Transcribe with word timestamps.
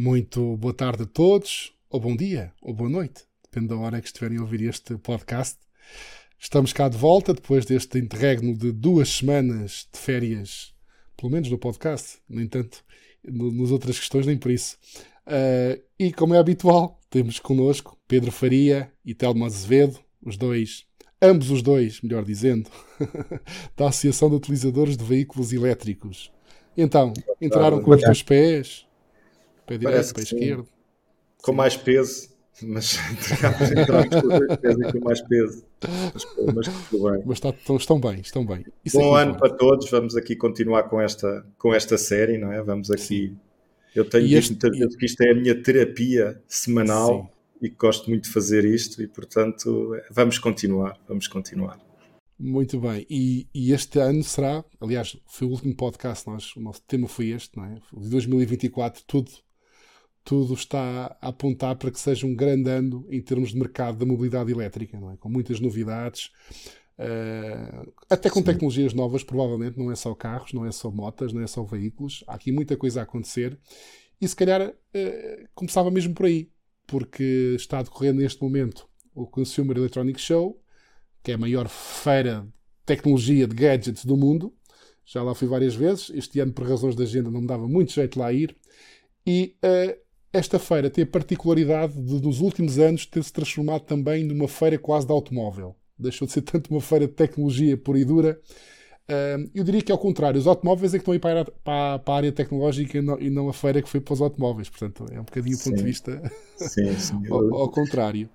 Muito 0.00 0.56
boa 0.56 0.72
tarde 0.72 1.02
a 1.02 1.06
todos, 1.06 1.72
ou 1.90 1.98
bom 1.98 2.14
dia, 2.14 2.52
ou 2.62 2.72
boa 2.72 2.88
noite, 2.88 3.24
depende 3.42 3.66
da 3.66 3.76
hora 3.76 4.00
que 4.00 4.06
estiverem 4.06 4.38
a 4.38 4.42
ouvir 4.42 4.62
este 4.62 4.96
podcast. 4.96 5.58
Estamos 6.38 6.72
cá 6.72 6.88
de 6.88 6.96
volta 6.96 7.34
depois 7.34 7.66
deste 7.66 7.98
interregno 7.98 8.56
de 8.56 8.70
duas 8.70 9.08
semanas 9.08 9.88
de 9.92 9.98
férias, 9.98 10.72
pelo 11.16 11.32
menos 11.32 11.50
no 11.50 11.58
podcast, 11.58 12.18
no 12.28 12.40
entanto, 12.40 12.84
no, 13.24 13.50
nas 13.50 13.72
outras 13.72 13.98
questões, 13.98 14.24
nem 14.24 14.38
por 14.38 14.52
isso. 14.52 14.78
Uh, 15.26 15.82
e 15.98 16.12
como 16.12 16.32
é 16.32 16.38
habitual, 16.38 17.00
temos 17.10 17.40
connosco 17.40 17.98
Pedro 18.06 18.30
Faria 18.30 18.92
e 19.04 19.14
Telmo 19.14 19.44
Azevedo, 19.44 19.98
os 20.24 20.36
dois, 20.36 20.86
ambos 21.20 21.50
os 21.50 21.60
dois, 21.60 22.00
melhor 22.02 22.24
dizendo, 22.24 22.70
da 23.76 23.88
Associação 23.88 24.30
de 24.30 24.36
Utilizadores 24.36 24.96
de 24.96 25.02
Veículos 25.02 25.52
Elétricos. 25.52 26.30
Então, 26.76 27.12
entraram 27.40 27.82
com 27.82 27.90
os 27.90 28.00
dois 28.00 28.22
pés, 28.22 28.86
pé 29.68 29.78
direito, 29.78 30.14
pé 30.14 30.22
esquerdo. 30.22 30.68
Com 31.42 31.52
mais 31.52 31.76
peso, 31.76 32.30
mas 32.62 32.98
entramos 33.70 34.92
com 34.92 35.00
mais 35.04 35.20
peso. 35.20 35.64
Mas, 36.12 36.26
mas 36.52 36.68
bem. 36.68 37.22
Mas 37.24 37.38
está, 37.38 37.54
estão 37.76 38.00
bem, 38.00 38.20
estão 38.20 38.44
bem. 38.44 38.64
Isso 38.84 38.98
Bom 38.98 39.14
ano 39.14 39.36
para 39.36 39.50
todos, 39.50 39.88
vamos 39.88 40.16
aqui 40.16 40.34
continuar 40.34 40.84
com 40.84 41.00
esta, 41.00 41.46
com 41.56 41.72
esta 41.72 41.96
série, 41.96 42.36
não 42.38 42.52
é? 42.52 42.60
Vamos 42.62 42.90
aqui. 42.90 43.28
Sim. 43.28 43.38
Eu 43.94 44.04
tenho 44.04 44.26
e 44.26 44.28
dito 44.28 44.48
muitas 44.50 44.78
vezes 44.78 44.96
que 44.96 45.06
isto 45.06 45.20
é 45.22 45.30
a 45.30 45.34
minha 45.34 45.62
terapia 45.62 46.42
semanal 46.46 47.30
Sim. 47.60 47.66
e 47.66 47.68
gosto 47.70 48.10
muito 48.10 48.24
de 48.24 48.30
fazer 48.30 48.64
isto 48.64 49.02
e, 49.02 49.06
portanto, 49.06 49.96
vamos 50.10 50.38
continuar, 50.38 50.98
vamos 51.08 51.26
continuar. 51.28 51.78
Muito 52.38 52.78
bem. 52.78 53.04
E, 53.10 53.48
e, 53.52 53.72
este 53.72 53.98
ano 53.98 54.22
será, 54.22 54.64
aliás, 54.80 55.16
foi 55.26 55.48
o 55.48 55.50
último 55.50 55.74
podcast, 55.74 56.26
nós, 56.28 56.54
o 56.54 56.60
nosso 56.60 56.82
tema 56.82 57.08
foi 57.08 57.30
este, 57.30 57.56
não 57.56 57.64
é? 57.64 57.74
De 57.92 58.08
2024, 58.08 59.02
tudo, 59.06 59.32
tudo 60.28 60.52
está 60.52 61.16
a 61.22 61.28
apontar 61.28 61.74
para 61.76 61.90
que 61.90 61.98
seja 61.98 62.26
um 62.26 62.34
grande 62.34 62.68
ano 62.68 63.06
em 63.08 63.18
termos 63.18 63.48
de 63.48 63.58
mercado 63.58 63.96
da 63.96 64.04
mobilidade 64.04 64.52
elétrica, 64.52 65.00
não 65.00 65.10
é? 65.10 65.16
Com 65.16 65.30
muitas 65.30 65.58
novidades, 65.58 66.30
uh, 66.98 67.90
até 68.10 68.28
com 68.28 68.40
Sim. 68.40 68.44
tecnologias 68.44 68.92
novas, 68.92 69.24
provavelmente, 69.24 69.78
não 69.78 69.90
é 69.90 69.96
só 69.96 70.14
carros, 70.14 70.52
não 70.52 70.66
é 70.66 70.70
só 70.70 70.90
motas, 70.90 71.32
não 71.32 71.40
é 71.40 71.46
só 71.46 71.62
veículos, 71.62 72.24
há 72.26 72.34
aqui 72.34 72.52
muita 72.52 72.76
coisa 72.76 73.00
a 73.00 73.04
acontecer. 73.04 73.58
E 74.20 74.28
se 74.28 74.36
calhar 74.36 74.68
uh, 74.68 75.48
começava 75.54 75.90
mesmo 75.90 76.12
por 76.12 76.26
aí, 76.26 76.50
porque 76.86 77.54
está 77.56 77.78
a 77.78 77.82
decorrer 77.82 78.12
neste 78.12 78.42
momento 78.42 78.86
o 79.14 79.26
Consumer 79.26 79.78
Electronics 79.78 80.22
Show, 80.22 80.62
que 81.22 81.32
é 81.32 81.36
a 81.36 81.38
maior 81.38 81.70
feira 81.70 82.42
de 82.42 82.84
tecnologia 82.84 83.46
de 83.46 83.54
gadgets 83.56 84.04
do 84.04 84.14
mundo. 84.14 84.54
Já 85.06 85.22
lá 85.22 85.34
fui 85.34 85.48
várias 85.48 85.74
vezes. 85.74 86.10
Este 86.10 86.38
ano, 86.38 86.52
por 86.52 86.68
razões 86.68 86.94
de 86.94 87.02
agenda, 87.02 87.30
não 87.30 87.40
me 87.40 87.46
dava 87.46 87.66
muito 87.66 87.92
jeito 87.92 88.18
lá 88.18 88.30
ir. 88.30 88.54
E 89.26 89.56
uh, 89.64 90.07
esta 90.32 90.58
feira 90.58 90.90
tem 90.90 91.04
a 91.04 91.06
particularidade 91.06 91.94
de, 91.94 92.20
nos 92.20 92.40
últimos 92.40 92.78
anos, 92.78 93.06
ter 93.06 93.22
se 93.22 93.32
transformado 93.32 93.82
também 93.82 94.24
numa 94.24 94.48
feira 94.48 94.78
quase 94.78 95.06
de 95.06 95.12
automóvel. 95.12 95.74
Deixou 95.98 96.26
de 96.26 96.32
ser 96.32 96.42
tanto 96.42 96.70
uma 96.70 96.80
feira 96.80 97.06
de 97.06 97.12
tecnologia 97.12 97.76
pura 97.76 97.98
e 97.98 98.04
dura. 98.04 98.40
Eu 99.54 99.64
diria 99.64 99.80
que 99.80 99.90
é 99.90 99.94
ao 99.94 99.98
contrário, 99.98 100.38
os 100.38 100.46
automóveis 100.46 100.92
é 100.92 100.98
que 100.98 101.02
estão 101.02 101.12
aí 101.12 101.18
para 101.18 101.40
a, 101.40 101.44
para, 101.44 101.98
para 101.98 102.14
a 102.14 102.16
área 102.18 102.30
tecnológica 102.30 102.98
e 102.98 103.30
não, 103.30 103.48
a 103.48 103.52
feira 103.54 103.80
que 103.80 103.88
foi 103.88 104.00
para 104.00 104.12
os 104.12 104.20
automóveis. 104.20 104.68
Portanto, 104.68 105.06
é 105.10 105.18
um 105.18 105.24
bocadinho 105.24 105.56
o 105.56 105.60
ponto 105.60 105.76
de 105.76 105.82
vista 105.82 106.22
sim, 106.56 106.92
sim. 106.98 107.22
ao, 107.32 107.54
ao 107.54 107.70
contrário. 107.70 108.28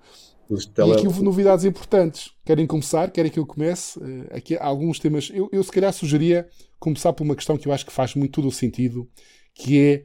Tele... 0.74 0.90
E 0.90 0.92
aqui 0.92 1.06
houve 1.06 1.22
novidades 1.22 1.64
importantes. 1.64 2.32
Querem 2.44 2.66
começar? 2.66 3.10
Querem 3.10 3.30
que 3.30 3.38
eu 3.38 3.46
comece? 3.46 3.98
Uh, 3.98 4.26
aqui 4.30 4.56
há 4.56 4.64
alguns 4.64 4.98
temas. 4.98 5.30
Eu, 5.32 5.48
eu, 5.50 5.62
se 5.62 5.72
calhar, 5.72 5.92
sugeria 5.92 6.46
começar 6.78 7.12
por 7.12 7.24
uma 7.24 7.34
questão 7.34 7.56
que 7.56 7.66
eu 7.66 7.72
acho 7.72 7.86
que 7.86 7.92
faz 7.92 8.14
muito 8.14 8.32
todo 8.32 8.48
o 8.48 8.52
sentido, 8.52 9.08
que 9.54 9.80
é 9.80 10.04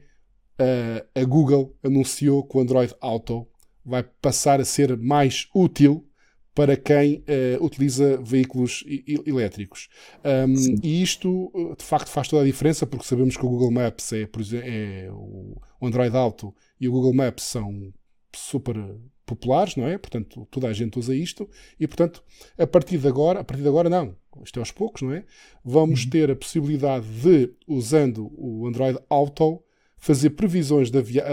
a 1.14 1.24
Google 1.24 1.76
anunciou 1.82 2.44
que 2.44 2.56
o 2.56 2.60
Android 2.60 2.94
Auto 3.00 3.46
vai 3.84 4.02
passar 4.02 4.60
a 4.60 4.64
ser 4.64 4.96
mais 4.96 5.48
útil 5.54 6.06
para 6.54 6.76
quem 6.76 7.24
uh, 7.58 7.64
utiliza 7.64 8.20
veículos 8.22 8.84
elétricos. 9.24 9.88
Um, 10.24 10.76
e 10.82 11.02
isto, 11.02 11.50
de 11.78 11.84
facto, 11.84 12.08
faz 12.08 12.28
toda 12.28 12.42
a 12.42 12.44
diferença, 12.44 12.86
porque 12.86 13.06
sabemos 13.06 13.36
que 13.36 13.46
o 13.46 13.48
Google 13.48 13.70
Maps 13.70 14.12
é, 14.12 14.26
por 14.26 14.42
exemplo, 14.42 14.68
é 14.68 15.08
o 15.10 15.56
Android 15.80 16.14
Auto 16.16 16.54
e 16.80 16.88
o 16.88 16.92
Google 16.92 17.14
Maps 17.14 17.44
são 17.44 17.92
super 18.34 18.76
populares, 19.24 19.76
não 19.76 19.86
é? 19.86 19.96
Portanto, 19.96 20.46
toda 20.50 20.66
a 20.66 20.72
gente 20.72 20.98
usa 20.98 21.14
isto 21.14 21.48
e, 21.78 21.86
portanto, 21.86 22.22
a 22.58 22.66
partir 22.66 22.98
de 22.98 23.06
agora, 23.06 23.40
a 23.40 23.44
partir 23.44 23.62
de 23.62 23.68
agora 23.68 23.88
não, 23.88 24.16
isto 24.44 24.58
é 24.58 24.60
aos 24.60 24.72
poucos, 24.72 25.02
não 25.02 25.12
é? 25.12 25.24
Vamos 25.64 26.04
uhum. 26.04 26.10
ter 26.10 26.30
a 26.30 26.36
possibilidade 26.36 27.06
de, 27.06 27.54
usando 27.66 28.30
o 28.36 28.66
Android 28.66 28.98
Auto, 29.08 29.62
fazer 30.00 30.30
previsões 30.30 30.90
da 30.90 31.00
via... 31.00 31.24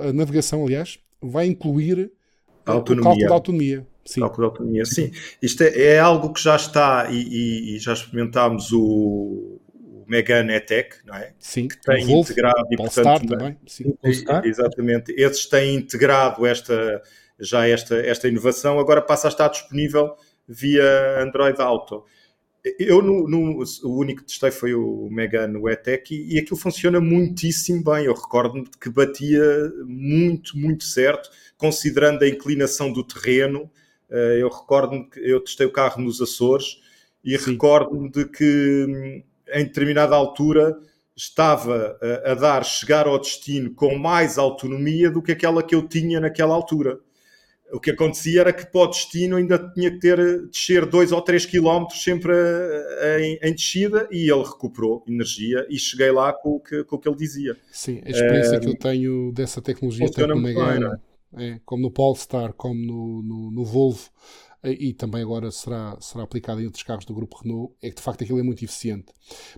a 0.00 0.12
navegação, 0.12 0.64
aliás, 0.64 0.98
vai 1.22 1.46
incluir 1.46 2.12
a 2.66 2.72
autonomia. 2.72 3.00
o 3.00 3.04
cálculo 3.04 3.28
da 3.28 3.34
autonomia. 3.34 3.86
Sim. 4.04 4.20
Cálculo 4.20 4.46
da 4.46 4.52
autonomia, 4.52 4.84
sim. 4.84 5.10
Isto 5.40 5.62
é, 5.62 5.82
é 5.82 5.98
algo 5.98 6.32
que 6.32 6.42
já 6.42 6.56
está 6.56 7.08
e, 7.10 7.16
e, 7.16 7.76
e 7.76 7.78
já 7.78 7.92
experimentámos 7.92 8.72
o, 8.72 9.58
Megane 10.06 10.52
E-Tech, 10.54 10.98
não 11.04 11.16
é? 11.16 11.32
Sim, 11.38 11.68
que 11.68 11.80
tem 11.80 12.06
Wolf, 12.06 12.30
integrado 12.30 12.66
e 12.70 12.76
portanto, 12.76 13.26
também. 13.26 13.56
Sim. 13.66 13.96
Exatamente, 14.44 15.12
esses 15.16 15.46
têm 15.46 15.74
integrado 15.74 16.46
esta 16.46 17.02
já 17.38 17.68
esta, 17.68 17.96
esta 17.96 18.28
inovação, 18.28 18.78
agora 18.78 19.02
passa 19.02 19.28
a 19.28 19.30
estar 19.30 19.48
disponível 19.48 20.14
via 20.48 21.20
Android 21.20 21.60
Auto. 21.60 22.04
Eu, 22.78 23.00
no, 23.00 23.28
no, 23.28 23.64
o 23.84 23.96
único 23.96 24.22
que 24.22 24.26
testei 24.26 24.50
foi 24.50 24.74
o 24.74 25.08
Megane 25.10 25.56
E-Tech 25.70 26.12
e, 26.12 26.34
e 26.34 26.38
aquilo 26.40 26.56
funciona 26.56 27.00
muitíssimo 27.00 27.84
bem. 27.84 28.06
Eu 28.06 28.14
recordo-me 28.14 28.66
que 28.80 28.90
batia 28.90 29.72
muito, 29.84 30.58
muito 30.58 30.84
certo, 30.84 31.30
considerando 31.56 32.24
a 32.24 32.28
inclinação 32.28 32.92
do 32.92 33.04
terreno. 33.04 33.70
Eh, 34.10 34.38
eu 34.40 34.48
recordo-me 34.48 35.08
que 35.08 35.20
eu 35.20 35.40
testei 35.40 35.66
o 35.66 35.72
carro 35.72 36.02
nos 36.02 36.20
Açores 36.20 36.80
e 37.24 37.36
recordo-me 37.36 38.10
de 38.10 38.24
que 38.24 39.22
em 39.52 39.64
determinada 39.64 40.16
altura 40.16 40.76
estava 41.16 41.96
a, 42.02 42.32
a, 42.32 42.34
dar 42.34 42.64
chegar 42.64 43.06
ao 43.06 43.18
destino 43.18 43.72
com 43.74 43.96
mais 43.96 44.38
autonomia 44.38 45.10
do 45.10 45.22
que 45.22 45.32
aquela 45.32 45.62
que 45.62 45.74
eu 45.74 45.86
tinha 45.86 46.20
naquela 46.20 46.54
altura 46.54 47.00
o 47.72 47.80
que 47.80 47.90
acontecia 47.90 48.40
era 48.42 48.52
que 48.52 48.66
para 48.66 48.82
o 48.82 48.86
destino 48.86 49.36
ainda 49.36 49.58
tinha 49.72 49.90
que 49.90 49.98
ter 49.98 50.46
descer 50.48 50.86
2 50.86 51.12
ou 51.12 51.20
3 51.20 51.46
quilómetros 51.46 52.02
sempre 52.02 52.32
em, 53.20 53.38
em, 53.42 53.52
descida 53.52 54.08
e 54.10 54.30
ele 54.30 54.42
recuperou 54.42 55.04
energia 55.08 55.66
e 55.68 55.78
cheguei 55.78 56.10
lá 56.10 56.32
com 56.32 56.50
o 56.50 56.60
que, 56.60 56.84
com 56.84 56.96
o 56.96 56.98
que 56.98 57.08
ele 57.08 57.16
dizia. 57.16 57.56
Sim, 57.70 58.00
a 58.04 58.10
experiência 58.10 58.60
que 58.60 58.68
eu 58.68 58.78
tenho 58.78 59.32
dessa 59.32 59.60
tecnologia, 59.60 60.10
tanto 60.10 60.34
no 60.34 60.40
Megane, 60.40 60.84
é? 61.36 61.48
é, 61.48 61.60
como 61.64 61.82
no 61.82 61.90
Polestar, 61.90 62.52
como 62.52 62.74
no, 62.74 63.22
no, 63.22 63.50
no, 63.50 63.64
Volvo, 63.64 64.10
e 64.64 64.92
também 64.92 65.22
agora 65.22 65.50
será, 65.50 65.96
será 66.00 66.24
aplicado 66.24 66.60
em 66.60 66.66
outros 66.66 66.82
carros 66.82 67.04
do 67.04 67.14
grupo 67.14 67.38
Renault, 67.42 67.74
é 67.82 67.90
que 67.90 67.96
de 67.96 68.02
facto 68.02 68.22
aquilo 68.22 68.38
é 68.38 68.42
muito 68.42 68.64
eficiente. 68.64 69.12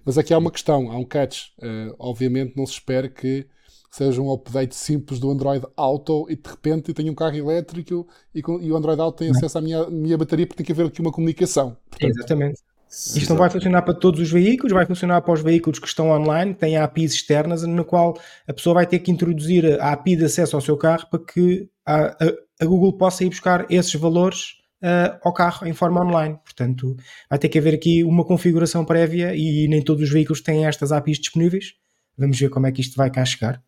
Mas 0.05 0.19
aqui 0.19 0.33
há 0.33 0.39
uma 0.39 0.51
questão, 0.51 0.91
há 0.91 0.99
um 0.99 1.05
catch. 1.05 1.49
Uh, 1.59 1.95
obviamente 1.99 2.57
não 2.57 2.67
se 2.67 2.75
espera 2.75 3.09
que 3.09 3.47
seja 3.91 4.21
um 4.21 4.33
update 4.33 4.75
simples 4.75 5.19
do 5.19 5.31
Android 5.31 5.65
Auto 5.77 6.27
e 6.29 6.37
de 6.37 6.49
repente 6.49 6.89
eu 6.89 6.95
tenho 6.95 7.13
um 7.13 7.15
carro 7.15 7.37
elétrico 7.37 8.07
e, 8.35 8.41
e 8.41 8.73
o 8.73 8.77
Android 8.77 9.01
Auto 9.01 9.19
tem 9.19 9.31
acesso 9.31 9.59
à 9.59 9.61
minha, 9.61 9.89
minha 9.89 10.17
bateria 10.19 10.47
porque 10.47 10.63
tem 10.63 10.67
que 10.67 10.73
haver 10.73 10.87
aqui 10.87 11.01
uma 11.01 11.13
comunicação. 11.13 11.77
Portanto, 11.91 12.11
Exatamente. 12.11 12.61
Isto 12.91 13.29
não 13.29 13.37
vai 13.37 13.51
funcionar 13.51 13.83
para 13.83 13.93
todos 13.93 14.19
os 14.19 14.31
veículos, 14.31 14.73
vai 14.73 14.87
funcionar 14.87 15.21
para 15.21 15.35
os 15.35 15.43
veículos 15.43 15.79
que 15.79 15.87
estão 15.87 16.11
online, 16.11 16.55
têm 16.55 16.79
APIs 16.79 17.13
externas, 17.13 17.63
no 17.63 17.85
qual 17.85 18.19
a 18.47 18.53
pessoa 18.53 18.75
vai 18.75 18.87
ter 18.87 19.01
que 19.01 19.11
introduzir 19.11 19.79
a 19.79 19.93
API 19.93 20.17
de 20.17 20.25
acesso 20.25 20.57
ao 20.57 20.63
seu 20.63 20.75
carro 20.77 21.07
para 21.11 21.21
que 21.21 21.69
a, 21.85 22.07
a, 22.07 22.33
a 22.63 22.65
Google 22.65 22.97
possa 22.97 23.25
ir 23.25 23.29
buscar 23.29 23.67
esses 23.69 23.95
valores 23.95 24.55
uh, 24.83 25.19
ao 25.23 25.35
carro 25.35 25.67
em 25.67 25.75
forma 25.75 26.03
online. 26.03 26.39
Portanto, 26.43 26.97
vai 27.29 27.39
ter 27.39 27.51
que 27.51 27.59
haver 27.59 27.75
aqui 27.75 28.03
uma 28.05 28.25
configuração 28.25 28.85
prévia 28.87 29.35
e 29.35 29.69
nem 29.69 29.83
todos 29.83 30.03
os 30.03 30.11
veículos 30.11 30.41
têm 30.41 30.67
estas 30.67 30.91
APIs 30.91 31.19
disponíveis. 31.19 31.75
Vamos 32.17 32.39
ver 32.39 32.49
como 32.49 32.67
é 32.67 32.73
que 32.73 32.81
isto 32.81 32.97
vai 32.97 33.11
cá 33.11 33.23
chegar. 33.25 33.63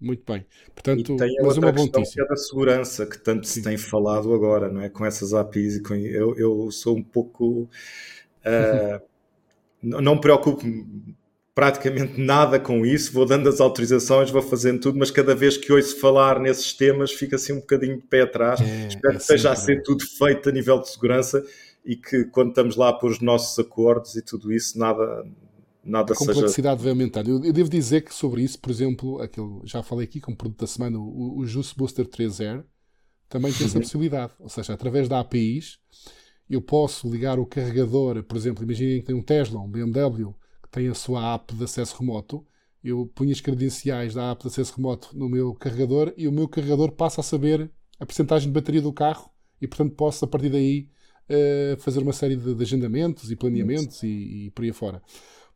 Muito 0.00 0.22
bem. 0.26 0.46
Portanto, 0.74 1.12
e 1.12 1.16
tem 1.16 1.36
mas 1.42 1.58
uma 1.58 1.70
boa 1.70 1.86
notícia. 1.86 2.14
Que 2.14 2.22
é 2.22 2.26
da 2.26 2.36
segurança 2.36 3.06
que 3.06 3.18
tanto 3.18 3.46
se 3.46 3.62
tem 3.62 3.76
falado 3.76 4.32
agora, 4.32 4.70
não 4.70 4.80
é? 4.80 4.88
Com 4.88 5.04
essas 5.04 5.34
APIs 5.34 5.76
e 5.76 5.82
com 5.82 5.94
eu, 5.94 6.36
eu 6.38 6.70
sou 6.70 6.96
um 6.96 7.02
pouco 7.02 7.68
uh, 8.46 9.02
não 9.82 10.14
me 10.14 10.20
preocupo 10.20 10.62
praticamente 11.54 12.18
nada 12.18 12.58
com 12.58 12.86
isso, 12.86 13.12
vou 13.12 13.26
dando 13.26 13.48
as 13.48 13.60
autorizações, 13.60 14.30
vou 14.30 14.40
fazendo 14.40 14.80
tudo, 14.80 14.98
mas 14.98 15.10
cada 15.10 15.34
vez 15.34 15.56
que 15.56 15.72
ouço 15.72 15.98
falar 15.98 16.38
nesses 16.40 16.72
temas 16.72 17.12
fica 17.12 17.36
assim 17.36 17.52
um 17.52 17.60
bocadinho 17.60 17.96
de 17.96 18.06
pé 18.06 18.22
atrás. 18.22 18.60
É, 18.60 18.86
Espero 18.88 19.14
é 19.14 19.16
que 19.16 19.22
esteja 19.22 19.50
a 19.50 19.56
ser 19.56 19.82
tudo 19.82 20.04
feito 20.06 20.48
a 20.48 20.52
nível 20.52 20.78
de 20.78 20.88
segurança 20.88 21.44
e 21.84 21.96
que 21.96 22.24
quando 22.24 22.50
estamos 22.50 22.76
lá 22.76 22.92
por 22.92 23.10
os 23.10 23.20
nossos 23.20 23.58
acordos 23.58 24.16
e 24.16 24.22
tudo 24.22 24.52
isso, 24.52 24.78
nada 24.78 25.24
nada 25.84 26.12
a 26.12 26.16
complexidade 26.16 26.80
seja... 26.80 26.84
vai 26.84 26.90
aumentar. 26.90 27.26
Eu, 27.26 27.44
eu, 27.44 27.52
devo 27.52 27.68
dizer 27.68 28.02
que 28.02 28.14
sobre 28.14 28.42
isso, 28.42 28.58
por 28.58 28.70
exemplo, 28.70 29.20
aquele, 29.20 29.60
já 29.64 29.82
falei 29.82 30.04
aqui 30.04 30.20
como 30.20 30.36
produto 30.36 30.60
da 30.60 30.66
semana, 30.66 30.98
o, 30.98 31.38
o 31.38 31.46
Juice 31.46 31.74
Booster 31.76 32.06
3R 32.06 32.64
também 33.28 33.52
tem 33.52 33.66
essa 33.66 33.76
uhum. 33.76 33.82
possibilidade. 33.82 34.32
Ou 34.38 34.48
seja, 34.48 34.74
através 34.74 35.08
da 35.08 35.20
APIs, 35.20 35.78
eu 36.48 36.60
posso 36.60 37.08
ligar 37.08 37.38
o 37.38 37.46
carregador, 37.46 38.22
por 38.24 38.36
exemplo, 38.36 38.64
imaginem 38.64 39.00
que 39.00 39.06
tem 39.06 39.14
um 39.14 39.22
Tesla, 39.22 39.60
um 39.60 39.70
BMW, 39.70 40.34
que 40.62 40.68
tem 40.70 40.88
a 40.88 40.94
sua 40.94 41.34
app 41.34 41.54
de 41.54 41.64
acesso 41.64 41.96
remoto, 41.98 42.44
eu 42.82 43.06
punho 43.14 43.30
as 43.30 43.40
credenciais 43.40 44.14
da 44.14 44.30
app 44.30 44.42
de 44.42 44.48
acesso 44.48 44.74
remoto 44.76 45.16
no 45.16 45.28
meu 45.28 45.54
carregador 45.54 46.12
e 46.16 46.26
o 46.26 46.32
meu 46.32 46.48
carregador 46.48 46.92
passa 46.92 47.20
a 47.20 47.24
saber 47.24 47.70
a 47.98 48.06
porcentagem 48.06 48.48
de 48.48 48.54
bateria 48.54 48.80
do 48.80 48.92
carro 48.92 49.30
e, 49.60 49.68
portanto, 49.68 49.94
posso 49.94 50.24
a 50.24 50.28
partir 50.28 50.48
daí 50.48 50.88
uh, 51.28 51.80
fazer 51.80 52.00
uma 52.00 52.12
série 52.12 52.36
de, 52.36 52.62
agendamentos 52.62 53.30
e 53.30 53.36
planeamentos 53.36 54.02
e, 54.02 54.46
e, 54.46 54.50
por 54.50 54.64
aí 54.64 54.72
fora. 54.72 55.02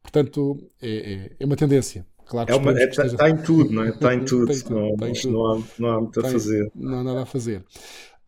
Portanto, 0.04 0.68
é, 0.80 1.12
é, 1.14 1.30
é 1.40 1.44
uma 1.46 1.56
tendência. 1.56 2.06
Claro 2.26 2.52
é 2.52 2.54
uma, 2.54 2.70
é, 2.78 2.84
está, 2.84 3.04
esteja... 3.06 3.28
em 3.28 3.36
tudo, 3.38 3.72
não 3.72 3.82
é? 3.82 3.88
Está 3.88 4.14
em 4.14 4.20
tudo. 4.24 4.46
tudo, 4.46 4.74
não, 4.74 4.96
tudo. 4.96 5.32
Não, 5.32 5.46
há, 5.46 5.62
não 5.78 5.88
há 5.88 6.00
muito 6.00 6.20
a 6.20 6.30
fazer. 6.30 6.70
Não 6.74 6.98
há 6.98 7.04
nada 7.04 7.22
a 7.22 7.26
fazer. 7.26 7.64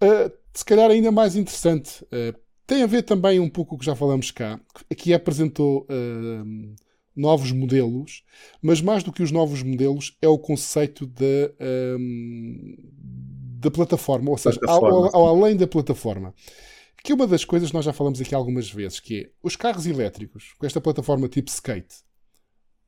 Uh, 0.03 0.33
se 0.53 0.65
calhar 0.65 0.91
ainda 0.91 1.13
mais 1.13 1.37
interessante, 1.37 2.03
uh, 2.05 2.37
tem 2.67 2.83
a 2.83 2.87
ver 2.87 3.03
também 3.03 3.39
um 3.39 3.49
pouco 3.49 3.71
com 3.71 3.77
o 3.77 3.79
que 3.79 3.87
já 3.87 3.95
falamos 3.95 4.31
cá. 4.31 4.59
Aqui 4.91 5.15
apresentou 5.15 5.87
uh, 5.91 6.75
novos 7.15 7.53
modelos, 7.53 8.23
mas 8.61 8.81
mais 8.81 9.03
do 9.03 9.13
que 9.13 9.23
os 9.23 9.31
novos 9.31 9.63
modelos 9.63 10.17
é 10.21 10.29
o 10.29 10.39
conceito 10.39 11.07
da, 11.07 11.53
da 13.59 13.71
plataforma, 13.71 14.31
ou 14.31 14.37
seja, 14.37 14.61
plataforma, 14.61 15.11
ao, 15.15 15.17
ao, 15.17 15.43
além 15.43 15.57
da 15.57 15.67
plataforma. 15.67 16.35
Que 17.07 17.13
uma 17.13 17.25
das 17.25 17.45
coisas 17.45 17.71
nós 17.71 17.85
já 17.85 17.93
falamos 17.93 18.21
aqui 18.21 18.35
algumas 18.35 18.69
vezes, 18.69 18.99
que 18.99 19.21
é 19.21 19.31
os 19.41 19.55
carros 19.55 19.87
elétricos, 19.87 20.55
com 20.59 20.67
esta 20.67 20.81
plataforma 20.81 21.29
tipo 21.29 21.49
skate, 21.49 21.99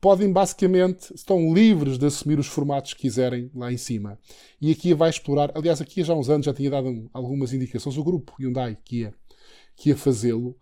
podem 0.00 0.32
basicamente, 0.32 1.15
estão 1.15 1.55
livres 1.55 1.99
de 1.99 2.06
assumir 2.06 2.37
os 2.37 2.49
formatos 2.49 2.94
que 2.94 3.03
quiserem 3.03 3.49
lá 3.55 3.73
em 3.73 3.76
cima. 3.76 4.19
E 4.61 4.73
aqui 4.73 4.93
vai 4.93 5.09
explorar, 5.09 5.53
aliás, 5.55 5.81
aqui 5.81 6.03
já 6.03 6.15
há 6.15 6.17
uns 6.17 6.29
anos 6.29 6.47
já 6.47 6.53
tinha 6.53 6.69
dado 6.69 7.09
algumas 7.12 7.53
indicações, 7.53 7.97
o 7.97 8.03
grupo 8.03 8.35
Hyundai 8.41 8.76
que 8.85 9.03
ia, 9.03 9.15
que 9.76 9.91
ia 9.91 9.97
fazê-lo. 9.97 10.59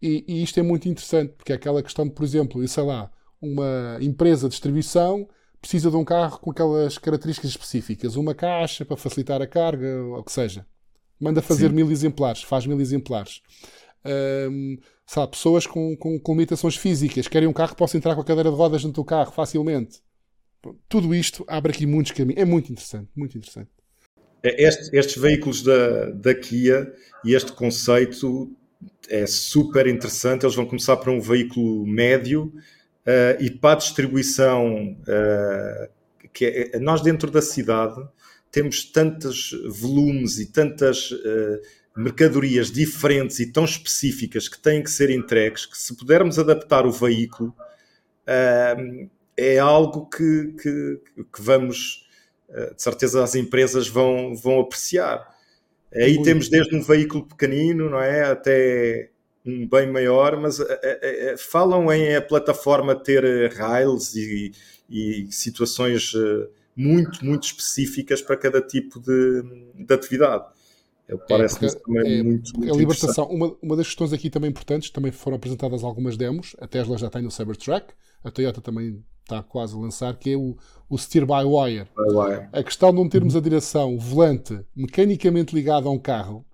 E, 0.00 0.24
e, 0.28 0.40
isto 0.44 0.60
é 0.60 0.62
muito 0.62 0.88
interessante, 0.88 1.32
porque 1.32 1.50
é 1.50 1.56
aquela 1.56 1.82
questão 1.82 2.06
de, 2.06 2.14
por 2.14 2.22
exemplo, 2.22 2.68
sei 2.68 2.84
lá, 2.84 3.10
uma 3.42 3.98
empresa 4.00 4.46
de 4.46 4.52
distribuição 4.52 5.28
precisa 5.60 5.90
de 5.90 5.96
um 5.96 6.04
carro 6.04 6.38
com 6.38 6.52
aquelas 6.52 6.96
características 6.96 7.50
específicas, 7.50 8.14
uma 8.14 8.36
caixa 8.36 8.84
para 8.84 8.96
facilitar 8.96 9.42
a 9.42 9.48
carga, 9.48 10.00
ou 10.00 10.20
o 10.20 10.22
que 10.22 10.30
seja. 10.30 10.64
Manda 11.20 11.42
fazer 11.42 11.68
Sim. 11.68 11.74
mil 11.74 11.90
exemplares, 11.90 12.42
faz 12.42 12.66
mil 12.66 12.80
exemplares. 12.80 13.42
Um, 14.50 14.78
sabe, 15.06 15.32
pessoas 15.32 15.66
com, 15.66 15.94
com, 15.96 16.18
com, 16.18 16.32
limitações 16.32 16.76
físicas 16.76 17.28
querem 17.28 17.46
um 17.46 17.52
carro 17.52 17.70
que 17.70 17.76
possa 17.76 17.98
entrar 17.98 18.14
com 18.14 18.22
a 18.22 18.24
cadeira 18.24 18.50
de 18.50 18.56
rodas 18.56 18.82
dentro 18.82 19.02
do 19.02 19.04
carro 19.04 19.30
facilmente. 19.30 20.00
Tudo 20.88 21.14
isto 21.14 21.44
abre 21.46 21.72
aqui 21.72 21.86
muitos 21.86 22.12
caminhos. 22.12 22.40
É 22.40 22.44
muito 22.44 22.72
interessante, 22.72 23.08
muito 23.14 23.36
interessante. 23.36 23.68
É, 24.42 24.62
este, 24.62 24.96
estes 24.96 25.20
veículos 25.20 25.62
da, 25.62 26.10
da 26.10 26.34
Kia 26.34 26.90
e 27.24 27.34
este 27.34 27.52
conceito 27.52 28.50
é 29.08 29.26
super 29.26 29.86
interessante. 29.86 30.44
Eles 30.44 30.54
vão 30.54 30.66
começar 30.66 30.96
para 30.96 31.10
um 31.10 31.20
veículo 31.20 31.86
médio 31.86 32.52
uh, 33.06 33.42
e 33.42 33.50
para 33.50 33.72
a 33.72 33.76
distribuição 33.76 34.96
uh, 35.02 35.90
que 36.32 36.70
é, 36.72 36.78
nós 36.78 37.00
dentro 37.02 37.30
da 37.30 37.42
cidade 37.42 38.00
temos 38.50 38.84
tantos 38.84 39.52
volumes 39.68 40.38
e 40.38 40.46
tantas 40.46 41.10
uh, 41.12 41.60
mercadorias 41.96 42.70
diferentes 42.70 43.38
e 43.38 43.52
tão 43.52 43.64
específicas 43.64 44.48
que 44.48 44.58
têm 44.58 44.82
que 44.82 44.90
ser 44.90 45.10
entregues 45.10 45.66
que 45.66 45.78
se 45.78 45.94
pudermos 45.96 46.38
adaptar 46.38 46.84
o 46.86 46.90
veículo 46.90 47.54
uh, 48.26 49.10
é 49.36 49.58
algo 49.58 50.08
que, 50.08 50.54
que, 50.60 51.00
que 51.32 51.42
vamos 51.42 52.06
uh, 52.48 52.74
de 52.74 52.82
certeza 52.82 53.22
as 53.22 53.34
empresas 53.34 53.88
vão, 53.88 54.34
vão 54.34 54.60
apreciar. 54.60 55.28
Aí 55.94 56.14
Muito. 56.14 56.24
temos 56.24 56.48
desde 56.48 56.76
um 56.76 56.82
veículo 56.82 57.26
pequenino, 57.26 57.90
não 57.90 58.00
é, 58.00 58.22
até 58.22 59.10
um 59.44 59.66
bem 59.66 59.90
maior, 59.90 60.36
mas 60.36 60.58
falam 61.50 61.90
em 61.90 62.14
a 62.14 62.22
plataforma 62.22 62.94
ter 62.94 63.52
rails 63.54 64.14
e, 64.14 64.52
e 64.88 65.26
situações 65.32 66.12
muito, 66.80 67.24
muito 67.24 67.44
específicas 67.44 68.22
para 68.22 68.36
cada 68.36 68.62
tipo 68.62 68.98
de, 68.98 69.42
de 69.74 69.94
atividade. 69.94 70.44
Parece-me 71.28 71.68
é, 71.68 71.74
também 71.74 72.20
é, 72.20 72.22
muito, 72.22 72.56
muito 72.56 72.72
A 72.72 72.76
libertação, 72.76 73.26
uma, 73.26 73.54
uma 73.60 73.76
das 73.76 73.86
questões 73.86 74.12
aqui 74.12 74.30
também 74.30 74.48
importantes, 74.48 74.90
também 74.90 75.10
foram 75.10 75.36
apresentadas 75.36 75.82
algumas 75.82 76.16
demos, 76.16 76.54
a 76.60 76.66
Tesla 76.66 76.96
já 76.96 77.10
tem 77.10 77.22
no 77.22 77.30
Cybertruck, 77.30 77.92
a 78.22 78.30
Toyota 78.30 78.60
também 78.60 79.04
está 79.22 79.42
quase 79.42 79.74
a 79.74 79.78
lançar, 79.78 80.16
que 80.16 80.32
é 80.32 80.36
o, 80.36 80.56
o 80.88 80.96
Steer 80.96 81.26
by 81.26 81.44
Wire. 81.44 81.88
By 81.96 82.14
wire. 82.14 82.48
A 82.52 82.62
questão 82.62 82.90
de 82.90 82.96
não 82.96 83.08
termos 83.08 83.34
a 83.36 83.40
direção 83.40 83.98
volante 83.98 84.60
mecanicamente 84.74 85.54
ligada 85.54 85.88
a 85.88 85.90
um 85.90 85.98
carro, 85.98 86.44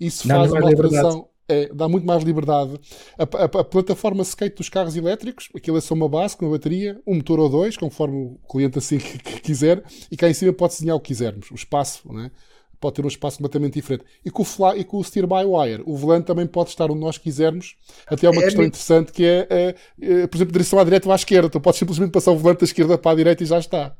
isso 0.00 0.26
faz 0.26 0.50
uma 0.50 0.62
alteração. 0.62 1.28
É, 1.48 1.68
dá 1.74 1.88
muito 1.88 2.06
mais 2.06 2.22
liberdade. 2.22 2.78
A, 3.18 3.22
a, 3.22 3.44
a, 3.44 3.64
plataforma 3.64 4.22
skate 4.22 4.56
dos 4.56 4.68
carros 4.68 4.96
elétricos, 4.96 5.48
aquilo 5.54 5.76
é 5.76 5.80
só 5.80 5.94
uma 5.94 6.08
base 6.08 6.36
com 6.36 6.46
uma 6.46 6.52
bateria, 6.52 7.00
um 7.06 7.16
motor 7.16 7.40
ou 7.40 7.48
dois, 7.48 7.76
conforme 7.76 8.16
o 8.16 8.38
cliente 8.48 8.78
assim 8.78 8.98
que, 9.00 9.18
que 9.18 9.40
quiser, 9.40 9.82
e 10.10 10.16
cá 10.16 10.28
em 10.28 10.34
cima 10.34 10.52
pode 10.52 10.74
desenhar 10.74 10.96
o 10.96 11.00
que 11.00 11.08
quisermos, 11.08 11.50
o 11.50 11.54
espaço, 11.54 12.12
né? 12.12 12.30
pode 12.82 12.96
ter 12.96 13.04
um 13.04 13.08
espaço 13.08 13.38
completamente 13.38 13.74
diferente. 13.74 14.04
E 14.24 14.30
com 14.30 14.42
o, 14.42 14.44
fly, 14.44 14.80
e 14.80 14.84
com 14.84 14.98
o 14.98 15.04
steer 15.04 15.26
by 15.26 15.44
wire, 15.46 15.84
o 15.86 15.96
volante 15.96 16.26
também 16.26 16.46
pode 16.46 16.70
estar 16.70 16.90
onde 16.90 17.00
nós 17.00 17.16
quisermos. 17.16 17.76
Até 18.08 18.26
há 18.26 18.30
uma 18.30 18.42
é 18.42 18.44
questão 18.44 18.64
interessante 18.64 19.12
que 19.12 19.24
é, 19.24 19.46
é, 19.48 19.74
é, 20.00 20.26
por 20.26 20.36
exemplo, 20.36 20.52
direção 20.52 20.80
à 20.80 20.84
direita 20.84 21.06
ou 21.06 21.12
à 21.12 21.16
esquerda. 21.16 21.48
Tu 21.48 21.60
podes 21.60 21.78
simplesmente 21.78 22.10
passar 22.10 22.32
o 22.32 22.36
volante 22.36 22.60
da 22.60 22.64
esquerda 22.64 22.98
para 22.98 23.12
a 23.12 23.14
direita 23.14 23.44
e 23.44 23.46
já 23.46 23.60
está. 23.60 23.94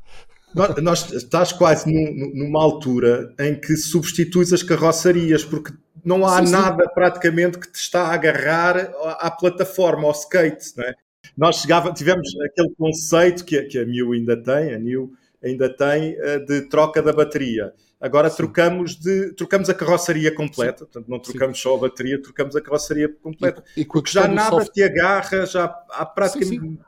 Nós, 0.53 0.83
nós 0.83 1.13
estás 1.13 1.51
quase 1.53 1.89
numa 1.89 2.61
altura 2.61 3.33
em 3.39 3.59
que 3.59 3.75
substituis 3.77 4.51
as 4.51 4.61
carroçarias, 4.61 5.43
porque 5.43 5.73
não 6.03 6.25
há 6.25 6.45
sim, 6.45 6.51
nada 6.51 6.83
sim. 6.83 6.93
praticamente 6.93 7.59
que 7.59 7.71
te 7.71 7.75
está 7.75 8.07
a 8.07 8.13
agarrar 8.13 8.91
à, 9.19 9.31
plataforma, 9.31 10.05
ao 10.05 10.11
skate. 10.11 10.75
Não 10.77 10.83
é? 10.83 10.95
Nós 11.37 11.57
chegava, 11.57 11.93
tivemos 11.93 12.27
aquele 12.41 12.73
conceito 12.75 13.45
que, 13.45 13.61
que 13.63 13.79
a 13.79 13.85
New 13.85 14.13
ainda 14.13 14.35
tem, 14.35 14.73
a 14.73 14.79
New 14.79 15.13
ainda 15.43 15.69
tem, 15.69 16.15
eh, 16.19 16.39
de 16.39 16.61
troca 16.69 17.01
da 17.01 17.11
bateria. 17.11 17.73
Agora 17.99 18.29
trocamos, 18.29 18.95
de, 18.95 19.33
trocamos 19.33 19.69
a 19.69 19.73
carroçaria 19.73 20.33
completa, 20.33 20.79
Sim. 20.79 20.85
portanto 20.85 21.07
não 21.07 21.19
trocamos 21.19 21.57
Sim. 21.57 21.63
só 21.63 21.75
a 21.75 21.79
bateria, 21.79 22.21
trocamos 22.21 22.55
a 22.55 22.61
carroçaria 22.61 23.09
completa. 23.09 23.63
E, 23.75 23.81
e 23.81 23.85
Porque 23.85 24.11
já 24.11 24.27
nada 24.27 24.57
soft... 24.57 24.73
te 24.73 24.83
agarra, 24.83 25.45
já 25.45 25.65
há 25.89 26.05
praticamente 26.05 26.79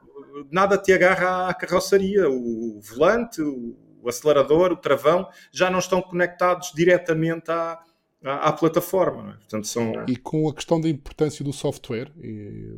nada 0.52 0.78
te 0.78 0.92
agarra 0.92 1.50
à 1.50 1.54
carroçaria, 1.54 2.30
o 2.30 2.80
volante, 2.82 3.42
o 3.42 4.10
acelerador, 4.10 4.72
o 4.72 4.78
travão, 4.78 5.28
já 5.52 5.70
não 5.70 5.80
estão 5.80 6.02
conectados 6.02 6.72
diretamente 6.76 7.50
à, 7.50 7.80
à, 8.26 8.52
plataforma. 8.52 9.34
É? 9.34 9.38
Portanto, 9.38 9.68
são... 9.68 10.06
E 10.08 10.16
com 10.16 10.50
a 10.50 10.54
questão 10.54 10.82
da 10.82 10.90
importância 10.90 11.46
do 11.46 11.54
software, 11.54 12.12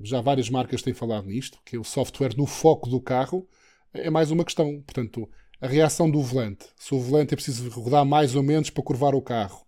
já 0.03 0.21
várias 0.21 0.49
marcas 0.49 0.81
têm 0.81 0.93
falado 0.93 1.27
nisto, 1.27 1.59
que 1.65 1.77
o 1.77 1.83
software 1.83 2.35
no 2.37 2.45
foco 2.45 2.89
do 2.89 2.99
carro 2.99 3.47
é 3.93 4.09
mais 4.09 4.29
uma 4.31 4.43
questão. 4.43 4.81
Portanto, 4.81 5.29
a 5.59 5.67
reação 5.67 6.09
do 6.11 6.21
volante, 6.21 6.65
se 6.75 6.93
o 6.93 6.99
volante 6.99 7.33
é 7.33 7.37
preciso 7.37 7.69
rodar 7.69 8.05
mais 8.05 8.35
ou 8.35 8.43
menos 8.43 8.69
para 8.69 8.83
curvar 8.83 9.15
o 9.15 9.21
carro, 9.21 9.65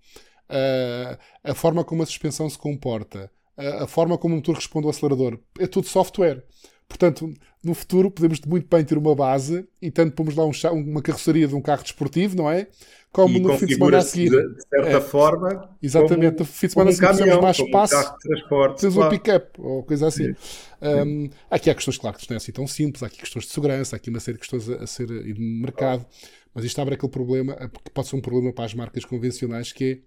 a 1.43 1.53
forma 1.53 1.83
como 1.83 2.03
a 2.03 2.05
suspensão 2.05 2.49
se 2.49 2.57
comporta, 2.57 3.31
a 3.57 3.87
forma 3.87 4.17
como 4.17 4.33
o 4.33 4.37
motor 4.37 4.55
responde 4.55 4.85
ao 4.85 4.91
acelerador, 4.91 5.39
é 5.59 5.67
tudo 5.67 5.87
software. 5.87 6.43
Portanto, 6.89 7.31
no 7.63 7.75
futuro 7.75 8.09
podemos 8.09 8.41
muito 8.41 8.67
bem 8.67 8.83
ter 8.83 8.97
uma 8.97 9.13
base 9.13 9.65
e 9.79 9.91
tanto 9.91 10.15
pomos 10.15 10.35
lá 10.35 10.43
um, 10.43 10.51
uma 10.73 11.03
carroceria 11.03 11.47
de 11.47 11.53
um 11.53 11.61
carro 11.61 11.83
desportivo, 11.83 12.35
não 12.35 12.49
é? 12.49 12.67
Como 13.11 13.37
e 13.37 13.39
no 13.39 13.57
fim 13.57 13.67
de 13.67 13.75
semana 13.75 13.99
a 13.99 14.01
seguir. 14.01 14.31
De, 14.31 14.55
de 14.55 14.67
certa 14.67 14.89
é, 14.89 15.01
forma. 15.01 15.69
Exatamente, 15.81 16.39
no 16.39 16.45
fim 16.45 16.67
de 16.67 16.73
semana 16.73 16.89
a 16.89 16.93
seguir 16.93 17.07
precisamos 17.07 17.41
mais 17.43 17.59
espaço. 17.59 17.95
Um 17.95 18.75
temos 18.75 18.95
claro. 18.95 19.07
um 19.07 19.09
pick-up 19.09 19.61
ou 19.61 19.83
coisa 19.83 20.07
assim. 20.07 20.33
Um, 20.81 21.29
aqui 21.49 21.69
há 21.69 21.75
questões, 21.75 21.97
claro, 21.99 22.17
que 22.17 22.29
não 22.29 22.35
é 22.35 22.37
assim 22.37 22.51
tão 22.51 22.65
simples, 22.65 23.03
há 23.03 23.05
aqui 23.05 23.19
questões 23.19 23.45
de 23.45 23.51
segurança, 23.51 23.95
há 23.95 23.97
aqui 23.97 24.09
uma 24.09 24.19
série 24.19 24.37
de 24.37 24.41
questões 24.41 24.67
a, 24.67 24.83
a 24.83 24.87
ser 24.87 25.09
e 25.11 25.31
de 25.31 25.39
mercado, 25.39 26.05
mas 26.53 26.65
isto 26.65 26.81
abre 26.81 26.95
aquele 26.95 27.11
problema, 27.11 27.55
que 27.83 27.91
pode 27.91 28.07
ser 28.07 28.15
um 28.15 28.21
problema 28.21 28.51
para 28.51 28.65
as 28.65 28.73
marcas 28.73 29.05
convencionais, 29.05 29.71
que 29.71 29.83
é, 29.83 29.99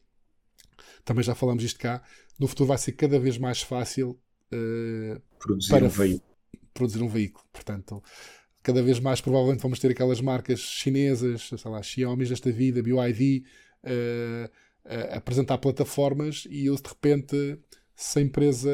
também 1.05 1.23
já 1.23 1.35
falamos 1.35 1.63
isto 1.63 1.79
cá, 1.79 2.03
no 2.39 2.49
futuro 2.49 2.69
vai 2.69 2.79
ser 2.79 2.93
cada 2.93 3.19
vez 3.21 3.39
mais 3.39 3.63
fácil 3.63 4.19
uh, 4.53 5.21
produzir 5.39 5.71
para 5.71 5.85
um 5.85 5.89
veículo. 5.89 6.32
Produzir 6.75 7.03
um 7.03 7.09
veículo. 7.09 7.45
Portanto, 7.53 8.03
cada 8.63 8.83
vez 8.83 9.01
mais 9.01 9.21
provavelmente 9.21 9.61
vamos 9.61 9.79
ter 9.79 9.91
aquelas 9.91 10.21
marcas 10.21 10.61
chinesas, 10.61 11.49
sei 11.57 11.71
lá, 11.71 11.83
Xiaomi 11.83 12.27
desta 12.27 12.51
vida, 12.51 12.83
BYD, 12.83 13.45
uh, 13.85 14.47
uh, 14.85 15.17
apresentar 15.17 15.59
plataformas 15.59 16.47
e 16.49 16.67
eu 16.67 16.77
de 16.77 16.89
repente, 16.89 17.59
se 17.95 18.19
a 18.19 18.23
empresa, 18.23 18.71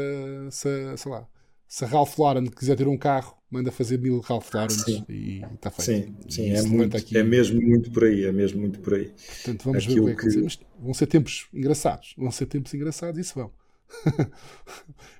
se, 0.50 0.96
sei 0.96 1.12
lá, 1.12 1.26
se 1.66 1.84
a 1.84 1.88
Ralph 1.88 2.18
Lauren 2.18 2.46
quiser 2.46 2.76
ter 2.76 2.88
um 2.88 2.96
carro, 2.96 3.36
manda 3.50 3.70
fazer 3.70 3.98
mil 3.98 4.20
Ralph 4.20 4.52
Laurens 4.54 4.86
e 5.08 5.42
está 5.54 5.70
feito. 5.70 5.84
Sim, 5.84 6.16
sim 6.28 6.50
é, 6.50 6.62
muito, 6.62 6.96
aqui... 6.96 7.16
é 7.16 7.22
mesmo 7.22 7.60
muito 7.60 7.90
por 7.90 8.04
aí, 8.04 8.24
é 8.24 8.32
mesmo 8.32 8.60
muito 8.60 8.80
por 8.80 8.94
aí. 8.94 9.12
Portanto, 9.44 9.64
vamos 9.64 9.84
Aquilo 9.84 10.06
ver 10.06 10.12
o 10.12 10.16
que 10.16 10.26
é 10.26 10.30
que 10.30 10.40
Mas 10.40 10.58
vão 10.78 10.94
ser 10.94 11.06
tempos 11.06 11.46
engraçados, 11.52 12.14
vão 12.16 12.30
ser 12.30 12.46
tempos 12.46 12.72
engraçados, 12.74 13.18
isso 13.18 13.34
vão. 13.34 13.52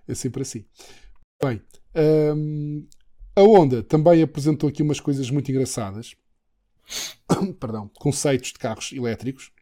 é 0.06 0.14
sempre 0.14 0.42
assim. 0.42 0.64
Bem, 1.40 1.62
hum, 2.35 2.85
a 3.37 3.42
Honda 3.42 3.80
também 3.83 4.23
apresentou 4.23 4.68
aqui 4.68 4.83
umas 4.83 4.99
coisas 4.99 5.30
muito 5.30 5.50
engraçadas. 5.50 6.16
Perdão, 7.61 7.88
conceitos 8.00 8.52
de 8.52 8.59
carros 8.59 8.92
elétricos. 8.92 9.52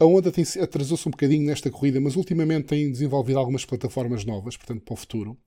A 0.00 0.04
Honda 0.04 0.32
atrasou-se 0.60 1.06
um 1.06 1.12
bocadinho 1.12 1.46
nesta 1.46 1.70
corrida, 1.70 2.00
mas 2.00 2.16
ultimamente 2.16 2.66
tem 2.66 2.90
desenvolvido 2.90 3.38
algumas 3.38 3.64
plataformas 3.64 4.24
novas, 4.24 4.56
portanto, 4.56 4.82
para 4.82 4.94
o 4.94 4.96
futuro. 4.96 5.38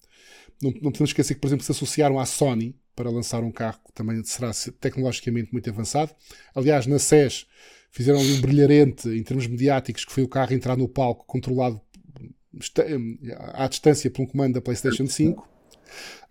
Não, 0.61 0.71
não 0.71 0.91
podemos 0.91 1.09
esquecer 1.09 1.35
que, 1.35 1.41
por 1.41 1.47
exemplo, 1.47 1.65
se 1.65 1.71
associaram 1.71 2.17
à 2.17 2.25
Sony 2.25 2.73
para 2.95 3.09
lançar 3.09 3.43
um 3.43 3.51
carro 3.51 3.79
que 3.85 3.91
também 3.93 4.23
será 4.23 4.51
tecnologicamente 4.79 5.51
muito 5.51 5.69
avançado. 5.69 6.15
Aliás, 6.55 6.85
na 6.85 6.99
SES 6.99 7.47
fizeram 7.91 8.19
um 8.19 8.41
brilharente 8.41 9.09
em 9.09 9.23
termos 9.23 9.47
mediáticos, 9.47 10.05
que 10.05 10.11
foi 10.13 10.23
o 10.23 10.27
carro 10.29 10.53
entrar 10.53 10.77
no 10.77 10.87
palco 10.87 11.25
controlado 11.25 11.81
à 13.53 13.67
distância 13.67 14.09
por 14.09 14.23
um 14.23 14.25
comando 14.25 14.53
da 14.55 14.61
PlayStation 14.61 15.07
5. 15.07 15.47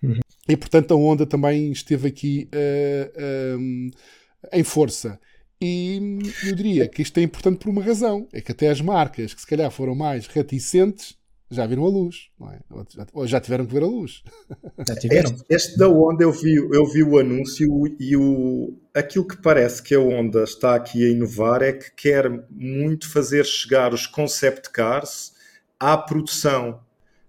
Uhum. 0.03 0.21
E 0.49 0.57
portanto 0.57 0.93
a 0.93 0.97
Honda 0.97 1.27
também 1.27 1.71
esteve 1.71 2.09
aqui 2.09 2.49
uh, 2.55 3.59
um, 3.59 3.91
em 4.53 4.65
força. 4.65 5.21
E 5.61 6.19
eu 6.47 6.55
diria 6.55 6.89
que 6.89 7.03
isto 7.03 7.19
é 7.19 7.23
importante 7.23 7.59
por 7.59 7.69
uma 7.69 7.83
razão: 7.83 8.27
é 8.33 8.41
que 8.41 8.53
até 8.53 8.69
as 8.69 8.81
marcas 8.81 9.35
que 9.35 9.41
se 9.41 9.47
calhar 9.47 9.71
foram 9.71 9.95
mais 9.95 10.27
reticentes 10.27 11.19
já 11.51 11.67
viram 11.67 11.85
a 11.85 11.89
luz, 11.89 12.29
não 12.39 12.49
é? 12.49 12.61
ou 13.13 13.27
já 13.27 13.41
tiveram 13.41 13.67
que 13.67 13.73
ver 13.73 13.83
a 13.83 13.87
luz. 13.87 14.23
Já 14.87 14.95
tiveram. 14.95 15.31
Este, 15.31 15.45
este, 15.51 15.79
da 15.79 15.89
Honda 15.89 16.23
eu 16.23 16.31
vi, 16.31 16.55
eu 16.55 16.87
vi 16.87 17.03
o 17.03 17.19
anúncio 17.19 17.69
e 17.99 18.17
o, 18.17 18.79
aquilo 18.95 19.27
que 19.27 19.37
parece 19.43 19.83
que 19.83 19.95
a 19.95 19.99
Honda 19.99 20.45
está 20.45 20.77
aqui 20.77 21.05
a 21.05 21.11
inovar 21.11 21.61
é 21.61 21.73
que 21.73 21.91
quer 21.91 22.31
muito 22.51 23.11
fazer 23.11 23.45
chegar 23.45 23.93
os 23.93 24.07
concept 24.07 24.71
cars 24.71 25.33
à 25.81 25.97
produção. 25.97 26.81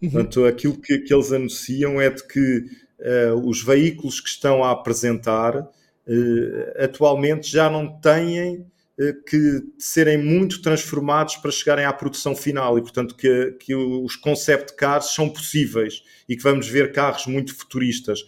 Uhum. 0.02 0.12
Portanto, 0.12 0.46
aquilo 0.46 0.78
que, 0.80 1.00
que, 1.00 1.14
eles 1.14 1.32
anunciam 1.32 2.00
é 2.00 2.10
de 2.10 2.28
que 2.28 2.66
uh, 3.00 3.48
os 3.48 3.64
veículos 3.64 4.20
que 4.20 4.30
estão 4.30 4.64
a 4.64 4.72
apresentar 4.72 5.58
uh, 5.58 6.84
atualmente 6.84 7.50
já 7.50 7.70
não 7.70 8.00
têm 8.00 8.66
eh, 9.02 9.14
que 9.28 9.64
serem 9.80 10.18
muito 10.18 10.62
transformados 10.62 11.36
para 11.38 11.50
chegarem 11.50 11.86
à 11.86 11.94
produção 11.94 12.36
final 12.36 12.78
e, 12.78 12.82
portanto, 12.82 13.16
que, 13.16 13.56
que 13.60 13.74
os 13.74 14.16
concept 14.16 14.76
cars 14.76 15.16
são 15.16 15.28
possíveis 15.28 16.04
e 16.30 16.36
que 16.36 16.44
vamos 16.44 16.68
ver 16.68 16.92
carros 16.92 17.26
muito 17.26 17.56
futuristas. 17.56 18.20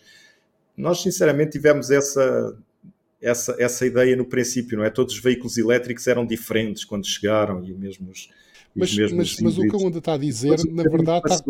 Nós, 0.75 1.01
sinceramente, 1.01 1.51
tivemos 1.51 1.91
essa, 1.91 2.57
essa, 3.21 3.55
essa 3.59 3.85
ideia 3.85 4.15
no 4.15 4.25
princípio, 4.25 4.77
não 4.77 4.83
é? 4.83 4.89
Todos 4.89 5.13
os 5.13 5.21
veículos 5.21 5.59
elétricos 5.59 6.07
eram 6.07 6.25
diferentes 6.25 6.83
quando 6.83 7.05
chegaram 7.05 7.63
e 7.63 7.71
mesmo 7.73 8.09
os. 8.09 8.29
Mas, 8.75 8.91
os 8.91 8.97
mesmos 8.97 9.39
mas, 9.39 9.39
mas 9.41 9.57
o 9.57 9.61
que 9.61 9.75
a 9.75 9.79
Honda 9.79 9.99
está 9.99 10.13
a 10.13 10.17
dizer, 10.17 10.51
mas, 10.51 10.65
na 10.65 10.83
verdade, 10.83 11.31
está, 11.31 11.43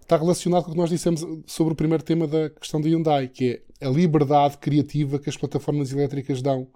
está 0.00 0.16
relacionado 0.16 0.64
com 0.64 0.70
o 0.70 0.72
que 0.72 0.78
nós 0.78 0.90
dissemos 0.90 1.26
sobre 1.46 1.72
o 1.72 1.76
primeiro 1.76 2.02
tema 2.02 2.26
da 2.26 2.50
questão 2.50 2.80
da 2.80 2.88
Hyundai, 2.88 3.28
que 3.28 3.62
é 3.80 3.86
a 3.86 3.90
liberdade 3.90 4.58
criativa 4.58 5.18
que 5.18 5.28
as 5.28 5.36
plataformas 5.36 5.92
elétricas 5.92 6.40
dão. 6.40 6.68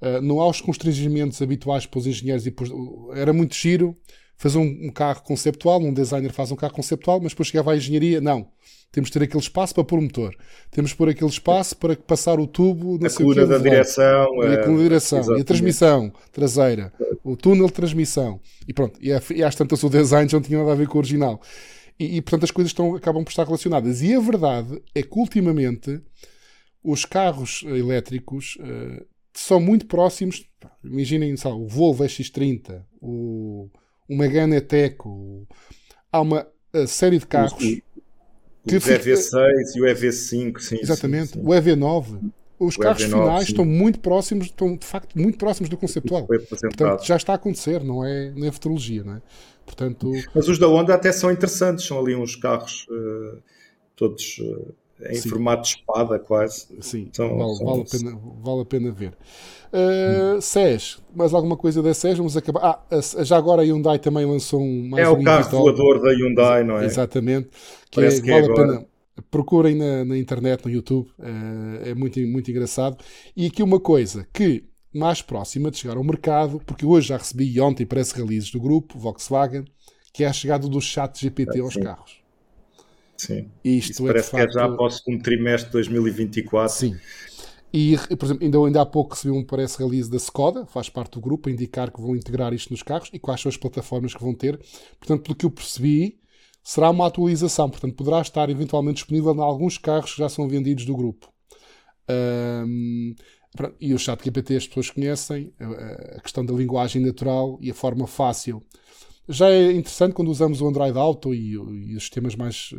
Uh, 0.00 0.20
não 0.22 0.40
há 0.40 0.48
os 0.48 0.60
constrangimentos 0.60 1.40
habituais 1.40 1.86
para 1.86 1.98
os 1.98 2.06
engenheiros. 2.06 2.46
E 2.46 2.54
era 3.14 3.32
muito 3.32 3.54
giro 3.54 3.96
fazer 4.36 4.58
um, 4.58 4.86
um, 4.86 4.90
carro 4.90 5.22
conceptual, 5.22 5.80
um 5.80 5.92
designer 5.92 6.32
faz 6.32 6.52
um 6.52 6.56
carro 6.56 6.74
conceptual, 6.74 7.20
mas 7.20 7.32
depois 7.32 7.48
chegava 7.48 7.72
à 7.72 7.76
engenharia, 7.76 8.20
não. 8.20 8.48
Temos 8.96 9.10
de 9.10 9.12
ter 9.18 9.24
aquele 9.24 9.42
espaço 9.42 9.74
para 9.74 9.84
pôr 9.84 9.98
o 9.98 10.02
motor. 10.02 10.34
Temos 10.70 10.92
de 10.92 10.96
pôr 10.96 11.10
aquele 11.10 11.28
espaço 11.28 11.76
para 11.76 11.94
passar 11.94 12.40
o 12.40 12.46
tubo, 12.46 12.98
a 13.04 13.10
coluna 13.10 13.46
da 13.46 13.58
direção, 13.58 14.26
e 14.42 14.54
a 14.54 14.62
coluna 14.62 14.78
da 14.78 14.82
direção, 14.84 15.36
e 15.36 15.40
a 15.42 15.44
transmissão 15.44 16.10
traseira, 16.32 16.90
o 17.22 17.36
túnel 17.36 17.66
de 17.66 17.74
transmissão. 17.74 18.40
E 18.66 18.72
pronto, 18.72 18.98
e, 18.98 19.10
e 19.34 19.44
às 19.44 19.54
tantas 19.54 19.82
o 19.82 19.90
design 19.90 20.30
já 20.30 20.38
não 20.38 20.42
tinha 20.42 20.60
nada 20.60 20.72
a 20.72 20.74
ver 20.74 20.88
com 20.88 20.96
o 20.96 21.00
original. 21.02 21.42
E, 22.00 22.16
e 22.16 22.22
portanto 22.22 22.44
as 22.44 22.50
coisas 22.50 22.70
estão, 22.70 22.96
acabam 22.96 23.22
por 23.22 23.28
estar 23.28 23.44
relacionadas. 23.44 24.00
E 24.00 24.14
a 24.14 24.18
verdade 24.18 24.82
é 24.94 25.02
que 25.02 25.18
ultimamente 25.18 26.00
os 26.82 27.04
carros 27.04 27.64
elétricos 27.66 28.56
uh, 28.60 29.04
são 29.34 29.60
muito 29.60 29.84
próximos. 29.84 30.48
Imaginem 30.82 31.36
sabe, 31.36 31.56
o 31.56 31.68
Volvo 31.68 32.02
X30, 32.02 32.82
o, 32.98 33.68
o 34.08 34.16
Megane 34.16 34.56
Eteco. 34.56 35.46
Há 36.10 36.22
uma 36.22 36.46
série 36.86 37.18
de 37.18 37.26
carros. 37.26 37.62
O, 38.66 38.68
que 38.68 38.76
o 38.76 38.80
EV6 38.80 39.76
e 39.76 39.80
o 39.80 39.84
EV5, 39.84 40.60
sim. 40.60 40.78
Exatamente, 40.82 41.28
sim, 41.28 41.40
sim. 41.40 41.46
o 41.46 41.50
EV9. 41.50 42.30
Os 42.58 42.76
o 42.76 42.80
carros 42.80 43.02
EV9, 43.02 43.08
finais 43.08 43.44
sim. 43.44 43.52
estão 43.52 43.64
muito 43.64 44.00
próximos, 44.00 44.46
estão 44.46 44.76
de 44.76 44.86
facto 44.86 45.18
muito 45.18 45.38
próximos 45.38 45.68
do 45.68 45.76
conceptual. 45.76 46.26
Portanto, 46.26 47.04
já 47.04 47.16
está 47.16 47.32
a 47.32 47.36
acontecer, 47.36 47.84
não 47.84 48.04
é, 48.04 48.30
não 48.30 48.46
é 48.46 48.52
futurologia, 48.52 49.04
não 49.04 49.14
é? 49.14 49.22
Portanto... 49.64 50.10
Mas 50.34 50.48
os 50.48 50.58
da 50.58 50.66
Honda 50.66 50.94
até 50.94 51.12
são 51.12 51.30
interessantes, 51.30 51.84
são 51.84 51.98
ali 51.98 52.14
uns 52.14 52.34
carros 52.36 52.86
uh, 52.90 53.42
todos. 53.94 54.38
Uh, 54.38 54.74
em 55.10 55.14
Sim. 55.16 55.28
formato 55.28 55.62
de 55.62 55.68
espada, 55.68 56.18
quase. 56.18 56.68
Sim, 56.80 57.02
então, 57.02 57.36
vale, 57.36 57.64
vale, 57.64 57.82
a 57.82 57.84
pena, 57.84 58.20
vale 58.42 58.60
a 58.62 58.64
pena 58.64 58.90
ver. 58.90 59.12
Uh, 59.72 60.36
hum. 60.36 60.40
SES, 60.40 60.98
mais 61.14 61.32
alguma 61.34 61.56
coisa 61.56 61.82
da 61.82 61.92
SES? 61.92 62.18
Vamos 62.18 62.36
acabar. 62.36 62.86
Ah, 62.90 63.24
já 63.24 63.36
agora 63.36 63.62
a 63.62 63.64
Hyundai 63.64 63.98
também 63.98 64.24
lançou 64.24 64.60
um 64.60 64.88
mais 64.88 65.04
É 65.04 65.10
um 65.10 65.20
o 65.20 65.24
carro 65.24 65.50
voador 65.50 66.00
da 66.00 66.10
Hyundai, 66.10 66.64
não 66.64 66.78
é? 66.78 66.84
Exatamente. 66.84 67.48
Que, 67.90 68.00
é, 68.00 68.08
que 68.20 68.30
vale 68.30 68.46
é 68.46 68.50
a 68.50 68.54
pena. 68.54 68.86
Procurem 69.30 69.74
na, 69.74 70.04
na, 70.04 70.18
internet, 70.18 70.64
no 70.66 70.70
YouTube, 70.70 71.08
uh, 71.18 71.88
é 71.88 71.94
muito, 71.94 72.20
muito 72.20 72.50
engraçado. 72.50 72.98
E 73.34 73.46
aqui 73.46 73.62
uma 73.62 73.80
coisa 73.80 74.26
que 74.32 74.64
mais 74.92 75.22
próxima 75.22 75.70
de 75.70 75.78
chegar 75.78 75.96
ao 75.96 76.04
mercado, 76.04 76.60
porque 76.66 76.84
hoje 76.84 77.08
já 77.08 77.16
recebi 77.16 77.58
ontem 77.60 77.86
parece 77.86 78.14
releases 78.14 78.50
do 78.50 78.60
grupo 78.60 78.98
Volkswagen, 78.98 79.64
que 80.12 80.24
é 80.24 80.26
a 80.26 80.32
chegada 80.32 80.68
do 80.68 80.80
chat 80.80 81.20
GPT 81.20 81.60
aos 81.60 81.76
carros. 81.76 82.26
Sim. 83.16 83.50
Isto 83.64 83.92
Isso 83.92 84.04
é 84.04 84.06
parece 84.06 84.30
facto... 84.30 84.44
que 84.44 84.58
é 84.58 84.60
já 84.60 84.66
após 84.66 84.94
o 84.94 84.98
segundo 84.98 85.22
trimestre 85.22 85.66
de 85.66 85.72
2024. 85.72 86.74
Sim. 86.74 86.96
E, 87.72 87.96
por 88.16 88.24
exemplo, 88.24 88.44
ainda, 88.44 88.58
ainda 88.58 88.80
há 88.82 88.86
pouco 88.86 89.14
recebi 89.14 89.32
um 89.32 89.44
parece 89.44 89.78
release 89.78 90.10
da 90.10 90.16
Skoda, 90.16 90.66
faz 90.66 90.88
parte 90.88 91.12
do 91.12 91.20
grupo, 91.20 91.48
a 91.48 91.52
indicar 91.52 91.92
que 91.92 92.00
vão 92.00 92.16
integrar 92.16 92.54
isto 92.54 92.70
nos 92.70 92.82
carros 92.82 93.10
e 93.12 93.18
quais 93.18 93.40
são 93.40 93.50
as 93.50 93.56
plataformas 93.56 94.14
que 94.14 94.22
vão 94.22 94.34
ter. 94.34 94.58
Portanto, 94.98 95.22
pelo 95.22 95.34
que 95.34 95.44
eu 95.44 95.50
percebi, 95.50 96.18
será 96.62 96.90
uma 96.90 97.06
atualização. 97.06 97.68
Portanto, 97.68 97.94
poderá 97.94 98.20
estar 98.20 98.48
eventualmente 98.48 98.96
disponível 98.96 99.34
em 99.34 99.40
alguns 99.40 99.78
carros 99.78 100.12
que 100.12 100.18
já 100.18 100.28
são 100.28 100.48
vendidos 100.48 100.84
do 100.84 100.96
grupo. 100.96 101.30
Um, 102.08 103.14
e 103.80 103.94
o 103.94 103.98
chat 103.98 104.22
GPT 104.22 104.56
as 104.56 104.66
pessoas 104.66 104.90
conhecem, 104.90 105.52
a 106.16 106.20
questão 106.20 106.44
da 106.44 106.52
linguagem 106.52 107.02
natural 107.02 107.58
e 107.60 107.70
a 107.70 107.74
forma 107.74 108.06
fácil 108.06 108.62
já 109.28 109.50
é 109.50 109.72
interessante 109.72 110.14
quando 110.14 110.30
usamos 110.30 110.60
o 110.60 110.68
Android 110.68 110.96
Auto 110.96 111.34
e, 111.34 111.52
e 111.52 111.96
os 111.96 112.02
sistemas 112.02 112.36
mais 112.36 112.70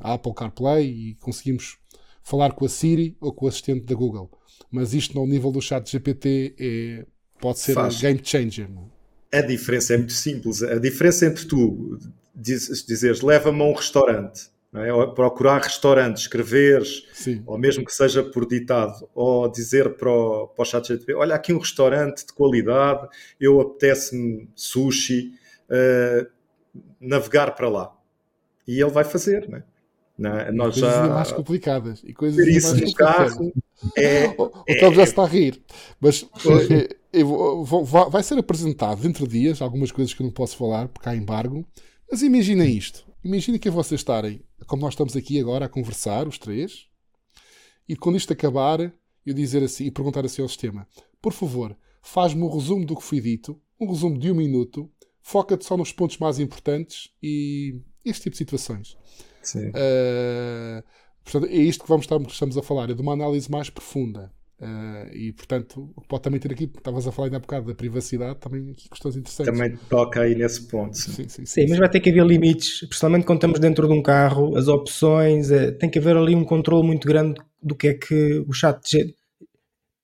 Apple 0.00 0.34
CarPlay 0.34 0.86
e 0.86 1.14
conseguimos 1.16 1.78
falar 2.22 2.52
com 2.52 2.64
a 2.64 2.68
Siri 2.68 3.16
ou 3.20 3.32
com 3.32 3.46
o 3.46 3.48
assistente 3.48 3.84
da 3.84 3.94
Google. 3.94 4.30
Mas 4.70 4.94
isto 4.94 5.14
no 5.14 5.26
nível 5.26 5.50
do 5.50 5.60
chat 5.60 5.90
GPT 5.90 6.54
é, 6.58 7.06
pode 7.40 7.58
ser 7.58 7.74
Faz. 7.74 8.00
game 8.00 8.20
changer. 8.22 8.68
Não? 8.68 8.90
É? 9.32 9.38
A 9.38 9.42
diferença 9.42 9.94
é 9.94 9.96
muito 9.98 10.12
simples. 10.12 10.62
A 10.62 10.78
diferença 10.78 11.26
entre 11.26 11.46
tu 11.46 11.98
diz, 12.34 12.84
dizeres 12.86 13.20
leva-me 13.20 13.60
a 13.62 13.64
um 13.64 13.72
restaurante, 13.72 14.48
é? 14.74 14.92
ou 14.92 15.12
procurar 15.14 15.62
restaurante, 15.62 16.18
escreveres, 16.18 17.06
Sim. 17.12 17.42
ou 17.46 17.58
mesmo 17.58 17.84
que 17.84 17.92
seja 17.92 18.22
por 18.22 18.46
ditado, 18.46 19.08
ou 19.14 19.48
dizer 19.50 19.94
para 19.96 20.10
o, 20.10 20.48
para 20.48 20.62
o 20.62 20.64
chat 20.64 20.86
GPT, 20.86 21.14
olha 21.14 21.34
aqui 21.34 21.52
um 21.52 21.58
restaurante 21.58 22.26
de 22.26 22.32
qualidade, 22.32 23.08
eu 23.40 23.60
apetece-me 23.60 24.48
sushi, 24.54 25.32
uh, 25.70 26.26
navegar 27.00 27.54
para 27.54 27.68
lá. 27.68 27.92
E 28.66 28.80
ele 28.80 28.90
vai 28.90 29.04
fazer, 29.04 29.48
né? 29.48 29.62
Não, 30.18 30.52
nós 30.52 30.74
coisas 30.74 30.94
já... 30.94 31.08
mais 31.08 31.32
complicadas 31.32 32.02
e 32.04 32.12
coisas 32.12 32.46
isso 32.46 32.74
mais 32.76 32.94
carro 32.94 33.52
é, 33.96 34.28
o 34.38 34.64
é, 34.66 34.94
já 34.94 35.02
está 35.02 35.22
a 35.22 35.26
rir 35.26 35.62
mas 36.00 36.26
é, 37.12 37.20
é, 37.20 37.22
vou, 37.22 37.84
vai 37.84 38.22
ser 38.22 38.38
apresentado 38.38 39.02
dentro 39.02 39.26
de 39.26 39.38
dias 39.40 39.60
algumas 39.60 39.92
coisas 39.92 40.14
que 40.14 40.22
eu 40.22 40.24
não 40.24 40.32
posso 40.32 40.56
falar 40.56 40.88
porque 40.88 41.08
há 41.08 41.14
embargo 41.14 41.66
mas 42.10 42.22
imaginem 42.22 42.74
isto 42.74 43.06
imaginem 43.22 43.60
que 43.60 43.68
é 43.68 43.70
vocês 43.70 44.00
estarem 44.00 44.40
como 44.66 44.82
nós 44.82 44.94
estamos 44.94 45.14
aqui 45.14 45.38
agora 45.38 45.66
a 45.66 45.68
conversar 45.68 46.26
os 46.26 46.38
três 46.38 46.86
e 47.86 47.94
quando 47.94 48.16
isto 48.16 48.32
acabar 48.32 48.80
eu 49.24 49.34
dizer 49.34 49.62
assim 49.62 49.84
e 49.84 49.90
perguntar 49.90 50.24
assim 50.24 50.40
ao 50.40 50.48
sistema 50.48 50.88
por 51.20 51.34
favor 51.34 51.76
faz-me 52.02 52.42
um 52.42 52.48
resumo 52.48 52.86
do 52.86 52.96
que 52.96 53.04
foi 53.04 53.20
dito 53.20 53.60
um 53.78 53.86
resumo 53.86 54.18
de 54.18 54.30
um 54.30 54.34
minuto 54.34 54.90
foca-te 55.26 55.64
só 55.64 55.76
nos 55.76 55.92
pontos 55.92 56.18
mais 56.18 56.38
importantes 56.38 57.10
e 57.20 57.80
este 58.04 58.22
tipo 58.22 58.34
de 58.34 58.38
situações. 58.38 58.96
Sim. 59.46 59.68
Uh, 59.68 60.82
portanto, 61.24 61.50
é 61.50 61.56
isto 61.56 61.84
que 61.84 61.88
vamos 61.88 62.04
estar, 62.04 62.20
estamos 62.20 62.58
a 62.58 62.62
falar, 62.62 62.90
é 62.90 62.94
de 62.94 63.00
uma 63.00 63.12
análise 63.12 63.50
mais 63.50 63.70
profunda. 63.70 64.30
Uh, 64.58 65.14
e 65.14 65.32
portanto, 65.34 65.94
pode 66.08 66.22
também 66.22 66.40
ter 66.40 66.50
aqui, 66.50 66.64
estavas 66.64 67.06
a 67.06 67.12
falar 67.12 67.26
ainda 67.26 67.36
há 67.36 67.40
bocado 67.40 67.66
da 67.66 67.74
privacidade, 67.74 68.38
também 68.38 68.70
aqui 68.70 68.88
questões 68.88 69.14
interessantes. 69.14 69.52
Também 69.52 69.76
toca 69.88 70.22
aí 70.22 70.34
nesse 70.34 70.66
ponto. 70.66 70.96
Sim, 70.96 71.12
sim, 71.12 71.28
sim, 71.28 71.46
sim 71.46 71.66
mas 71.68 71.78
vai 71.78 71.90
ter 71.90 72.00
que 72.00 72.08
haver 72.08 72.24
limites, 72.24 72.80
principalmente 72.80 73.26
quando 73.26 73.38
estamos 73.38 73.60
dentro 73.60 73.86
de 73.86 73.92
um 73.92 74.02
carro, 74.02 74.56
as 74.56 74.66
opções, 74.66 75.50
é, 75.50 75.72
tem 75.72 75.90
que 75.90 75.98
haver 75.98 76.16
ali 76.16 76.34
um 76.34 76.44
controle 76.44 76.86
muito 76.86 77.06
grande 77.06 77.38
do 77.62 77.74
que 77.74 77.88
é 77.88 77.94
que 77.94 78.44
o 78.48 78.52
chat 78.52 79.14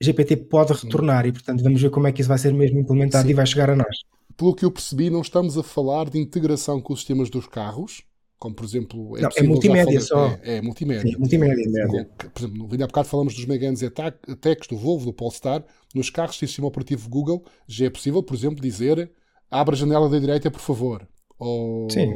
GPT 0.02 0.36
pode 0.36 0.74
retornar 0.74 1.24
e 1.24 1.32
portanto 1.32 1.62
vamos 1.62 1.80
ver 1.80 1.90
como 1.90 2.06
é 2.06 2.12
que 2.12 2.20
isso 2.20 2.28
vai 2.28 2.38
ser 2.38 2.52
mesmo 2.52 2.78
implementado 2.78 3.30
e 3.30 3.32
vai 3.32 3.46
chegar 3.46 3.70
a 3.70 3.76
nós 3.76 3.96
pelo 4.36 4.54
que 4.54 4.64
eu 4.64 4.70
percebi, 4.70 5.10
não 5.10 5.20
estamos 5.20 5.56
a 5.56 5.62
falar 5.62 6.08
de 6.10 6.18
integração 6.18 6.80
com 6.80 6.92
os 6.92 7.00
sistemas 7.00 7.30
dos 7.30 7.46
carros, 7.46 8.02
como 8.42 8.56
por 8.56 8.64
exemplo. 8.64 9.16
É, 9.16 9.20
não, 9.20 9.30
é 9.36 9.42
multimédia 9.44 10.00
só. 10.00 10.36
É, 10.42 10.56
é 10.56 10.60
multimédia. 10.60 11.12
Sim, 11.12 11.16
multimédia. 11.16 12.10
Por 12.34 12.40
exemplo, 12.40 12.68
ainda 12.72 12.84
há 12.84 12.86
bocado 12.88 13.08
falamos 13.08 13.34
dos 13.34 13.46
Meganes 13.46 13.84
Attacks, 13.84 14.66
do 14.68 14.76
Volvo, 14.76 15.04
do 15.04 15.12
Polestar. 15.12 15.64
Nos 15.94 16.10
carros 16.10 16.36
sem 16.36 16.48
sistema 16.48 16.66
operativo 16.66 17.08
Google, 17.08 17.44
já 17.68 17.86
é 17.86 17.90
possível, 17.90 18.20
por 18.20 18.34
exemplo, 18.34 18.60
dizer 18.60 19.12
abra 19.48 19.76
a 19.76 19.78
janela 19.78 20.08
da 20.08 20.18
direita, 20.18 20.50
por 20.50 20.60
favor. 20.60 21.06
Ou 21.38 21.88
sim. 21.88 22.10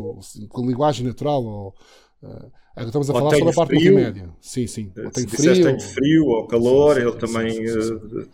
com 0.48 0.66
linguagem 0.66 1.06
natural, 1.06 1.44
ou. 1.44 1.74
Uh, 2.20 2.50
estamos 2.78 3.08
a 3.08 3.12
ou 3.12 3.18
falar 3.20 3.36
sobre 3.36 3.50
a 3.50 3.54
parte 3.54 3.68
frio. 3.76 3.92
multimédia. 3.92 4.30
Sim, 4.40 4.66
sim. 4.66 4.92
Ou 4.96 5.10
tem 5.12 5.28
frio. 5.28 5.64
tem 5.64 5.80
frio 5.80 6.24
ou 6.26 6.46
calor, 6.48 6.96
sim, 6.96 7.02
sim, 7.02 7.06
ele 7.06 7.18
também. 7.18 7.70
Uh, 7.70 8.28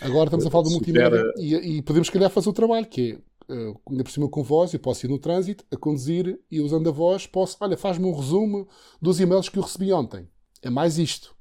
Agora 0.00 0.24
estamos 0.24 0.46
a 0.46 0.50
falar 0.50 0.64
do 0.64 0.70
multimédia 0.70 1.22
e, 1.36 1.76
e, 1.76 1.82
podemos, 1.82 2.08
se 2.08 2.12
calhar, 2.12 2.28
fazer 2.28 2.48
o 2.48 2.52
trabalho, 2.52 2.86
que 2.86 3.12
é, 3.12 3.18
uh, 3.48 3.80
ainda 3.90 4.04
por 4.04 4.10
cima 4.10 4.28
com 4.28 4.42
voz, 4.42 4.72
eu 4.72 4.80
posso 4.80 5.06
ir 5.06 5.08
no 5.08 5.18
trânsito, 5.18 5.64
a 5.70 5.76
conduzir 5.76 6.38
e 6.50 6.60
usando 6.60 6.88
a 6.88 6.92
voz, 6.92 7.26
posso, 7.26 7.56
olha, 7.60 7.76
faz-me 7.76 8.06
um 8.06 8.14
resumo 8.14 8.68
dos 9.00 9.20
e-mails 9.20 9.48
que 9.48 9.58
eu 9.58 9.62
recebi 9.62 9.92
ontem. 9.92 10.28
É 10.62 10.70
mais 10.70 10.98
isto. 10.98 11.36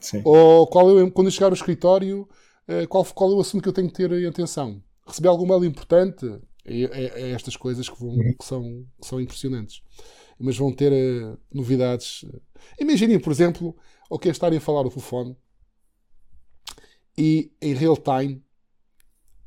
Sim. 0.00 0.22
Ou 0.24 0.66
qual 0.66 0.88
eu, 0.90 1.10
quando 1.10 1.28
eu 1.28 1.30
chegar 1.30 1.48
ao 1.48 1.52
escritório, 1.54 2.28
uh, 2.68 2.86
qual, 2.88 3.04
qual 3.04 3.32
é 3.32 3.34
o 3.34 3.40
assunto 3.40 3.62
que 3.62 3.68
eu 3.68 3.72
tenho 3.72 3.88
que 3.88 3.94
ter 3.94 4.10
em 4.12 4.26
atenção? 4.26 4.82
Recebi 5.06 5.28
algum 5.28 5.46
mail 5.46 5.64
importante? 5.64 6.26
É, 6.64 6.82
é, 6.82 7.20
é 7.22 7.30
estas 7.30 7.56
coisas 7.56 7.88
que, 7.88 7.98
vão, 7.98 8.10
uhum. 8.10 8.34
que, 8.38 8.44
são, 8.44 8.86
que 9.00 9.06
são 9.06 9.20
impressionantes. 9.20 9.82
Mas 10.38 10.56
vão 10.56 10.72
ter 10.72 10.92
uh, 10.92 11.38
novidades. 11.52 12.24
Imaginem, 12.78 13.18
por 13.18 13.32
exemplo, 13.32 13.76
o 14.10 14.18
que 14.18 14.28
é 14.28 14.30
estarem 14.32 14.58
a 14.58 14.60
falar 14.60 14.86
o 14.86 14.90
telefone 14.90 15.36
e 17.16 17.52
em 17.62 17.74
real 17.74 17.96
time 17.96 18.44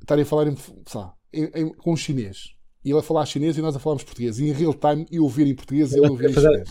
estarem 0.02 0.24
a 0.24 0.26
falar 0.26 0.48
em, 0.48 0.56
sabe, 0.88 1.14
em, 1.34 1.50
em, 1.56 1.70
com 1.70 1.96
chinês. 1.96 2.56
E 2.84 2.92
ele 2.92 3.00
a 3.00 3.04
falar 3.04 3.26
chinês 3.26 3.58
e 3.58 3.62
nós 3.62 3.76
a 3.76 3.80
falarmos 3.80 4.04
português. 4.04 4.40
E 4.40 4.48
em 4.48 4.54
real 4.54 4.74
time 4.74 5.06
eu 5.12 5.24
ouvir 5.24 5.48
em 5.48 5.56
português 5.56 5.92
e 5.92 5.98
ele 5.98 6.10
ouvir 6.10 6.30
em 6.30 6.34
chinês. 6.34 6.70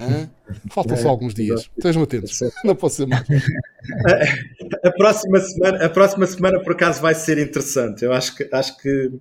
Hã? 0.00 0.30
Faltam 0.70 0.96
só 0.96 1.08
alguns 1.08 1.34
dias. 1.34 1.70
Estejam 1.76 2.02
atentos. 2.02 2.40
Não 2.64 2.74
posso 2.74 2.96
ser 2.96 3.06
mais. 3.06 3.22
A, 3.24 4.88
a, 4.88 4.92
próxima 4.92 5.40
semana, 5.40 5.84
a 5.84 5.88
próxima 5.88 6.26
semana, 6.26 6.60
por 6.60 6.72
acaso, 6.72 7.02
vai 7.02 7.14
ser 7.14 7.38
interessante. 7.38 8.04
Eu 8.04 8.12
acho 8.12 8.34
que, 8.34 8.48
acho 8.52 8.78
que 8.78 9.12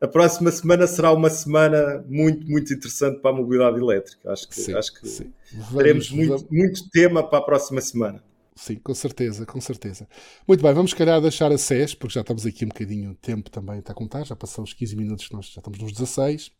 a 0.00 0.08
próxima 0.08 0.50
semana 0.50 0.86
será 0.86 1.12
uma 1.12 1.28
semana 1.28 2.04
muito, 2.08 2.48
muito 2.48 2.72
interessante 2.72 3.20
para 3.20 3.32
a 3.32 3.34
mobilidade 3.34 3.78
elétrica. 3.78 4.32
Acho 4.32 4.48
que, 4.48 4.54
sim, 4.54 4.74
acho 4.74 4.94
que 4.94 5.08
sim. 5.08 5.32
teremos 5.76 6.08
vamos, 6.08 6.10
muito, 6.10 6.28
vamos. 6.28 6.46
muito 6.50 6.90
tema 6.90 7.28
para 7.28 7.38
a 7.38 7.42
próxima 7.42 7.80
semana. 7.80 8.22
Sim, 8.60 8.76
com 8.76 8.94
certeza, 8.94 9.46
com 9.46 9.58
certeza. 9.58 10.06
Muito 10.46 10.62
bem, 10.62 10.74
vamos 10.74 10.92
calhar 10.92 11.18
deixar 11.18 11.50
a 11.50 11.56
SES, 11.56 11.94
porque 11.94 12.12
já 12.12 12.20
estamos 12.20 12.44
aqui 12.44 12.66
um 12.66 12.68
bocadinho, 12.68 13.12
o 13.12 13.14
tempo 13.14 13.48
também 13.48 13.78
está 13.78 13.92
a 13.92 13.94
contar, 13.94 14.22
já 14.22 14.36
passamos 14.36 14.74
15 14.74 14.96
minutos, 14.96 15.30
nós 15.30 15.46
já 15.46 15.60
estamos 15.60 15.78
nos 15.78 15.92
16. 15.92 16.52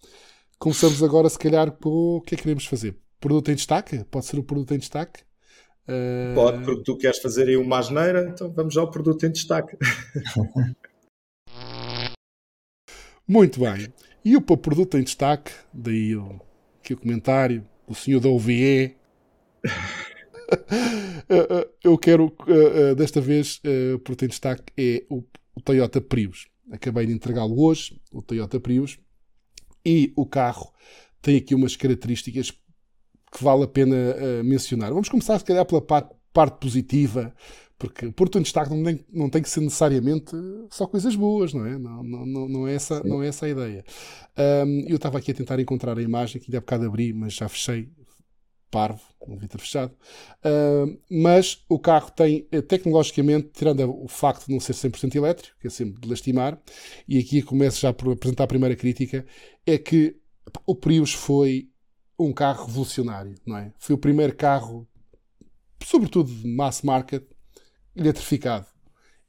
Começamos 0.59 1.03
agora, 1.03 1.29
se 1.29 1.39
calhar, 1.39 1.71
por 1.73 2.17
o 2.17 2.23
que 2.23 2.35
é 2.35 2.39
que 2.39 2.45
queremos 2.45 2.65
fazer? 2.65 2.97
Produto 3.21 3.51
em 3.51 3.55
destaque? 3.55 4.03
Pode 4.05 4.25
ser 4.25 4.39
o 4.39 4.43
produto 4.43 4.73
em 4.73 4.79
destaque? 4.79 5.21
Uh... 5.87 6.35
Pode, 6.35 6.65
porque 6.65 6.85
tu 6.85 6.97
queres 6.97 7.19
fazer 7.19 7.49
aí 7.49 7.59
uma 7.59 7.79
asneira, 7.79 8.31
então 8.31 8.51
vamos 8.51 8.79
ao 8.79 8.91
produto 8.91 9.27
em 9.27 9.31
destaque. 9.31 9.77
Muito 13.29 13.61
bem. 13.61 13.93
E 14.25 14.39
o 14.39 14.41
produto 14.41 14.97
em 14.97 15.03
destaque, 15.03 15.53
daí 15.71 16.17
o, 16.17 16.41
aqui 16.79 16.95
o 16.95 16.97
comentário, 16.97 17.63
o 17.87 17.95
senhor 17.95 18.21
da 18.21 18.31
OVE. 18.31 18.97
Eu 21.83 21.97
quero, 21.97 22.35
eh, 22.47 22.91
eh, 22.91 22.95
desta 22.95 23.21
vez, 23.21 23.61
eh, 23.65 23.97
produto 23.99 24.25
em 24.25 24.29
destaque 24.29 24.65
é 24.77 25.05
o, 25.09 25.23
Toyota 25.65 26.01
Prius. 26.01 26.49
Acabei 26.71 27.07
de 27.07 27.13
entregá-lo 27.13 27.61
hoje, 27.63 28.01
o 28.13 28.23
Toyota 28.23 28.59
Prius. 28.59 28.99
E 29.85 30.13
o 30.17 30.27
carro 30.27 30.73
tem 31.21 31.37
aqui 31.37 31.55
umas 31.55 31.77
características 31.77 32.51
que 32.51 33.45
vale 33.45 33.65
a 33.65 33.69
pena 33.69 33.97
mencionar. 34.43 34.91
Vamos 34.91 35.09
começar, 35.09 35.39
se 35.39 35.45
calhar, 35.45 35.67
pela 35.67 35.83
parte, 35.83 36.59
positiva, 36.61 37.35
porque 37.79 38.11
ponto 38.13 38.39
em 38.39 38.43
destaque 38.43 38.71
não 38.71 38.83
tem, 38.83 39.05
não 39.13 39.31
tem 39.31 39.43
que 39.43 39.49
ser 39.49 39.61
necessariamente 39.61 40.33
só 40.71 40.87
coisas 40.87 41.15
boas, 41.15 41.53
não 41.53 41.67
é? 41.67 41.79
Não, 41.79 42.03
não, 42.03 42.49
não, 42.49 42.69
é, 42.69 42.75
essa, 42.75 43.03
não 43.03 43.23
é 43.23 43.29
essa 43.29 43.47
a 43.47 43.49
ideia. 43.49 43.85
Um, 44.39 44.85
eu 44.87 44.97
estava 44.97 45.19
aqui 45.19 45.31
a 45.31 45.35
tentar 45.35 45.59
encontrar 45.61 45.99
a 45.99 46.03
imagem, 46.03 46.41
que 46.41 46.51
ainda 46.51 46.59
há 46.59 46.61
bocado 46.61 46.87
abri, 46.87 47.13
mas 47.13 47.35
já 47.35 47.49
fechei. 47.49 47.91
Parvo, 48.71 49.01
devia 49.29 49.49
ter 49.49 49.59
fechado. 49.59 49.93
Uh, 50.45 50.99
mas 51.11 51.65
o 51.69 51.79
carro 51.79 52.11
tem, 52.11 52.47
eh, 52.53 52.63
tecnologicamente, 52.63 53.51
tirando 53.53 53.91
o 54.03 54.07
facto 54.09 54.47
de 54.47 54.53
não 54.53 54.61
ser 54.61 54.75
100% 54.75 55.17
elétrico, 55.17 55.57
que 55.61 55.67
é 55.67 55.71
sempre 55.71 56.01
de 56.01 56.09
lastimar, 56.09 56.61
e 57.09 57.19
aqui 57.19 57.43
começo 57.43 57.81
já 57.81 57.93
por 57.93 58.13
apresentar 58.13 58.45
a 58.45 58.49
primeira 58.49 58.77
crítica, 58.77 59.27
é 59.67 59.77
que 59.77 60.17
o 60.67 60.75
Prius 60.75 61.13
foi 61.13 61.69
um 62.19 62.33
carro 62.33 62.67
revolucionário, 62.67 63.35
não 63.47 63.57
é? 63.57 63.73
Foi 63.79 63.95
o 63.95 63.99
primeiro 63.99 64.35
carro, 64.35 64.87
sobretudo 65.83 66.33
de 66.33 66.47
mass 66.47 66.83
market, 66.83 67.25
eletrificado 67.97 68.67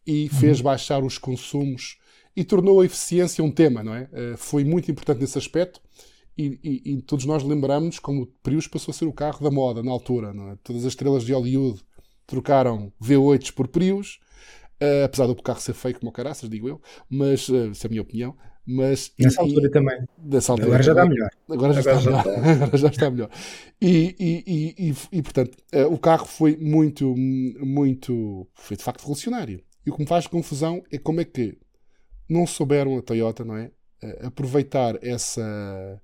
e 0.05 0.29
fez 0.29 0.57
uhum. 0.57 0.63
baixar 0.63 1.03
os 1.03 1.17
consumos 1.17 1.97
e 2.35 2.43
tornou 2.43 2.81
a 2.81 2.85
eficiência 2.85 3.43
um 3.43 3.51
tema, 3.51 3.83
não 3.83 3.93
é? 3.93 4.09
Uh, 4.11 4.37
foi 4.37 4.63
muito 4.63 4.89
importante 4.91 5.21
nesse 5.21 5.37
aspecto 5.37 5.81
e, 6.37 6.59
e, 6.63 6.93
e 6.93 7.01
todos 7.01 7.25
nós 7.25 7.43
lembramos 7.43 7.99
como 7.99 8.23
o 8.23 8.27
Prius 8.27 8.67
passou 8.67 8.91
a 8.91 8.95
ser 8.95 9.05
o 9.05 9.13
carro 9.13 9.43
da 9.43 9.51
moda 9.51 9.83
na 9.83 9.91
altura, 9.91 10.29
é? 10.29 10.57
Todas 10.63 10.85
as 10.85 10.93
estrelas 10.93 11.23
de 11.23 11.33
Hollywood 11.33 11.81
trocaram 12.25 12.91
V8s 13.01 13.51
por 13.51 13.67
Prius, 13.67 14.19
uh, 14.81 15.05
apesar 15.05 15.27
do 15.27 15.35
carro 15.35 15.59
ser 15.59 15.73
feio 15.73 15.99
como 15.99 16.09
o 16.09 16.13
caraças, 16.13 16.49
digo 16.49 16.69
eu, 16.69 16.81
mas 17.09 17.49
uh, 17.49 17.71
essa 17.71 17.85
é 17.85 17.87
a 17.87 17.89
minha 17.89 18.01
opinião. 18.01 18.35
Mas, 18.65 19.11
nessa 19.19 19.41
e, 19.41 19.45
altura 19.45 19.71
também. 19.71 19.97
Nessa 20.23 20.51
altura, 20.51 20.67
agora 20.67 20.83
já 20.83 20.91
está 20.91 21.05
melhor. 21.05 21.29
Agora 21.49 21.73
já, 21.73 21.79
agora 21.79 21.97
está, 21.97 21.99
já 21.99 22.09
melhor. 22.09 22.37
Está. 22.37 22.51
agora 22.63 22.77
já 22.77 22.87
está 22.87 23.09
melhor. 23.09 23.29
E, 23.81 24.93
e, 25.11 25.21
portanto, 25.23 25.57
uh, 25.73 25.93
o 25.93 25.97
carro 25.97 26.25
foi 26.25 26.55
muito, 26.57 27.13
muito. 27.15 28.47
Foi 28.53 28.77
de 28.77 28.83
facto 28.83 29.01
revolucionário. 29.01 29.63
E 29.85 29.89
o 29.89 29.95
que 29.95 30.01
me 30.01 30.07
faz 30.07 30.27
confusão 30.27 30.83
é 30.91 30.97
como 30.99 31.19
é 31.21 31.25
que 31.25 31.57
não 32.29 32.45
souberam 32.45 32.97
a 32.97 33.01
Toyota, 33.01 33.43
não 33.43 33.57
é? 33.57 33.71
Aproveitar 34.21 34.97
essa, 35.03 36.01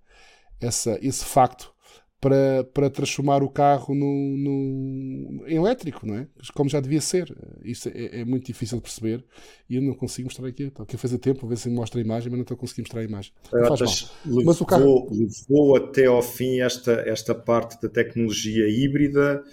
essa, 0.62 0.98
esse 1.02 1.24
facto 1.26 1.74
para, 2.20 2.63
para 2.74 2.89
transformar 2.89 3.43
o 3.43 3.50
carro 3.50 3.93
no, 3.93 4.38
no, 4.38 5.48
em 5.48 5.56
elétrico, 5.56 6.06
não 6.06 6.15
é? 6.15 6.28
Como 6.54 6.70
já 6.70 6.80
devia 6.80 7.00
ser. 7.00 7.36
Isso 7.63 7.89
é, 7.89 8.22
é, 8.22 8.26
muito 8.26 8.46
difícil 8.46 8.78
de 8.78 8.82
perceber 8.82 9.24
e 9.70 9.76
eu 9.76 9.82
não 9.82 9.93
consigo 9.93 10.28
mostrar 10.28 10.48
aqui. 10.48 10.63
Estou 10.63 10.84
aqui 10.84 10.96
a 10.96 11.00
fazer 11.00 11.20
tempo, 11.20 11.46
a 11.46 11.50
ver 11.50 11.58
se 11.58 11.70
mostra 11.70 12.00
a 12.00 12.04
imagem, 12.04 12.30
mas 12.30 12.38
não 12.38 12.41
estou 12.41 12.56
a 12.56 12.60
conseguir 12.60 12.82
mostrar 12.82 13.02
a 13.02 13.04
imagem. 13.04 13.32
Mas, 13.52 14.12
levou, 14.26 14.43
mas 14.46 14.62
o 14.62 14.65
carro... 14.65 15.10
levou 15.12 15.76
até 15.78 16.06
ao 16.06 16.24
fim 16.24 16.60
esta, 16.60 16.91
esta 17.06 17.36
parte 17.36 17.80
da 17.82 17.88
tecnologia 17.88 18.67
híbrida. 18.67 19.43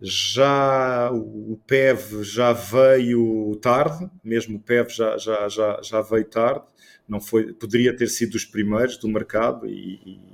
Já 0.00 1.10
o 1.12 1.58
PEV 1.66 2.24
já 2.24 2.52
veio 2.52 3.54
tarde, 3.56 4.10
mesmo 4.22 4.56
o 4.56 4.60
PEV 4.60 4.88
já, 4.90 5.16
já, 5.16 5.48
já, 5.48 5.80
já 5.82 6.00
veio 6.02 6.24
tarde, 6.24 6.64
não 7.08 7.20
foi, 7.20 7.52
poderia 7.52 7.94
ter 7.96 8.08
sido 8.08 8.32
dos 8.32 8.44
primeiros 8.44 8.96
do 8.96 9.08
mercado 9.08 9.66
e, 9.66 10.00
e 10.04 10.33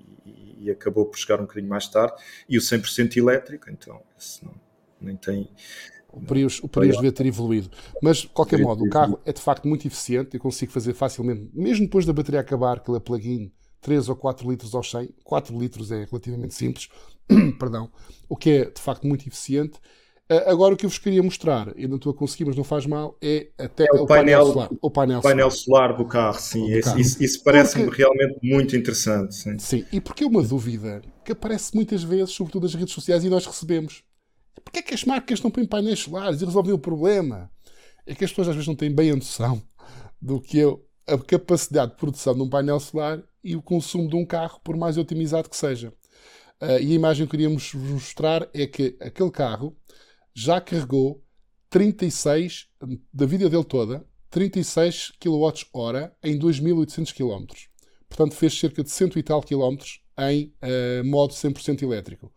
acabou 0.68 1.06
por 1.06 1.16
chegar 1.16 1.38
um 1.38 1.42
bocadinho 1.42 1.68
mais 1.68 1.86
tarde, 1.86 2.20
e 2.48 2.58
o 2.58 2.60
100% 2.60 3.16
elétrico, 3.16 3.70
então 3.70 4.02
isso 4.18 4.44
não, 4.44 4.54
nem 5.00 5.16
tem... 5.16 5.48
O 6.12 6.20
Prius, 6.20 6.60
o 6.60 6.68
Prius 6.68 6.96
devia 6.96 7.12
ter 7.12 7.26
evoluído. 7.26 7.70
Mas, 8.02 8.18
de 8.18 8.28
qualquer 8.28 8.58
modo, 8.58 8.84
o 8.84 8.90
carro 8.90 9.20
é 9.24 9.32
de 9.32 9.40
facto 9.40 9.68
muito 9.68 9.86
eficiente. 9.86 10.34
Eu 10.34 10.40
consigo 10.40 10.72
fazer 10.72 10.92
facilmente, 10.92 11.48
mesmo 11.54 11.84
depois 11.84 12.04
da 12.04 12.12
bateria 12.12 12.40
acabar, 12.40 12.82
é 12.84 12.98
plug-in, 12.98 13.52
3 13.80 14.08
ou 14.08 14.16
4 14.16 14.50
litros 14.50 14.74
ao 14.74 14.82
100. 14.82 15.14
4 15.22 15.56
litros 15.56 15.92
é 15.92 16.04
relativamente 16.04 16.54
simples. 16.54 16.88
Perdão. 17.60 17.90
O 18.28 18.36
que 18.36 18.50
é 18.50 18.64
de 18.64 18.80
facto 18.80 19.06
muito 19.06 19.26
eficiente. 19.26 19.78
Agora 20.46 20.74
o 20.74 20.76
que 20.76 20.86
eu 20.86 20.90
vos 20.90 20.98
queria 20.98 21.22
mostrar, 21.24 21.74
não 21.76 21.96
estou 21.96 22.12
a 22.12 22.14
conseguir, 22.14 22.44
mas 22.44 22.54
não 22.54 22.62
faz 22.62 22.86
mal, 22.86 23.18
é 23.20 23.48
até 23.58 23.84
é 23.84 23.92
o, 23.92 24.04
o, 24.04 24.06
painel, 24.06 24.38
painel, 24.38 24.46
solar. 24.46 24.70
O 24.80 24.90
painel, 24.90 25.20
painel 25.22 25.50
solar. 25.50 25.88
solar. 25.88 25.96
do 25.96 26.04
carro, 26.04 26.38
sim. 26.38 26.72
Do 26.72 26.80
carro. 26.82 27.00
Isso, 27.00 27.22
isso 27.22 27.42
parece-me 27.42 27.84
porque... 27.86 28.00
realmente 28.00 28.38
muito 28.40 28.76
interessante. 28.76 29.34
Sim. 29.34 29.58
sim, 29.58 29.84
e 29.92 30.00
porque 30.00 30.22
é 30.22 30.26
uma 30.28 30.42
dúvida 30.42 31.02
que 31.24 31.32
aparece 31.32 31.74
muitas 31.74 32.04
vezes, 32.04 32.30
sobretudo 32.30 32.62
nas 32.62 32.74
redes 32.74 32.94
sociais, 32.94 33.24
e 33.24 33.28
nós 33.28 33.44
recebemos. 33.44 34.04
Porquê 34.64 34.78
é 34.78 34.82
que 34.82 34.94
as 34.94 35.04
marcas 35.04 35.42
não 35.42 35.50
põem 35.50 35.66
painéis 35.66 35.98
solares 35.98 36.40
e 36.40 36.44
resolvem 36.44 36.72
o 36.72 36.78
problema? 36.78 37.50
É 38.06 38.14
que 38.14 38.24
as 38.24 38.30
pessoas 38.30 38.48
às 38.48 38.54
vezes 38.54 38.68
não 38.68 38.76
têm 38.76 38.94
bem 38.94 39.10
a 39.10 39.16
noção 39.16 39.60
do 40.22 40.40
que 40.40 40.60
é 40.60 41.12
a 41.12 41.18
capacidade 41.18 41.92
de 41.92 41.98
produção 41.98 42.34
de 42.34 42.42
um 42.42 42.48
painel 42.48 42.78
solar 42.78 43.20
e 43.42 43.56
o 43.56 43.62
consumo 43.62 44.08
de 44.08 44.14
um 44.14 44.24
carro, 44.24 44.60
por 44.62 44.76
mais 44.76 44.96
otimizado 44.96 45.50
que 45.50 45.56
seja. 45.56 45.92
Uh, 46.60 46.78
e 46.80 46.92
a 46.92 46.94
imagem 46.94 47.26
que 47.26 47.30
queríamos 47.30 47.74
mostrar 47.74 48.48
é 48.52 48.66
que 48.66 48.96
aquele 49.00 49.30
carro 49.30 49.74
já 50.34 50.60
carregou 50.60 51.22
36, 51.68 52.68
da 53.12 53.26
vida 53.26 53.48
dele 53.48 53.64
toda, 53.64 54.04
36 54.30 55.12
kWh 55.20 56.10
em 56.22 56.38
2.800 56.38 57.12
km. 57.14 57.46
Portanto, 58.08 58.34
fez 58.34 58.58
cerca 58.58 58.82
de 58.82 58.90
100 58.90 59.10
e 59.16 59.22
tal 59.22 59.42
km 59.42 59.76
em 60.18 60.52
uh, 60.62 61.04
modo 61.04 61.32
100% 61.32 61.82
elétrico. 61.82 62.32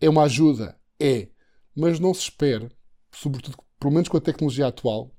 É 0.00 0.08
uma 0.08 0.22
ajuda? 0.22 0.76
É. 0.98 1.28
Mas 1.76 1.98
não 1.98 2.14
se 2.14 2.22
espere, 2.22 2.68
sobretudo, 3.12 3.56
pelo 3.78 3.92
menos 3.92 4.08
com 4.08 4.16
a 4.16 4.20
tecnologia 4.20 4.66
atual, 4.66 5.12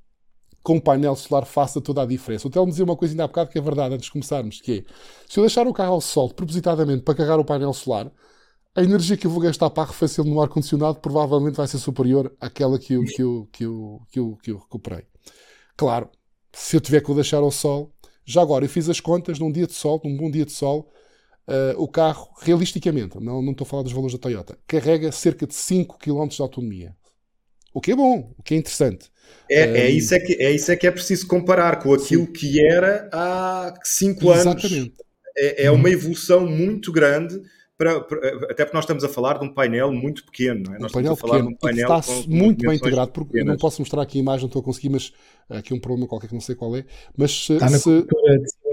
com 0.64 0.78
o 0.78 0.82
painel 0.82 1.16
solar 1.16 1.46
faça 1.46 1.82
toda 1.82 2.02
a 2.02 2.06
diferença. 2.06 2.48
O 2.48 2.52
Telmo 2.52 2.72
dizia 2.72 2.86
uma 2.86 2.96
coisa 2.96 3.14
ainda 3.14 3.24
há 3.24 3.28
bocado 3.28 3.50
que 3.50 3.58
é 3.58 3.62
verdade, 3.62 3.96
antes 3.96 4.06
de 4.06 4.12
começarmos, 4.12 4.62
que 4.62 4.80
é, 4.80 4.94
se 5.28 5.40
eu 5.40 5.44
deixar 5.44 5.68
o 5.68 5.74
carro 5.74 5.94
ao 5.94 6.02
sol 6.02 6.30
propositadamente 6.34 7.04
para 7.04 7.16
carregar 7.16 7.40
o 7.40 7.46
painel 7.46 7.74
solar, 7.74 8.12
a 8.76 8.84
energia 8.84 9.18
que 9.18 9.28
eu 9.28 9.32
vou 9.32 9.42
gastar 9.42 9.70
para 9.70 9.84
arrefecer 9.84 10.24
no 10.24 10.42
ar-condicionado 10.42 11.00
provavelmente 11.00 11.56
vai 11.56 11.68
ser 11.68 11.78
superior 11.78 12.34
àquela 12.40 12.80
que 12.80 12.94
eu, 12.94 13.04
que, 13.04 13.22
eu, 13.22 13.50
que, 13.52 13.66
eu, 13.66 14.02
que, 14.10 14.20
eu, 14.20 14.38
que 14.42 14.52
eu 14.52 14.58
recuperei. 14.58 15.06
Claro, 15.76 16.10
se 16.54 16.76
eu 16.76 16.82
tiver 16.82 17.02
que 17.02 17.12
o 17.12 17.16
deixar 17.16 17.38
ao 17.38 17.52
sol, 17.52 17.94
Já 18.26 18.42
agora, 18.42 18.64
eu 18.64 18.70
fiz 18.70 18.88
as 18.88 19.00
contas 19.00 19.40
num 19.40 19.52
dia 19.52 19.68
de 19.68 19.74
sol, 19.74 20.00
num 20.06 20.16
bom 20.16 20.32
dia 20.32 20.46
de 20.46 20.52
sol, 20.52 20.92
uh, 21.48 21.82
o 21.82 21.88
carro, 21.88 22.30
realisticamente, 22.40 23.20
não, 23.20 23.42
não 23.42 23.52
estou 23.52 23.66
a 23.66 23.68
falar 23.68 23.84
dos 23.84 23.92
valores 23.92 24.14
da 24.14 24.20
Toyota, 24.20 24.58
carrega 24.68 25.12
cerca 25.12 25.46
de 25.46 25.56
5 25.56 25.98
km 25.98 26.28
de 26.28 26.42
autonomia. 26.42 26.96
O 27.74 27.82
que 27.82 27.92
é 27.92 27.96
bom, 27.96 28.34
o 28.38 28.44
que 28.44 28.54
é 28.54 28.58
interessante. 28.58 29.10
É, 29.50 29.62
é, 29.62 29.90
isso, 29.90 30.14
é, 30.14 30.20
que, 30.20 30.34
é 30.34 30.52
isso 30.52 30.72
é 30.72 30.76
que 30.76 30.86
é 30.86 30.92
preciso 30.92 31.26
comparar 31.26 31.80
com 31.80 31.94
aquilo 31.94 32.26
sim. 32.26 32.32
que 32.32 32.66
era 32.66 33.10
há 33.12 33.74
5 33.84 34.30
anos. 34.30 34.64
Exatamente. 34.64 34.94
É, 35.38 35.66
é 35.66 35.72
uma 35.72 35.90
evolução 35.90 36.46
muito 36.46 36.92
grande 36.92 37.42
para, 37.82 38.00
para, 38.02 38.28
até 38.52 38.64
porque 38.64 38.78
nós 38.78 38.84
estamos 38.84 39.04
a 39.04 39.10
falar 39.10 39.40
de 39.40 39.46
um 39.46 39.52
painel 39.52 39.92
muito 39.92 40.24
pequeno, 40.24 40.66
não 40.68 40.76
é? 40.76 40.78
Um 40.78 40.82
nós 40.82 40.92
painel 40.92 41.14
estamos 41.14 41.34
a 41.34 41.40
falar 41.40 41.44
pequeno, 41.44 41.50
de 41.50 41.56
um 41.56 41.58
painel 41.58 42.00
está 42.00 42.30
muito 42.30 42.60
bem 42.60 42.76
integrado, 42.76 43.12
porque 43.12 43.40
eu 43.40 43.46
não 43.46 43.58
posso 43.58 43.82
mostrar 43.82 44.04
aqui 44.04 44.20
a 44.20 44.22
imagem, 44.22 44.42
não 44.42 44.48
estou 44.48 44.62
a 44.62 44.66
conseguir, 44.66 44.90
mas 44.90 45.12
aqui 45.50 45.74
um 45.74 45.80
problema 45.80 46.08
qualquer 46.08 46.28
que 46.28 46.34
não 46.36 46.42
sei 46.42 46.54
qual 46.54 46.76
é. 46.76 46.86
Mas 47.18 47.46
se, 47.46 47.54
está 47.54 47.72
na 47.72 47.80
se... 47.80 48.06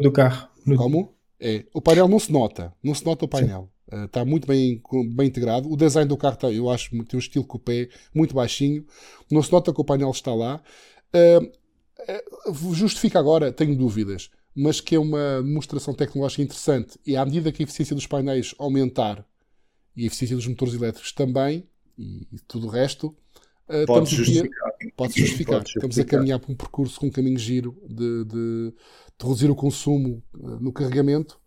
do 0.02 0.12
carro. 0.12 0.48
Como? 0.76 1.14
É, 1.40 1.64
o 1.72 1.80
painel 1.80 2.06
não 2.06 2.18
se 2.18 2.30
nota, 2.30 2.70
não 2.82 2.94
se 2.94 3.02
nota 3.06 3.24
o 3.24 3.28
painel. 3.28 3.70
Uh, 3.90 4.04
está 4.04 4.26
muito 4.26 4.46
bem, 4.46 4.82
bem 5.14 5.28
integrado. 5.28 5.72
O 5.72 5.76
design 5.76 6.06
do 6.06 6.16
carro 6.18 6.34
está, 6.34 6.52
eu 6.52 6.68
acho, 6.68 6.90
tem 6.90 7.06
um 7.14 7.18
estilo 7.18 7.46
coupé 7.46 7.88
muito 8.14 8.34
baixinho. 8.34 8.84
Não 9.30 9.42
se 9.42 9.50
nota 9.50 9.72
que 9.72 9.80
o 9.80 9.84
painel 9.84 10.10
está 10.10 10.34
lá. 10.34 10.60
Uh, 11.16 12.74
justifica 12.74 13.18
agora, 13.18 13.50
tenho 13.50 13.74
dúvidas 13.74 14.28
mas 14.60 14.80
que 14.80 14.96
é 14.96 14.98
uma 14.98 15.40
demonstração 15.40 15.94
tecnológica 15.94 16.42
interessante. 16.42 16.98
E 17.06 17.16
à 17.16 17.24
medida 17.24 17.52
que 17.52 17.62
a 17.62 17.64
eficiência 17.64 17.94
dos 17.94 18.08
painéis 18.08 18.56
aumentar 18.58 19.24
e 19.96 20.02
a 20.02 20.06
eficiência 20.08 20.34
dos 20.34 20.48
motores 20.48 20.74
elétricos 20.74 21.12
também, 21.12 21.68
e, 21.96 22.26
e 22.32 22.38
tudo 22.40 22.66
o 22.66 22.70
resto, 22.70 23.14
uh, 23.68 23.86
pode 23.86 24.16
justificar. 24.16 24.72
Pode 24.96 25.20
justificar. 25.20 25.58
Pode 25.58 25.70
Estamos 25.70 25.98
a 26.00 26.04
caminhar 26.04 26.40
por 26.40 26.50
um 26.50 26.56
percurso 26.56 26.98
com 26.98 27.06
um 27.06 27.10
caminho 27.10 27.38
giro 27.38 27.80
de, 27.88 28.24
de, 28.24 28.74
de 29.16 29.22
reduzir 29.22 29.48
o 29.48 29.54
consumo 29.54 30.24
uh, 30.34 30.58
no 30.58 30.72
carregamento 30.72 31.38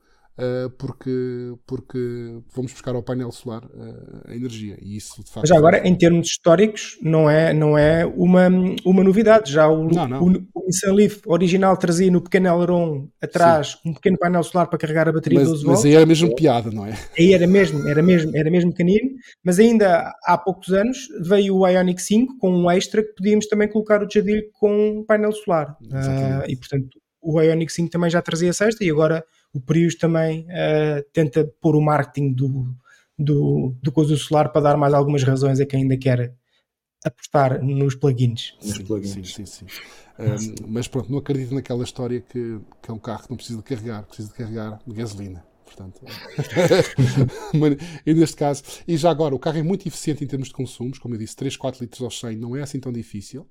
porque, 0.78 1.54
porque 1.68 2.40
vamos 2.56 2.72
buscar 2.72 2.96
ao 2.96 3.04
painel 3.04 3.32
solar 3.32 3.64
uh, 3.66 4.22
a 4.28 4.36
energia. 4.36 4.78
E 4.82 4.98
isso, 4.98 5.24
de 5.24 5.30
facto, 5.30 5.48
Mas 5.48 5.52
agora, 5.52 5.88
em 5.88 5.96
termos 5.96 6.28
históricos, 6.28 6.98
não 7.02 7.30
é, 7.30 7.54
não 7.54 7.78
é 7.78 8.06
uma, 8.06 8.48
uma 8.86 9.04
novidade. 9.04 9.52
Já 9.52 9.68
o, 9.68 9.88
não, 9.88 10.08
não. 10.08 10.24
o, 10.24 10.28
o 10.56 10.66
Nissan 10.66 10.94
Leaf 10.94 11.22
original 11.28 11.78
trazia 11.78 12.10
no 12.10 12.22
pequeno 12.22 12.50
aileron 12.50 13.08
atrás 13.22 13.80
Sim. 13.84 13.90
um 13.90 13.94
pequeno 13.94 14.18
painel 14.18 14.44
solar 14.44 14.68
para 14.68 14.80
carregar 14.80 15.08
a 15.08 15.12
bateria 15.12 15.40
mas, 15.40 15.50
12 15.50 15.64
volts. 15.64 15.84
Mas 15.84 15.86
aí 15.86 15.96
era 15.96 16.06
mesmo 16.06 16.36
piada, 16.36 16.72
não 16.72 16.86
é? 16.86 16.98
Aí 17.18 17.34
era 17.34 17.48
mesmo, 17.48 17.88
era 17.88 18.02
mesmo, 18.02 18.36
era 18.36 18.50
mesmo 18.50 18.72
pequenino, 18.72 19.12
mas 19.44 19.60
ainda 19.60 20.14
há 20.24 20.38
poucos 20.38 20.74
anos 20.74 21.08
veio 21.22 21.56
o 21.56 21.68
Ionic 21.68 22.02
5 22.02 22.38
com 22.40 22.52
um 22.52 22.72
extra 22.72 23.04
que 23.04 23.14
podíamos 23.14 23.48
também 23.48 23.70
colocar 23.70 24.04
o 24.04 24.08
jadilho 24.12 24.44
com 24.54 25.00
um 25.00 25.06
painel 25.06 25.32
solar. 25.32 25.78
Uh, 25.84 26.48
e 26.48 26.56
portanto, 26.56 26.90
o 27.22 27.40
Ionic 27.42 27.72
5 27.72 27.90
também 27.92 28.10
já 28.10 28.22
trazia 28.22 28.52
sexta 28.54 28.84
e 28.84 28.90
agora 28.90 29.24
o 29.54 29.60
Prius 29.60 29.96
também 29.96 30.46
uh, 30.46 31.04
tenta 31.14 31.46
pôr 31.60 31.76
o 31.76 31.82
marketing 31.82 32.34
do, 32.34 32.76
do, 33.18 33.76
do 33.82 33.92
coisa 33.92 34.16
solar 34.16 34.52
para 34.52 34.62
dar 34.62 34.78
mais 34.78 34.94
algumas 34.94 35.24
razões 35.24 35.60
a 35.60 35.66
quem 35.66 35.84
ainda 35.84 35.98
quer 35.98 36.34
apostar 37.04 37.64
nos 37.64 37.96
plugins. 37.96 38.56
Sim, 38.60 38.86
plugins. 38.86 39.34
sim, 39.34 39.46
sim. 39.46 39.46
sim. 39.46 39.66
Um, 40.20 40.68
mas 40.68 40.88
pronto, 40.88 41.12
não 41.12 41.18
acredito 41.18 41.54
naquela 41.54 41.84
história 41.84 42.22
que, 42.22 42.60
que 42.82 42.92
é 42.92 42.94
um 42.94 43.00
carro 43.00 43.24
que 43.24 43.30
não 43.30 43.38
precisa 43.38 43.58
de 43.58 43.64
carregar, 43.64 44.04
precisa 44.04 44.30
de 44.30 44.36
carregar 44.36 44.80
de 44.86 44.94
gasolina. 44.94 45.44
Portanto, 45.66 46.02
e 48.06 48.14
neste 48.14 48.36
caso, 48.36 48.62
e 48.86 48.98
já 48.98 49.10
agora, 49.10 49.34
o 49.34 49.40
carro 49.40 49.58
é 49.58 49.64
muito 49.64 49.88
eficiente 49.88 50.22
em 50.22 50.28
termos 50.28 50.50
de 50.50 50.54
consumos, 50.54 51.00
como 51.00 51.16
eu 51.16 51.20
disse, 51.20 51.34
3, 51.38 51.56
4 51.56 51.82
litros 51.82 52.02
ao 52.02 52.12
100 52.12 52.38
não 52.38 52.58
é 52.58 52.62
assim 52.62 52.78
tão 52.78 52.92
difícil, 52.92 53.48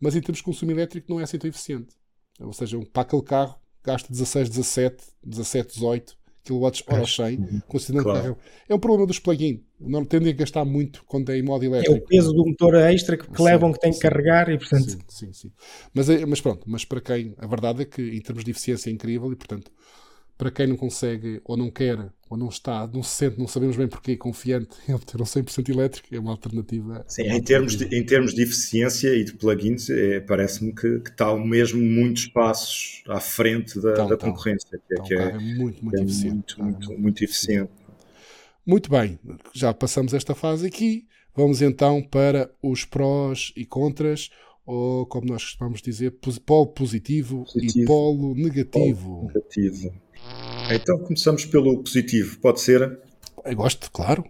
mas 0.00 0.14
em 0.14 0.20
termos 0.20 0.38
de 0.38 0.44
consumo 0.44 0.70
elétrico 0.70 1.10
não 1.10 1.18
é 1.18 1.24
assim 1.24 1.36
tão 1.36 1.50
eficiente. 1.50 1.96
Ou 2.40 2.52
seja, 2.52 2.78
para 2.92 3.02
aquele 3.02 3.22
carro 3.22 3.58
gasta 3.84 4.10
16, 4.10 4.48
17, 4.48 5.04
17, 5.24 5.74
18 5.74 6.16
kWh 6.44 6.66
ao 6.88 7.06
100, 7.06 7.62
considerando 7.66 8.04
claro. 8.04 8.34
que 8.34 8.72
é 8.72 8.74
um 8.74 8.78
problema 8.78 9.06
dos 9.06 9.18
plug-in. 9.18 9.64
Não 9.80 10.04
tendem 10.04 10.32
a 10.32 10.36
gastar 10.36 10.64
muito 10.64 11.02
quando 11.06 11.30
é 11.30 11.38
em 11.38 11.42
modo 11.42 11.64
elétrico. 11.64 11.94
É 11.94 11.98
o 11.98 12.04
peso 12.06 12.32
do 12.32 12.46
motor 12.46 12.74
extra 12.74 13.16
que, 13.16 13.26
que 13.26 13.36
sim, 13.36 13.42
levam 13.42 13.72
que 13.72 13.80
tem 13.80 13.92
sim. 13.92 13.98
que 13.98 14.08
carregar 14.08 14.50
e 14.50 14.58
portanto. 14.58 14.90
Sim, 14.90 14.98
sim, 15.08 15.32
sim. 15.32 15.52
Mas, 15.94 16.08
é, 16.10 16.24
mas 16.26 16.40
pronto, 16.40 16.64
mas 16.66 16.84
para 16.84 17.00
quem 17.00 17.34
a 17.38 17.46
verdade 17.46 17.82
é 17.82 17.84
que 17.86 18.02
em 18.02 18.20
termos 18.20 18.44
de 18.44 18.50
eficiência 18.50 18.90
é 18.90 18.92
incrível 18.92 19.32
e 19.32 19.36
portanto 19.36 19.70
para 20.36 20.50
quem 20.50 20.66
não 20.66 20.76
consegue 20.76 21.40
ou 21.44 21.56
não 21.56 21.70
quer 21.70 21.98
ou 22.28 22.36
não 22.36 22.48
está, 22.48 22.86
não 22.92 23.02
se 23.02 23.16
sente, 23.16 23.38
não 23.38 23.46
sabemos 23.46 23.76
bem 23.76 23.86
porquê, 23.86 24.16
confiante 24.16 24.76
em 24.88 24.94
obter 24.94 25.20
um 25.20 25.24
100% 25.24 25.68
elétrico, 25.68 26.08
é 26.12 26.18
uma 26.18 26.32
alternativa. 26.32 27.04
Sim, 27.06 27.22
em, 27.22 27.40
termos 27.40 27.76
de, 27.76 27.84
em 27.96 28.04
termos 28.04 28.34
de 28.34 28.42
eficiência 28.42 29.14
e 29.14 29.24
de 29.24 29.34
plugins, 29.34 29.88
é, 29.88 30.20
parece-me 30.20 30.74
que, 30.74 31.00
que, 31.00 31.10
está 31.10 31.34
mesmo 31.36 31.80
muitos 31.80 32.26
passos 32.26 33.02
à 33.08 33.20
frente 33.20 33.80
da, 33.80 33.92
então, 33.92 34.08
da 34.08 34.16
concorrência. 34.16 34.68
Que, 34.70 34.94
então, 34.94 35.04
que 35.04 35.14
é, 35.14 35.22
é, 35.22 35.38
muito, 35.38 35.84
muito 35.84 35.98
é 35.98 36.02
eficiente. 36.02 36.60
Muito, 36.60 36.88
muito, 36.88 37.00
muito 37.00 37.24
eficiente. 37.24 37.70
Muito 38.66 38.90
bem, 38.90 39.18
já 39.52 39.72
passamos 39.72 40.14
esta 40.14 40.34
fase 40.34 40.66
aqui. 40.66 41.06
Vamos 41.36 41.60
então 41.60 42.00
para 42.00 42.50
os 42.62 42.84
prós 42.84 43.52
e 43.56 43.66
contras, 43.66 44.30
ou 44.66 45.06
como 45.06 45.26
nós 45.26 45.44
costumamos 45.44 45.82
dizer, 45.82 46.12
polo 46.44 46.68
positivo, 46.68 47.44
positivo. 47.44 47.78
e 47.78 47.84
polo 47.86 48.34
negativo. 48.34 49.08
Polo 49.08 49.26
negativo. 49.26 49.94
Então 50.70 50.98
começamos 50.98 51.44
pelo 51.44 51.82
positivo, 51.82 52.38
pode 52.40 52.60
ser? 52.60 52.98
Eu 53.44 53.56
gosto, 53.56 53.90
claro. 53.90 54.24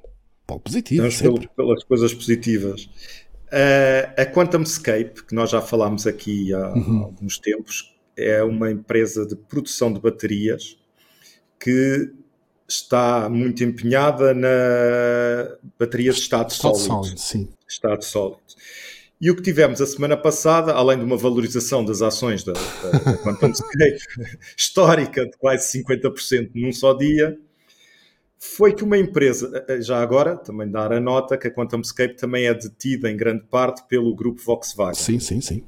Pelo 0.47 0.61
positivo. 0.61 1.09
Pelo, 1.23 1.49
pelas 1.51 1.85
coisas 1.85 2.13
positivas. 2.13 2.89
Uh, 3.47 4.21
a 4.21 4.27
QuantumScape, 4.27 5.25
que 5.25 5.35
nós 5.35 5.51
já 5.51 5.61
falámos 5.61 6.07
aqui 6.07 6.53
há 6.53 6.75
uhum. 6.75 7.05
alguns 7.05 7.39
tempos, 7.39 7.95
é 8.17 8.43
uma 8.43 8.71
empresa 8.71 9.25
de 9.25 9.37
produção 9.37 9.93
de 9.93 10.01
baterias 10.01 10.77
que 11.61 12.13
está 12.69 13.29
muito 13.29 13.63
empenhada 13.63 14.35
na 14.35 15.57
bateria 15.79 16.13
de 16.13 16.19
estado, 16.19 16.51
estado 16.51 16.77
sólido. 16.77 17.05
sólido 17.05 17.21
sim. 17.21 17.49
Estado 17.69 18.03
sólido. 18.03 18.41
E 19.25 19.31
o 19.31 19.35
que 19.35 19.41
tivemos 19.41 19.81
a 19.81 19.87
semana 19.87 20.19
passada, 20.19 20.75
além 20.75 20.99
de 20.99 21.05
uma 21.05 21.17
valorização 21.17 21.83
das 21.83 22.03
ações 22.03 22.45
da, 22.45 22.53
da 22.53 23.17
QuantumScape 23.17 23.99
histórica 24.55 25.25
de 25.25 25.35
quase 25.39 25.83
50% 25.83 26.51
num 26.55 26.71
só 26.71 26.93
dia, 26.93 27.35
foi 28.39 28.75
que 28.75 28.85
uma 28.85 28.99
empresa, 28.99 29.65
já 29.81 30.03
agora, 30.03 30.37
também 30.37 30.71
dar 30.71 30.93
a 30.93 31.01
nota 31.01 31.39
que 31.39 31.49
a 31.49 31.51
QuantumScape 31.51 32.19
também 32.19 32.45
é 32.45 32.53
detida 32.53 33.11
em 33.11 33.17
grande 33.17 33.45
parte 33.45 33.83
pelo 33.89 34.15
grupo 34.15 34.43
Volkswagen. 34.43 35.03
Sim, 35.03 35.19
sim, 35.19 35.41
sim. 35.41 35.65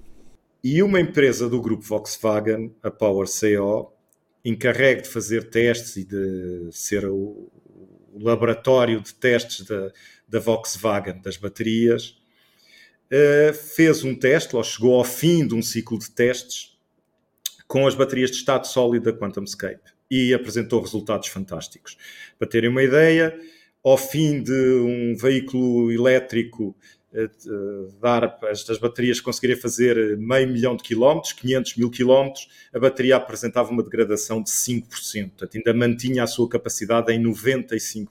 E 0.63 0.83
uma 0.83 1.01
empresa 1.01 1.49
do 1.49 1.59
grupo 1.59 1.83
Volkswagen, 1.83 2.75
a 2.83 2.91
PowerCO, 2.91 3.91
encarregue 4.45 5.01
de 5.01 5.09
fazer 5.09 5.49
testes 5.49 5.97
e 5.97 6.05
de 6.05 6.69
ser 6.73 7.07
o, 7.07 7.51
o 8.13 8.23
laboratório 8.23 9.01
de 9.01 9.15
testes 9.15 9.65
da, 9.65 9.91
da 10.29 10.41
Volkswagen 10.41 11.23
das 11.23 11.39
baterias, 11.39 12.19
uh, 13.13 13.55
fez 13.55 14.05
um 14.05 14.15
teste, 14.15 14.57
ou 14.57 14.63
chegou 14.65 14.95
ao 14.95 15.05
fim 15.05 15.47
de 15.47 15.55
um 15.55 15.63
ciclo 15.63 15.99
de 15.99 16.11
testes 16.11 16.77
com 17.67 17.87
as 17.87 17.95
baterias 17.95 18.31
de 18.31 18.37
estado 18.37 18.67
sólido 18.67 19.11
da 19.11 19.19
QuantumScape 19.19 19.83
e 20.11 20.33
apresentou 20.33 20.81
resultados 20.81 21.29
fantásticos. 21.29 21.97
Para 22.39 22.49
terem 22.49 22.71
uma 22.71 22.83
ideia, 22.83 23.37
ao 23.85 23.97
fim 23.97 24.43
de 24.43 24.53
um 24.53 25.17
veículo 25.17 25.91
elétrico 25.91 26.77
uh, 27.13 27.93
dar 28.01 28.39
estas 28.45 28.79
baterias 28.79 29.21
conseguirem 29.21 29.57
fazer 29.57 30.17
meio 30.17 30.49
milhão 30.49 30.77
de 30.77 30.83
quilómetros, 30.83 31.33
500 31.33 31.77
mil 31.77 31.91
quilómetros, 31.91 32.49
a 32.73 32.79
bateria 32.79 33.17
apresentava 33.17 33.71
uma 33.71 33.83
degradação 33.83 34.43
de 34.43 34.51
5%, 34.51 35.31
portanto 35.31 35.57
ainda 35.57 35.75
mantinha 35.75 36.23
a 36.23 36.27
sua 36.27 36.49
capacidade 36.49 37.13
em 37.13 37.23
95%. 37.23 38.09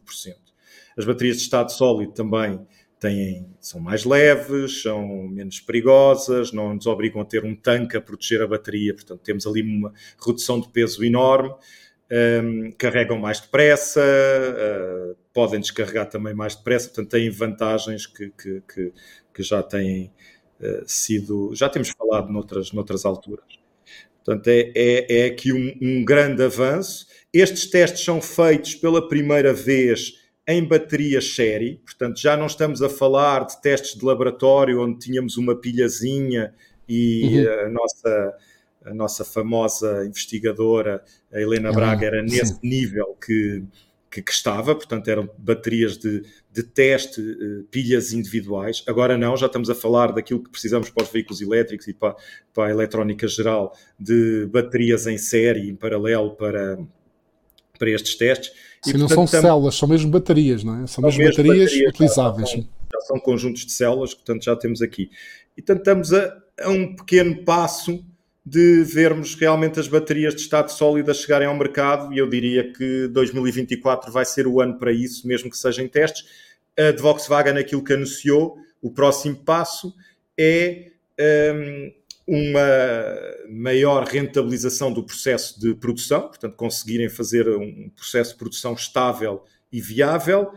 As 0.98 1.06
baterias 1.06 1.38
de 1.38 1.44
estado 1.44 1.72
sólido 1.72 2.14
também 2.14 2.60
têm, 3.00 3.48
são 3.60 3.80
mais 3.80 4.06
leves, 4.06 4.82
são 4.82 5.28
menos 5.28 5.60
perigosas, 5.60 6.52
não 6.52 6.74
nos 6.74 6.88
obrigam 6.88 7.22
a 7.22 7.26
ter 7.26 7.44
um 7.44 7.56
tanque 7.56 7.98
a 7.98 8.02
proteger 8.02 8.42
a 8.42 8.48
bateria, 8.48 8.94
portanto 8.94 9.22
temos 9.22 9.46
ali 9.46 9.62
uma 9.62 9.94
redução 10.24 10.60
de 10.60 10.70
peso 10.70 11.04
enorme, 11.04 11.54
um, 12.12 12.72
carregam 12.78 13.18
mais 13.18 13.40
depressa, 13.40 14.02
uh, 14.02 15.16
podem 15.34 15.60
descarregar 15.60 16.08
também 16.08 16.34
mais 16.34 16.56
depressa, 16.56 16.88
portanto 16.88 17.10
têm 17.10 17.30
vantagens 17.30 18.06
que, 18.06 18.30
que, 18.30 18.62
que, 18.62 18.94
que 19.34 19.44
já 19.44 19.62
têm 19.62 20.12
uh, 20.60 20.84
sido, 20.86 21.52
já 21.54 21.68
temos 21.68 21.90
falado 21.90 22.32
noutras, 22.32 22.72
noutras 22.72 23.06
alturas. 23.06 23.46
Portanto, 24.24 24.48
é, 24.48 24.72
é, 24.76 25.20
é 25.20 25.26
aqui 25.28 25.54
um, 25.54 25.78
um 25.80 26.04
grande 26.04 26.42
avanço. 26.42 27.06
Estes 27.32 27.70
testes 27.70 28.04
são 28.04 28.20
feitos 28.20 28.74
pela 28.74 29.08
primeira 29.08 29.54
vez 29.54 30.25
em 30.48 30.64
baterias 30.64 31.34
série, 31.34 31.82
portanto 31.84 32.20
já 32.20 32.38
não 32.38 32.46
estamos 32.46 32.82
a 32.82 32.90
falar 32.90 33.46
de 33.46 33.60
testes 33.62 33.98
de 33.98 34.06
laboratório 34.06 34.82
onde 34.82 35.00
tínhamos 35.00 35.38
uma 35.38 35.56
pilhazinha 35.56 36.54
e 36.88 37.40
uhum. 37.40 37.66
a, 37.66 37.70
nossa, 37.70 38.34
a 38.86 38.94
nossa 38.94 39.26
famosa 39.26 40.06
investigadora, 40.06 41.04
a 41.34 41.42
Helena 41.42 41.72
Braga, 41.72 42.06
era 42.06 42.22
nesse 42.22 42.54
sim. 42.54 42.60
nível 42.62 43.18
que, 43.20 43.64
que, 44.12 44.22
que, 44.22 44.32
estava, 44.32 44.76
portanto 44.76 45.08
eram 45.08 45.28
baterias 45.36 45.98
de, 45.98 46.22
de 46.52 46.62
teste, 46.62 47.22
uh, 47.22 47.64
pilhas 47.72 48.14
individuais. 48.14 48.84
Agora 48.88 49.18
não, 49.18 49.36
já 49.36 49.48
estamos 49.48 49.72
a 49.72 49.76
falar 49.76 50.12
daquilo 50.12 50.44
que 50.44 50.52
precisamos 50.52 50.92
para 50.92 51.04
os 51.06 51.10
veículos 51.10 51.42
elétricos 51.42 51.88
e 51.88 51.94
para, 51.94 52.16
para 52.54 52.68
a 52.68 52.70
eletrónica 52.70 53.28
geral, 53.28 53.76
de 54.00 54.46
baterias 54.46 55.08
em 55.08 55.18
série, 55.18 55.72
em 55.72 55.76
paralelo 55.76 56.36
para, 56.36 56.78
para 57.78 57.90
estes 57.90 58.16
testes. 58.16 58.52
Sim, 58.84 58.92
e, 58.92 58.94
não 58.94 59.08
portanto, 59.08 59.28
são 59.30 59.42
células, 59.42 59.76
são 59.76 59.90
mesmo 59.90 60.12
baterias, 60.12 60.64
não 60.64 60.76
é? 60.84 60.88
São, 60.88 60.88
são 60.88 61.04
mesmo 61.04 61.24
baterias, 61.24 61.72
baterias 61.72 61.90
utilizáveis. 61.90 62.50
Já, 62.50 62.58
já 62.58 63.02
são 63.02 63.20
conjuntos 63.20 63.66
de 63.66 63.72
células, 63.72 64.14
portanto 64.14 64.44
já 64.44 64.56
temos 64.56 64.82
aqui. 64.82 65.10
E 65.58 65.62
portanto 65.62 65.80
estamos 65.80 66.14
a, 66.14 66.38
a 66.62 66.70
um 66.70 66.96
pequeno 66.96 67.44
passo 67.44 68.04
de 68.46 68.84
vermos 68.84 69.34
realmente 69.34 69.80
as 69.80 69.88
baterias 69.88 70.36
de 70.36 70.42
estado 70.42 70.70
sólido 70.70 71.10
a 71.10 71.14
chegarem 71.16 71.48
ao 71.48 71.56
mercado 71.56 72.14
e 72.14 72.20
eu 72.20 72.30
diria 72.30 72.72
que 72.72 73.08
2024 73.08 74.12
vai 74.12 74.24
ser 74.24 74.46
o 74.46 74.62
ano 74.62 74.78
para 74.78 74.92
isso, 74.92 75.28
mesmo 75.28 75.50
que 75.50 75.58
seja 75.58 75.82
em 75.82 75.88
testes. 75.88 76.26
A 76.78 76.92
de 76.92 77.02
Volkswagen, 77.02 77.58
aquilo 77.58 77.84
que 77.84 77.94
anunciou, 77.94 78.58
o 78.82 78.92
próximo 78.92 79.38
passo 79.38 79.96
é 80.38 80.92
um, 81.56 81.92
uma 82.28 82.60
maior 83.50 84.04
rentabilização 84.04 84.92
do 84.92 85.04
processo 85.04 85.60
de 85.60 85.76
produção, 85.76 86.22
portanto, 86.22 86.56
conseguirem 86.56 87.08
fazer 87.08 87.48
um 87.50 87.90
processo 87.96 88.32
de 88.32 88.38
produção 88.38 88.74
estável 88.74 89.44
e 89.72 89.80
viável 89.80 90.52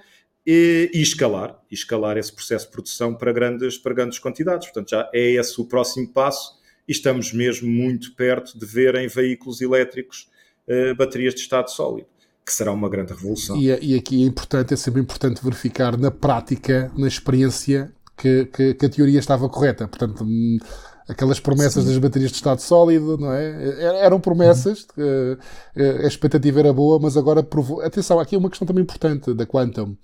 e, 0.47 0.91
e, 0.95 1.03
escalar, 1.03 1.59
e 1.71 1.75
escalar 1.75 2.17
esse 2.17 2.33
processo 2.33 2.67
de 2.67 2.73
produção 2.73 3.15
para 3.15 3.33
grandes, 3.33 3.77
para 3.77 3.93
grandes 3.93 4.19
quantidades. 4.19 4.69
Portanto, 4.69 4.91
já 4.91 5.11
é 5.13 5.33
esse 5.33 5.61
o 5.61 5.65
próximo 5.67 6.09
passo 6.09 6.59
e 6.89 6.93
estamos 6.93 7.35
mesmo 7.35 7.69
muito 7.69 8.15
perto 8.15 8.59
de 8.59 8.65
ver 8.65 8.95
em 8.95 9.07
veículos 9.07 9.61
elétricos 9.61 10.31
uh, 10.67 10.95
baterias 10.95 11.35
de 11.35 11.41
estado 11.41 11.71
sólido, 11.71 12.09
que 12.47 12.53
será 12.53 12.73
uma 12.73 12.89
grande 12.89 13.13
revolução. 13.13 13.59
E, 13.59 13.67
e, 13.67 13.95
aqui 13.95 14.23
é 14.23 14.27
importante, 14.27 14.73
é 14.73 14.77
sempre 14.77 15.03
importante 15.03 15.45
verificar 15.45 15.99
na 15.99 16.11
prática, 16.11 16.91
na 16.97 17.07
experiência, 17.07 17.93
que, 18.17 18.47
que, 18.47 18.73
que 18.73 18.87
a 18.87 18.89
teoria 18.89 19.19
estava 19.19 19.49
correta. 19.51 19.87
Portanto, 19.87 20.25
hum, 20.25 20.59
aquelas 21.09 21.41
promessas 21.41 21.83
Sim. 21.83 21.91
das 21.91 21.99
baterias 21.99 22.31
de 22.31 22.37
estado 22.37 22.61
sólido, 22.61 23.17
não 23.17 23.33
é? 23.33 24.05
Eram 24.05 24.21
promessas, 24.21 24.87
uhum. 24.97 25.37
a 26.05 26.07
expectativa 26.07 26.61
era 26.61 26.73
boa, 26.73 26.99
mas 27.01 27.17
agora 27.17 27.43
provou. 27.43 27.81
Atenção, 27.81 28.21
aqui 28.21 28.35
é 28.35 28.39
uma 28.39 28.51
questão 28.51 28.67
também 28.67 28.83
importante 28.83 29.33
da 29.33 29.47
Quantum 29.47 29.97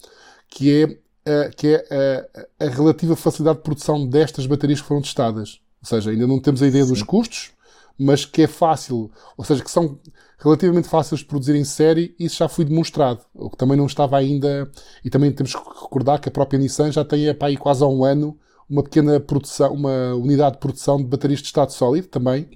que 0.55 0.99
é, 1.25 1.49
que 1.51 1.69
é 1.69 2.27
a, 2.61 2.67
a, 2.67 2.69
relativa 2.69 3.17
facilidade 3.17 3.59
de 3.59 3.65
produção 3.65 4.07
destas 4.07 4.47
baterias 4.47 4.81
que 4.81 4.87
foram 4.87 5.03
testadas. 5.03 5.61
Ou 5.83 5.89
seja, 5.89 6.11
ainda 6.11 6.27
não 6.27 6.41
temos 6.41 6.63
a 6.63 6.67
ideia 6.67 6.85
Sim. 6.85 6.91
dos 6.91 7.03
custos, 7.03 7.51
mas 7.99 8.25
que 8.25 8.43
é 8.43 8.47
fácil, 8.47 9.11
ou 9.37 9.45
seja, 9.45 9.63
que 9.63 9.71
são 9.71 9.99
relativamente 10.39 10.89
fáceis 10.89 11.21
de 11.21 11.27
produzir 11.27 11.55
em 11.55 11.65
série, 11.65 12.15
isso 12.19 12.37
já 12.37 12.49
foi 12.49 12.65
demonstrado, 12.65 13.21
o 13.35 13.51
que 13.51 13.57
também 13.57 13.77
não 13.77 13.87
estava 13.87 14.17
ainda, 14.17 14.71
e 15.05 15.11
também 15.11 15.33
temos 15.33 15.55
que 15.55 15.59
recordar 15.59 16.21
que 16.21 16.29
a 16.29 16.33
própria 16.33 16.59
Nissan 16.59 16.91
já 16.91 17.05
tem 17.05 17.33
para 17.35 17.49
aí 17.49 17.57
quase 17.57 17.83
há 17.83 17.87
um 17.87 18.05
ano 18.05 18.39
uma 18.69 18.83
pequena 18.83 19.21
produção, 19.21 19.73
uma 19.73 20.15
unidade 20.15 20.55
de 20.55 20.61
produção 20.61 20.97
de 20.99 21.05
baterias 21.05 21.41
de 21.41 21.47
estado 21.47 21.73
sólido 21.73 22.09
também. 22.09 22.49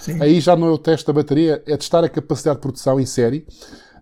Sim. 0.00 0.22
Aí 0.22 0.40
já 0.40 0.54
não 0.54 0.68
é 0.68 0.70
o 0.70 0.78
teste 0.78 1.06
da 1.06 1.12
bateria, 1.12 1.62
é 1.66 1.76
testar 1.76 2.04
a 2.04 2.08
capacidade 2.08 2.56
de 2.56 2.62
produção 2.62 3.00
em 3.00 3.06
série. 3.06 3.46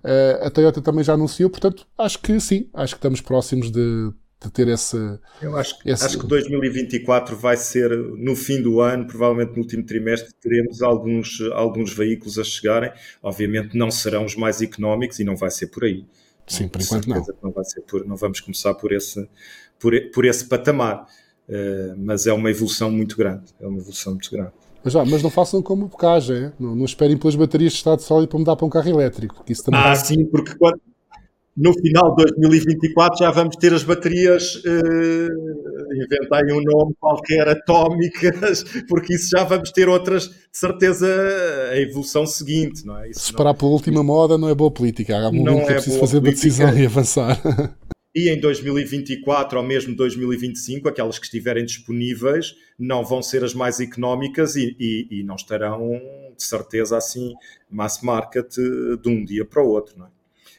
Uh, 0.02 0.46
a 0.46 0.50
Toyota 0.50 0.80
também 0.80 1.04
já 1.04 1.12
anunciou, 1.12 1.50
portanto, 1.50 1.86
acho 1.96 2.18
que 2.20 2.40
sim, 2.40 2.68
acho 2.72 2.94
que 2.94 2.98
estamos 2.98 3.20
próximos 3.20 3.70
de, 3.70 4.10
de 4.42 4.50
ter 4.50 4.66
esse. 4.68 4.96
Eu 5.42 5.56
acho, 5.56 5.76
esse... 5.84 6.04
acho 6.04 6.18
que 6.18 6.26
2024 6.26 7.36
vai 7.36 7.56
ser 7.56 7.90
no 8.16 8.34
fim 8.34 8.62
do 8.62 8.80
ano, 8.80 9.06
provavelmente 9.06 9.52
no 9.52 9.58
último 9.58 9.84
trimestre, 9.84 10.32
teremos 10.40 10.80
alguns, 10.80 11.40
alguns 11.52 11.92
veículos 11.92 12.38
a 12.38 12.44
chegarem. 12.44 12.90
Obviamente 13.22 13.76
não 13.76 13.90
serão 13.90 14.24
os 14.24 14.34
mais 14.34 14.62
económicos 14.62 15.20
e 15.20 15.24
não 15.24 15.36
vai 15.36 15.50
ser 15.50 15.66
por 15.66 15.84
aí. 15.84 16.06
Sim, 16.46 16.66
por 16.66 16.80
enquanto 16.80 17.06
não. 17.06 17.24
Não, 17.42 17.52
vai 17.52 17.64
ser 17.64 17.82
por, 17.82 18.04
não 18.06 18.16
vamos 18.16 18.40
começar 18.40 18.74
por 18.74 18.92
esse, 18.92 19.28
por, 19.78 19.92
por 20.12 20.24
esse 20.24 20.46
patamar. 20.46 21.06
Uh, 21.50 21.96
mas 21.98 22.28
é 22.28 22.32
uma 22.32 22.48
evolução 22.48 22.92
muito 22.92 23.16
grande. 23.16 23.52
É 23.60 23.66
uma 23.66 23.78
evolução 23.78 24.12
muito 24.12 24.30
grande. 24.30 24.52
Mas, 24.84 24.92
já, 24.92 25.04
mas 25.04 25.22
não 25.22 25.30
façam 25.30 25.60
como 25.60 25.88
bocagem, 25.88 26.52
não, 26.58 26.76
não 26.76 26.84
esperem 26.84 27.16
pelas 27.16 27.34
baterias 27.34 27.72
de 27.72 27.78
estado 27.78 28.00
sólido 28.00 28.28
para 28.28 28.38
mudar 28.38 28.56
para 28.56 28.66
um 28.66 28.70
carro 28.70 28.88
elétrico. 28.88 29.44
Isso 29.48 29.64
também 29.64 29.80
ah, 29.80 29.94
sim, 29.96 30.24
porque 30.24 30.54
quando, 30.54 30.80
no 31.56 31.74
final 31.74 32.14
de 32.14 32.24
2024 32.24 33.18
já 33.18 33.30
vamos 33.30 33.56
ter 33.56 33.74
as 33.74 33.82
baterias, 33.82 34.54
uh, 34.54 35.94
inventai 36.02 36.44
um 36.52 36.62
nome 36.62 36.94
qualquer, 36.98 37.48
atómicas, 37.48 38.64
porque 38.88 39.14
isso 39.14 39.30
já 39.36 39.44
vamos 39.44 39.70
ter 39.70 39.88
outras, 39.88 40.28
de 40.28 40.58
certeza, 40.58 41.06
a 41.72 41.78
evolução 41.78 42.24
seguinte, 42.24 42.86
não 42.86 42.96
é? 42.96 43.10
Isso 43.10 43.20
Se 43.20 43.26
esperar 43.26 43.54
pela 43.54 43.72
última 43.72 44.02
moda 44.02 44.38
não 44.38 44.48
é 44.48 44.54
boa 44.54 44.70
política, 44.70 45.18
há 45.18 45.28
um 45.28 45.32
momento 45.32 45.66
que 45.66 45.72
é 45.72 45.74
preciso 45.74 45.98
fazer 45.98 46.20
política. 46.20 46.46
uma 46.46 46.50
decisão 46.50 46.78
e 46.78 46.86
avançar. 46.86 47.38
E 48.14 48.28
em 48.28 48.40
2024 48.40 49.58
ou 49.58 49.64
mesmo 49.64 49.94
2025, 49.94 50.88
aquelas 50.88 51.18
que 51.18 51.26
estiverem 51.26 51.64
disponíveis 51.64 52.56
não 52.78 53.04
vão 53.04 53.22
ser 53.22 53.44
as 53.44 53.54
mais 53.54 53.78
económicas 53.78 54.56
e, 54.56 54.76
e, 54.80 55.20
e 55.20 55.22
não 55.22 55.36
estarão, 55.36 56.00
de 56.36 56.42
certeza, 56.42 56.96
assim, 56.96 57.34
mass 57.70 58.02
market 58.02 58.52
de 59.00 59.08
um 59.08 59.24
dia 59.24 59.44
para 59.44 59.62
o 59.62 59.68
outro. 59.68 60.02
É? 60.02 60.08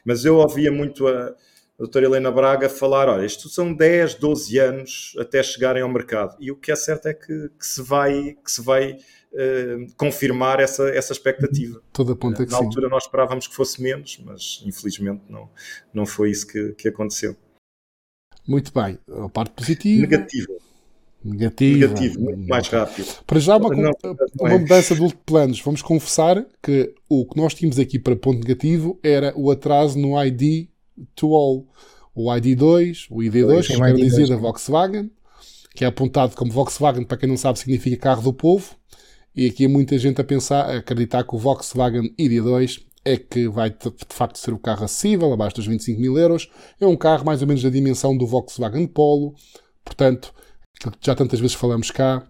Mas 0.04 0.24
eu 0.24 0.36
ouvia 0.36 0.72
muito 0.72 1.06
a, 1.06 1.34
doutora 1.78 2.06
Helena 2.06 2.30
Braga 2.30 2.68
falar: 2.68 3.08
olha, 3.08 3.26
isto 3.26 3.48
são 3.48 3.72
10, 3.74 4.14
12 4.14 4.58
anos 4.58 5.14
até 5.18 5.42
chegarem 5.42 5.82
ao 5.82 5.88
mercado. 5.88 6.36
E 6.40 6.50
o 6.50 6.56
que 6.56 6.70
é 6.70 6.76
certo 6.76 7.06
é 7.06 7.14
que, 7.14 7.50
que 7.58 7.66
se 7.66 7.82
vai. 7.82 8.36
Que 8.42 8.50
se 8.50 8.62
vai 8.62 8.96
confirmar 9.96 10.60
essa, 10.60 10.88
essa 10.90 11.12
expectativa. 11.12 11.80
Toda 11.92 12.14
ponta 12.14 12.44
que 12.44 12.52
Na 12.52 12.58
altura 12.58 12.88
nós 12.88 13.04
esperávamos 13.04 13.46
que 13.46 13.54
fosse 13.54 13.80
menos, 13.80 14.20
mas 14.24 14.62
infelizmente 14.64 15.22
não, 15.28 15.48
não 15.92 16.06
foi 16.06 16.30
isso 16.30 16.46
que, 16.46 16.72
que 16.72 16.88
aconteceu. 16.88 17.36
Muito 18.46 18.72
bem. 18.72 18.98
A 19.08 19.28
parte 19.28 19.52
positiva. 19.52 20.02
Negativa. 20.02 20.52
Negativa. 21.24 21.86
Negativo, 21.86 22.20
muito 22.20 22.48
mais 22.48 22.68
rápido. 22.68 23.06
Para 23.26 23.38
já, 23.38 23.56
uma, 23.56 23.70
não, 23.70 23.92
não 24.02 24.16
uma 24.40 24.52
é. 24.52 24.58
mudança 24.58 24.94
de 24.94 25.14
planos. 25.24 25.60
Vamos 25.60 25.80
confessar 25.80 26.44
que 26.62 26.92
o 27.08 27.24
que 27.24 27.36
nós 27.36 27.54
tínhamos 27.54 27.78
aqui 27.78 27.98
para 27.98 28.16
ponto 28.16 28.40
negativo 28.40 28.98
era 29.02 29.32
o 29.36 29.50
atraso 29.50 29.98
no 29.98 30.20
ID 30.22 30.68
to 31.14 31.32
all. 31.32 31.66
O 32.14 32.28
ID2, 32.28 33.06
o 33.08 33.18
ID2, 33.20 33.66
que 33.68 33.76
quero 33.76 33.96
dizer 33.96 34.28
da 34.28 34.36
Volkswagen, 34.36 35.10
que 35.74 35.84
é 35.84 35.88
apontado 35.88 36.36
como 36.36 36.52
Volkswagen, 36.52 37.04
para 37.04 37.16
quem 37.16 37.28
não 37.28 37.38
sabe, 37.38 37.58
significa 37.58 37.96
carro 37.96 38.22
do 38.22 38.34
povo. 38.34 38.76
E 39.34 39.46
aqui 39.46 39.66
muita 39.66 39.96
gente 39.98 40.20
a 40.20 40.24
pensar, 40.24 40.66
a 40.66 40.76
acreditar 40.78 41.24
que 41.24 41.34
o 41.34 41.38
Volkswagen 41.38 42.14
ID2 42.18 42.82
é 43.04 43.16
que 43.16 43.48
vai 43.48 43.70
de 43.70 43.92
facto 44.10 44.38
ser 44.38 44.52
o 44.52 44.58
carro 44.58 44.84
acessível, 44.84 45.32
abaixo 45.32 45.56
dos 45.56 45.66
25 45.66 46.00
mil 46.00 46.18
euros. 46.18 46.48
É 46.80 46.86
um 46.86 46.96
carro 46.96 47.24
mais 47.24 47.40
ou 47.40 47.48
menos 47.48 47.62
da 47.62 47.70
dimensão 47.70 48.16
do 48.16 48.26
Volkswagen 48.26 48.86
Polo, 48.86 49.34
portanto, 49.84 50.32
já 51.00 51.14
tantas 51.14 51.40
vezes 51.40 51.54
falamos 51.54 51.90
cá 51.90 52.26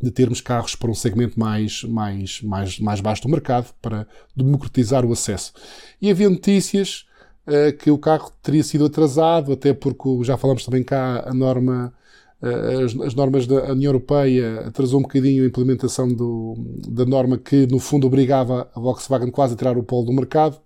de 0.00 0.10
termos 0.10 0.40
carros 0.40 0.76
para 0.76 0.90
um 0.90 0.94
segmento 0.94 1.38
mais, 1.38 1.82
mais, 1.82 2.40
mais, 2.42 2.78
mais 2.78 3.00
baixo 3.00 3.22
do 3.22 3.28
mercado 3.28 3.72
para 3.82 4.06
democratizar 4.34 5.04
o 5.04 5.12
acesso. 5.12 5.52
E 6.00 6.10
havia 6.10 6.30
notícias 6.30 7.04
uh, 7.46 7.76
que 7.76 7.90
o 7.90 7.98
carro 7.98 8.30
teria 8.42 8.62
sido 8.62 8.84
atrasado, 8.84 9.52
até 9.52 9.74
porque 9.74 10.22
já 10.22 10.36
falamos 10.36 10.64
também 10.64 10.84
cá 10.84 11.24
a 11.26 11.34
norma 11.34 11.92
as, 12.40 12.98
as, 13.00 13.14
normas 13.14 13.46
da 13.46 13.72
União 13.72 13.88
Europeia 13.88 14.60
atrasou 14.60 15.00
um 15.00 15.02
bocadinho 15.02 15.42
a 15.42 15.46
implementação 15.46 16.08
do, 16.08 16.54
da 16.88 17.04
norma 17.04 17.36
que, 17.36 17.66
no 17.66 17.80
fundo, 17.80 18.06
obrigava 18.06 18.70
a 18.74 18.80
Volkswagen 18.80 19.30
quase 19.30 19.54
a 19.54 19.56
tirar 19.56 19.76
o 19.76 19.82
polo 19.82 20.06
do 20.06 20.12
mercado, 20.12 20.60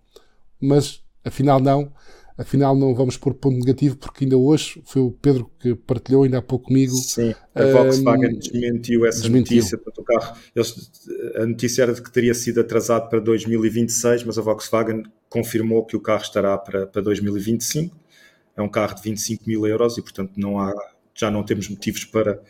mas 0.61 1.03
afinal 1.25 1.61
não. 1.61 1.91
Afinal, 2.37 2.75
não 2.75 2.95
vamos 2.95 3.17
pôr 3.17 3.35
ponto 3.35 3.59
negativo, 3.59 3.97
porque 3.97 4.25
ainda 4.25 4.39
hoje 4.39 4.83
foi 4.87 5.03
o 5.03 5.11
Pedro 5.11 5.51
que 5.61 5.75
partilhou 5.75 6.23
ainda 6.23 6.39
há 6.39 6.43
pouco 6.43 6.67
comigo. 6.67 6.95
Sim, 6.95 7.35
a 7.55 7.65
Volkswagen 7.67 8.35
um, 8.35 8.39
desmentiu 8.39 9.07
essa 9.07 9.21
desmentiu. 9.21 9.57
notícia. 9.59 9.79
o 9.79 10.03
carro, 10.03 10.37
eles, 10.57 10.91
a 11.37 11.47
notícia 11.47 11.83
era 11.83 11.93
de 11.93 12.03
que 12.03 12.11
teria 12.11 12.33
sido 12.35 12.61
atrasado 12.61 13.09
para 13.11 13.21
2026, 13.21 14.25
mas 14.25 14.39
a 14.39 14.43
Volkswagen 14.43 15.03
confirmou 15.29 15.85
que 15.85 15.95
o 15.95 16.01
carro 16.01 16.23
estará 16.23 16.57
para, 16.57 16.87
para 16.87 17.03
2025. 17.03 17.95
É 18.57 18.63
um 18.63 18.69
carro 18.69 18.95
de 18.95 19.03
25 19.03 19.45
mil 19.47 19.67
euros 19.67 19.99
e, 19.99 20.03
portanto, 20.03 20.33
não 20.37 20.59
há 20.59 20.73
já 21.15 21.31
não 21.31 21.43
temos 21.43 21.69
motivos 21.69 22.05
para, 22.05 22.41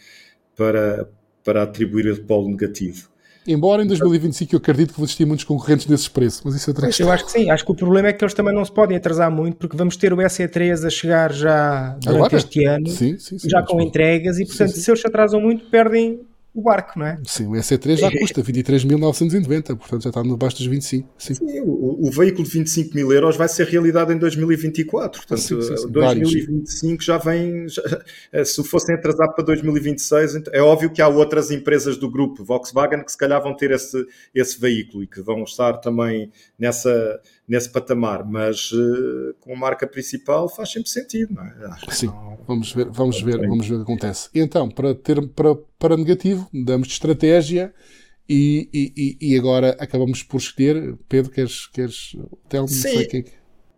para, 0.56 1.08
para 1.44 1.62
atribuir 1.62 2.10
o 2.10 2.24
polo 2.24 2.48
negativo. 2.48 3.12
Embora 3.46 3.82
em 3.82 3.86
2025 3.88 4.54
eu 4.54 4.58
acredito 4.58 4.90
que 4.90 4.96
vão 4.96 5.04
existir 5.04 5.24
muitos 5.24 5.44
concorrentes 5.44 5.86
nesses 5.86 6.06
preços, 6.06 6.42
mas 6.44 6.54
isso 6.54 6.70
é 6.70 7.02
Eu 7.02 7.10
acho 7.10 7.24
que 7.24 7.32
sim, 7.32 7.50
acho 7.50 7.64
que 7.64 7.72
o 7.72 7.74
problema 7.74 8.08
é 8.08 8.12
que 8.12 8.22
eles 8.22 8.34
também 8.34 8.54
não 8.54 8.64
se 8.64 8.70
podem 8.70 8.96
atrasar 8.96 9.30
muito, 9.32 9.56
porque 9.56 9.76
vamos 9.76 9.96
ter 9.96 10.12
o 10.12 10.16
SE3 10.16 10.86
a 10.86 10.90
chegar 10.90 11.32
já 11.32 11.96
durante 12.00 12.08
Agora? 12.08 12.36
este 12.36 12.64
ano, 12.64 12.88
sim, 12.88 13.18
sim, 13.18 13.38
sim, 13.38 13.48
já 13.48 13.62
com 13.62 13.80
entregas, 13.80 14.38
e 14.38 14.46
portanto 14.46 14.70
se 14.70 14.88
eles 14.88 15.00
se 15.00 15.06
atrasam 15.06 15.40
muito 15.40 15.64
perdem 15.64 16.20
o 16.54 16.60
barco, 16.60 16.98
não 16.98 17.06
é? 17.06 17.18
Sim, 17.24 17.46
o 17.46 17.52
EC3 17.52 17.96
já 17.96 18.10
custa 18.10 18.42
23.990, 18.42 19.76
portanto 19.76 20.02
já 20.02 20.10
está 20.10 20.22
no 20.22 20.36
baixo 20.36 20.58
dos 20.58 20.66
25. 20.66 21.08
Sim, 21.16 21.34
sim 21.34 21.60
o, 21.60 22.06
o, 22.06 22.10
veículo 22.10 22.44
de 22.44 22.50
25 22.50 22.94
mil 22.94 23.10
euros 23.10 23.36
vai 23.36 23.48
ser 23.48 23.66
realidade 23.66 24.12
em 24.12 24.18
2024, 24.18 25.20
portanto 25.20 25.40
sim, 25.40 25.62
sim, 25.62 25.76
sim, 25.76 25.90
2025 25.90 26.88
vários. 26.88 27.04
já 27.04 27.18
vem, 27.18 27.68
já, 27.68 27.82
eh, 28.32 28.44
se 28.44 28.62
fossem 28.64 28.94
atrasar 28.94 29.32
para 29.34 29.44
2026, 29.44 30.36
então, 30.36 30.52
é 30.52 30.60
óbvio 30.60 30.90
que 30.90 31.00
há 31.00 31.08
outras 31.08 31.50
empresas 31.50 31.96
do 31.96 32.10
grupo 32.10 32.44
Volkswagen 32.44 33.02
que 33.02 33.12
se 33.12 33.18
calhar 33.18 33.42
vão 33.42 33.56
ter 33.56 33.70
esse, 33.70 34.06
esse 34.34 34.60
veículo 34.60 35.02
e 35.02 35.06
que 35.06 35.22
vão 35.22 35.44
estar 35.44 35.78
também 35.78 36.30
nessa, 36.58 37.18
nesse 37.48 37.68
patamar, 37.70 38.24
mas 38.24 38.70
uh, 38.72 39.34
com 39.40 39.52
a 39.52 39.56
marca 39.56 39.86
principal 39.86 40.48
faz 40.48 40.70
sempre 40.70 40.88
sentido, 40.88 41.34
não 41.34 41.42
é? 41.44 41.76
Sim, 41.90 42.10
vamos 42.46 42.72
ver, 42.72 42.88
vamos 42.90 43.20
ver, 43.20 43.38
vamos 43.38 43.68
ver 43.68 43.74
o 43.74 43.78
que 43.78 43.82
acontece. 43.82 44.28
E 44.34 44.40
então, 44.40 44.68
para, 44.68 44.94
ter, 44.94 45.20
para, 45.28 45.54
para 45.78 45.96
negativo, 45.96 46.48
damos 46.52 46.88
de 46.88 46.94
estratégia 46.94 47.74
e, 48.28 48.68
e, 48.72 49.18
e 49.20 49.36
agora 49.36 49.76
acabamos 49.78 50.22
por 50.22 50.38
escolher. 50.38 50.96
Pedro, 51.08 51.30
queres, 51.30 51.66
queres 51.66 52.16
Telmo? 52.48 52.68
Sim. 52.68 53.06
Que... 53.06 53.24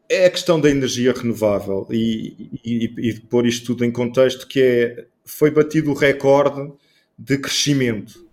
É 0.09 0.27
a 0.27 0.31
questão 0.31 0.61
da 0.61 0.71
energia 0.71 1.13
renovável 1.13 1.87
e, 1.91 2.61
e, 2.65 3.09
e 3.09 3.21
pôr 3.21 3.47
isto 3.47 3.67
tudo 3.67 3.85
em 3.85 3.91
contexto 3.91 4.47
que 4.47 4.61
é, 4.61 5.07
foi 5.25 5.51
batido 5.51 5.91
o 5.91 5.95
recorde 5.95 6.71
de 7.19 7.39
crescimento 7.39 8.24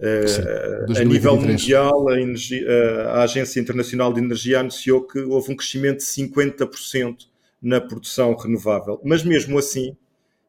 Uh, 0.00 0.98
a 0.98 1.04
nível 1.04 1.36
mundial, 1.36 2.08
a, 2.08 2.18
energia, 2.18 2.66
a, 3.10 3.22
Agência 3.22 3.60
Internacional 3.60 4.10
de 4.14 4.20
Energia 4.20 4.60
anunciou 4.60 5.06
que 5.06 5.18
houve 5.20 5.52
um 5.52 5.56
crescimento 5.56 5.98
de 5.98 6.04
50% 6.04 7.26
na 7.60 7.82
produção 7.82 8.34
renovável. 8.34 8.98
Mas 9.04 9.22
mesmo 9.22 9.58
assim, 9.58 9.94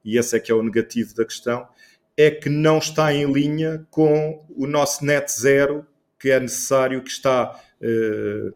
e 0.06 0.18
esse 0.18 0.38
é 0.38 0.40
que 0.40 0.54
é 0.54 0.56
o 0.56 0.64
negativo 0.64 1.14
da 1.14 1.26
questão, 1.26 1.68
é 2.16 2.32
que 2.32 2.48
não 2.48 2.78
está 2.78 3.14
em 3.14 3.30
linha 3.30 3.86
com 3.90 4.46
o 4.56 4.66
nosso 4.66 5.04
net 5.04 5.30
zero 5.30 5.86
que 6.18 6.30
é 6.30 6.40
necessário, 6.40 7.04
que 7.04 7.10
está, 7.10 7.52
uh, 7.82 8.54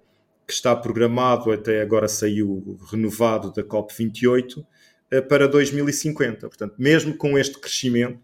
que 0.48 0.54
está 0.54 0.74
programado, 0.76 1.52
até 1.52 1.82
agora 1.82 2.08
saiu 2.08 2.80
renovado 2.90 3.52
da 3.52 3.64
COP28, 3.64 4.60
uh, 4.60 4.66
eh, 5.12 5.22
para 5.22 5.48
2050. 5.48 6.48
Portanto, 6.48 6.76
mesmo 6.78 7.18
com 7.18 7.38
este 7.38 7.60
crescimento, 7.60 8.20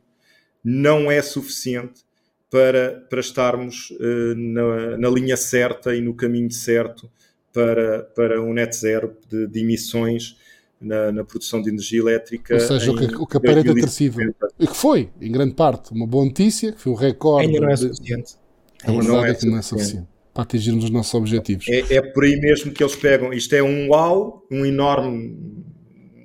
não 0.64 1.12
é 1.12 1.22
suficiente 1.22 2.04
para, 2.52 3.06
para 3.10 3.22
estarmos 3.22 3.92
uh, 3.92 4.36
na, 4.36 4.98
na, 4.98 5.10
linha 5.10 5.38
certa 5.38 5.96
e 5.96 6.02
no 6.02 6.14
caminho 6.14 6.52
certo 6.52 7.10
para, 7.54 8.04
para 8.14 8.42
um 8.42 8.54
net 8.54 8.76
zero 8.76 9.16
de, 9.30 9.48
de 9.48 9.60
emissões 9.62 10.36
na, 10.80 11.14
na, 11.14 11.24
produção 11.24 11.62
de 11.62 11.70
energia 11.70 12.02
elétrica. 12.02 12.54
Ou 12.54 12.60
seja, 12.60 12.92
o 12.92 12.98
que, 12.98 13.16
o 13.16 13.26
que 13.26 13.38
aparenta 13.38 13.74
ter 13.74 13.88
sido, 13.88 14.20
e 14.60 14.68
que 14.68 14.76
foi, 14.76 15.10
em 15.22 15.32
grande 15.32 15.56
parte, 15.56 15.94
uma 15.94 16.06
boa 16.06 16.26
notícia, 16.26 16.74
que 16.74 16.82
foi 16.82 16.92
o 16.92 16.96
recorde. 16.96 17.48
Ainda 17.48 17.62
não 17.62 17.70
é 17.70 17.78
suficiente. 17.78 18.36
A 18.84 18.92
verdade 18.92 19.08
não 19.08 19.26
é, 19.26 19.32
é 19.32 19.34
que 19.34 19.46
não 19.46 19.58
é 19.58 19.62
suficiente 19.62 20.08
para 20.34 20.44
atingirmos 20.44 20.84
os 20.86 20.90
nossos 20.90 21.14
objetivos. 21.14 21.68
É, 21.70 21.96
é, 21.96 22.02
por 22.02 22.24
aí 22.24 22.38
mesmo 22.38 22.72
que 22.72 22.84
eles 22.84 22.96
pegam. 22.96 23.32
Isto 23.32 23.56
é 23.56 23.64
um 23.64 23.90
uau, 23.90 24.46
um 24.52 24.66
enorme, 24.66 25.38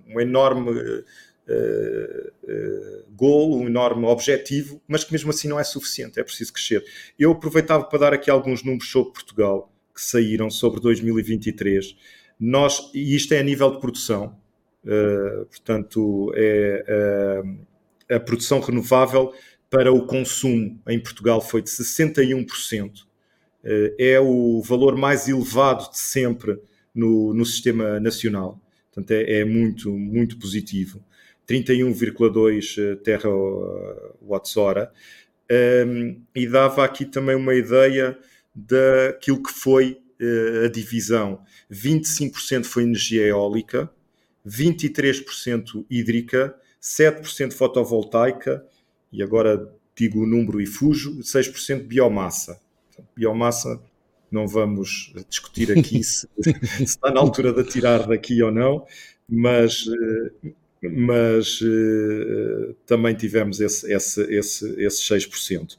um 0.09 0.21
enorme 0.21 0.71
uh, 1.49 2.33
uh, 2.45 3.05
golo, 3.15 3.57
um 3.57 3.67
enorme 3.67 4.07
objetivo, 4.07 4.81
mas 4.87 5.05
que 5.05 5.13
mesmo 5.13 5.31
assim 5.31 5.49
não 5.49 5.59
é 5.59 5.65
suficiente, 5.65 6.19
é 6.19 6.25
preciso 6.25 6.53
crescer. 6.53 6.85
Eu 7.19 7.33
aproveitava 7.33 7.85
para 7.85 7.99
dar 7.99 8.13
aqui 8.13 8.31
alguns 8.31 8.63
números 8.63 8.91
sobre 8.91 9.13
Portugal 9.13 9.73
que 9.95 10.03
saíram 10.03 10.51
sobre 10.51 10.81
2023. 10.81 11.97
Nós, 12.39 12.91
e 12.93 13.15
isto 13.17 13.33
é 13.33 13.39
a 13.39 13.43
nível 13.43 13.71
de 13.71 13.81
produção, 13.81 14.37
uh, 14.85 15.47
portanto, 15.47 16.33
é 16.37 17.43
a 18.09 18.21
produção 18.21 18.61
renovável 18.61 19.33
para 19.69 19.93
o 19.93 20.07
consumo 20.07 20.81
em 20.87 21.01
Portugal 21.01 21.41
foi 21.41 21.61
de 21.61 21.71
61%. 21.71 23.05
É 23.99 24.21
o 24.21 24.63
valor 24.63 24.97
mais 24.97 25.27
elevado 25.29 25.91
de 25.91 25.99
sempre 25.99 26.57
no, 26.95 27.35
no 27.35 27.45
sistema 27.45 27.99
nacional. 27.99 28.61
Portanto, 28.97 29.11
é, 29.11 29.41
é 29.41 29.45
muito, 29.45 29.91
muito 29.91 30.39
positivo. 30.39 31.05
31,2 31.49 32.77
eh, 32.79 32.97
terawatts-hora, 32.97 34.93
um, 35.87 36.21
e 36.35 36.47
dava 36.47 36.85
aqui 36.85 37.05
também 37.05 37.37
uma 37.37 37.55
ideia 37.55 38.19
daquilo 38.55 39.43
que 39.43 39.53
foi 39.53 40.01
uh, 40.21 40.65
a 40.65 40.69
divisão. 40.69 41.41
25% 41.71 42.65
foi 42.65 42.83
energia 42.83 43.27
eólica, 43.27 43.89
23% 44.47 45.85
hídrica, 45.91 46.55
7% 46.83 47.53
fotovoltaica, 47.53 48.65
e 49.13 49.23
agora 49.23 49.73
digo 49.97 50.23
o 50.23 50.27
número 50.27 50.61
e 50.61 50.67
fujo, 50.67 51.19
6% 51.21 51.85
biomassa. 51.85 52.61
Biomassa, 53.15 53.81
não 54.31 54.49
vamos 54.49 55.13
discutir 55.29 55.71
aqui 55.71 56.03
se, 56.05 56.27
se, 56.41 56.83
está 56.83 57.11
na 57.11 57.21
altura 57.21 57.53
de 57.53 57.63
tirar 57.65 58.07
daqui 58.07 58.43
ou 58.43 58.51
não, 58.51 58.85
mas 59.29 59.87
uh, 59.87 60.55
mas 60.93 61.61
uh, 61.61 62.75
também 62.87 63.15
tivemos 63.15 63.61
esse, 63.61 63.93
esse, 63.93 64.23
esse, 64.23 64.83
esse 64.83 65.03
6%. 65.03 65.77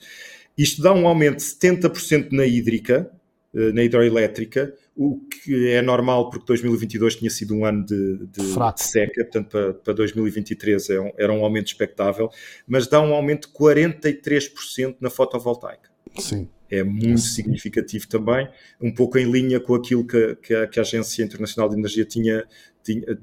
Isto 0.57 0.81
dá 0.81 0.93
um 0.93 1.07
aumento 1.07 1.37
de 1.37 1.43
70% 1.43 2.31
na 2.31 2.45
hídrica, 2.45 3.11
uh, 3.53 3.73
na 3.73 3.83
hidroelétrica, 3.83 4.73
o 4.95 5.19
que 5.19 5.69
é 5.69 5.81
normal 5.81 6.29
porque 6.31 6.45
2022 6.47 7.17
tinha 7.17 7.29
sido 7.29 7.55
um 7.55 7.63
ano 7.63 7.85
de, 7.85 8.17
de, 8.17 8.41
de 8.41 8.83
seca, 8.83 9.23
portanto 9.23 9.49
para, 9.49 9.73
para 9.73 9.93
2023 9.93 10.89
é 10.89 10.99
um, 10.99 11.11
era 11.17 11.31
um 11.31 11.43
aumento 11.43 11.67
expectável, 11.67 12.29
mas 12.67 12.87
dá 12.87 12.99
um 12.99 13.13
aumento 13.13 13.47
de 13.47 13.53
43% 13.53 14.95
na 14.99 15.11
fotovoltaica. 15.11 15.89
Sim. 16.17 16.49
É 16.69 16.83
muito 16.83 17.21
significativo 17.21 18.07
também, 18.07 18.47
um 18.81 18.93
pouco 18.93 19.17
em 19.17 19.29
linha 19.29 19.59
com 19.59 19.75
aquilo 19.75 20.05
que, 20.05 20.35
que, 20.35 20.53
a, 20.53 20.67
que 20.67 20.79
a 20.79 20.81
Agência 20.81 21.23
Internacional 21.23 21.69
de 21.69 21.77
Energia 21.77 22.03
tinha, 22.05 22.45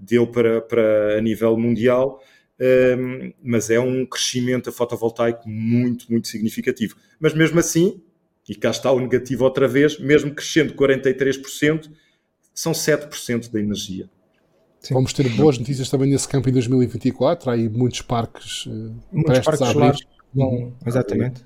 deu 0.00 0.26
para, 0.26 0.62
para 0.62 1.18
a 1.18 1.20
nível 1.20 1.56
mundial, 1.58 2.22
um, 2.98 3.32
mas 3.42 3.68
é 3.70 3.78
um 3.78 4.06
crescimento 4.06 4.72
fotovoltaico 4.72 5.48
muito, 5.48 6.10
muito 6.10 6.28
significativo. 6.28 6.96
Mas 7.20 7.34
mesmo 7.34 7.58
assim, 7.58 8.00
e 8.48 8.54
cá 8.54 8.70
está 8.70 8.90
o 8.92 9.00
negativo 9.00 9.44
outra 9.44 9.66
vez, 9.66 9.98
mesmo 9.98 10.34
crescendo 10.34 10.74
43%, 10.74 11.90
são 12.54 12.72
7% 12.72 13.50
da 13.50 13.60
energia. 13.60 14.08
Sim. 14.80 14.94
Vamos 14.94 15.12
ter 15.14 15.26
boas 15.30 15.58
notícias 15.58 15.88
também 15.88 16.10
nesse 16.10 16.28
campo 16.28 16.48
em 16.48 16.52
2024. 16.52 17.50
Há 17.50 17.54
aí 17.54 17.68
muitos 17.70 18.02
parques 18.02 18.66
uh, 18.66 18.94
muitos 19.10 19.38
parques 19.40 19.62
a 19.62 19.70
abrir. 19.70 20.06
Vão, 20.34 20.76
exatamente. 20.86 21.44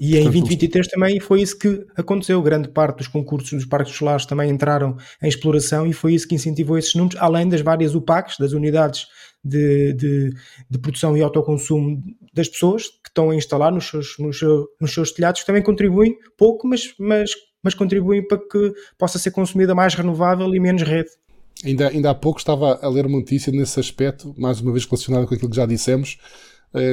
E 0.00 0.16
em 0.16 0.22
2023 0.22 0.88
também 0.88 1.20
foi 1.20 1.42
isso 1.42 1.58
que 1.58 1.86
aconteceu. 1.94 2.40
Grande 2.40 2.68
parte 2.70 2.96
dos 2.96 3.08
concursos 3.08 3.50
dos 3.50 3.66
parques 3.66 3.94
solares 3.94 4.24
também 4.24 4.50
entraram 4.50 4.96
em 5.22 5.28
exploração 5.28 5.86
e 5.86 5.92
foi 5.92 6.14
isso 6.14 6.26
que 6.26 6.34
incentivou 6.34 6.78
esses 6.78 6.94
números, 6.94 7.20
além 7.20 7.46
das 7.46 7.60
várias 7.60 7.94
UPACs, 7.94 8.38
das 8.38 8.52
unidades 8.52 9.06
de, 9.44 9.92
de, 9.92 10.30
de 10.70 10.78
produção 10.78 11.14
e 11.18 11.20
autoconsumo 11.20 12.02
das 12.32 12.48
pessoas 12.48 12.84
que 12.88 13.10
estão 13.10 13.28
a 13.28 13.36
instalar 13.36 13.70
nos 13.70 13.88
seus, 13.88 14.16
nos, 14.18 14.38
seus, 14.38 14.66
nos 14.80 14.94
seus 14.94 15.12
telhados, 15.12 15.42
que 15.42 15.46
também 15.46 15.62
contribuem 15.62 16.16
pouco, 16.34 16.66
mas, 16.66 16.94
mas, 16.98 17.32
mas 17.62 17.74
contribuem 17.74 18.26
para 18.26 18.38
que 18.38 18.72
possa 18.98 19.18
ser 19.18 19.32
consumida 19.32 19.74
mais 19.74 19.94
renovável 19.94 20.54
e 20.54 20.58
menos 20.58 20.80
rede. 20.82 21.10
Ainda, 21.62 21.88
ainda 21.88 22.10
há 22.10 22.14
pouco 22.14 22.38
estava 22.38 22.78
a 22.80 22.88
ler 22.88 23.04
uma 23.04 23.18
notícia 23.18 23.52
nesse 23.52 23.78
aspecto, 23.78 24.34
mais 24.38 24.62
uma 24.62 24.72
vez 24.72 24.86
relacionada 24.86 25.26
com 25.26 25.34
aquilo 25.34 25.50
que 25.50 25.56
já 25.56 25.66
dissemos, 25.66 26.16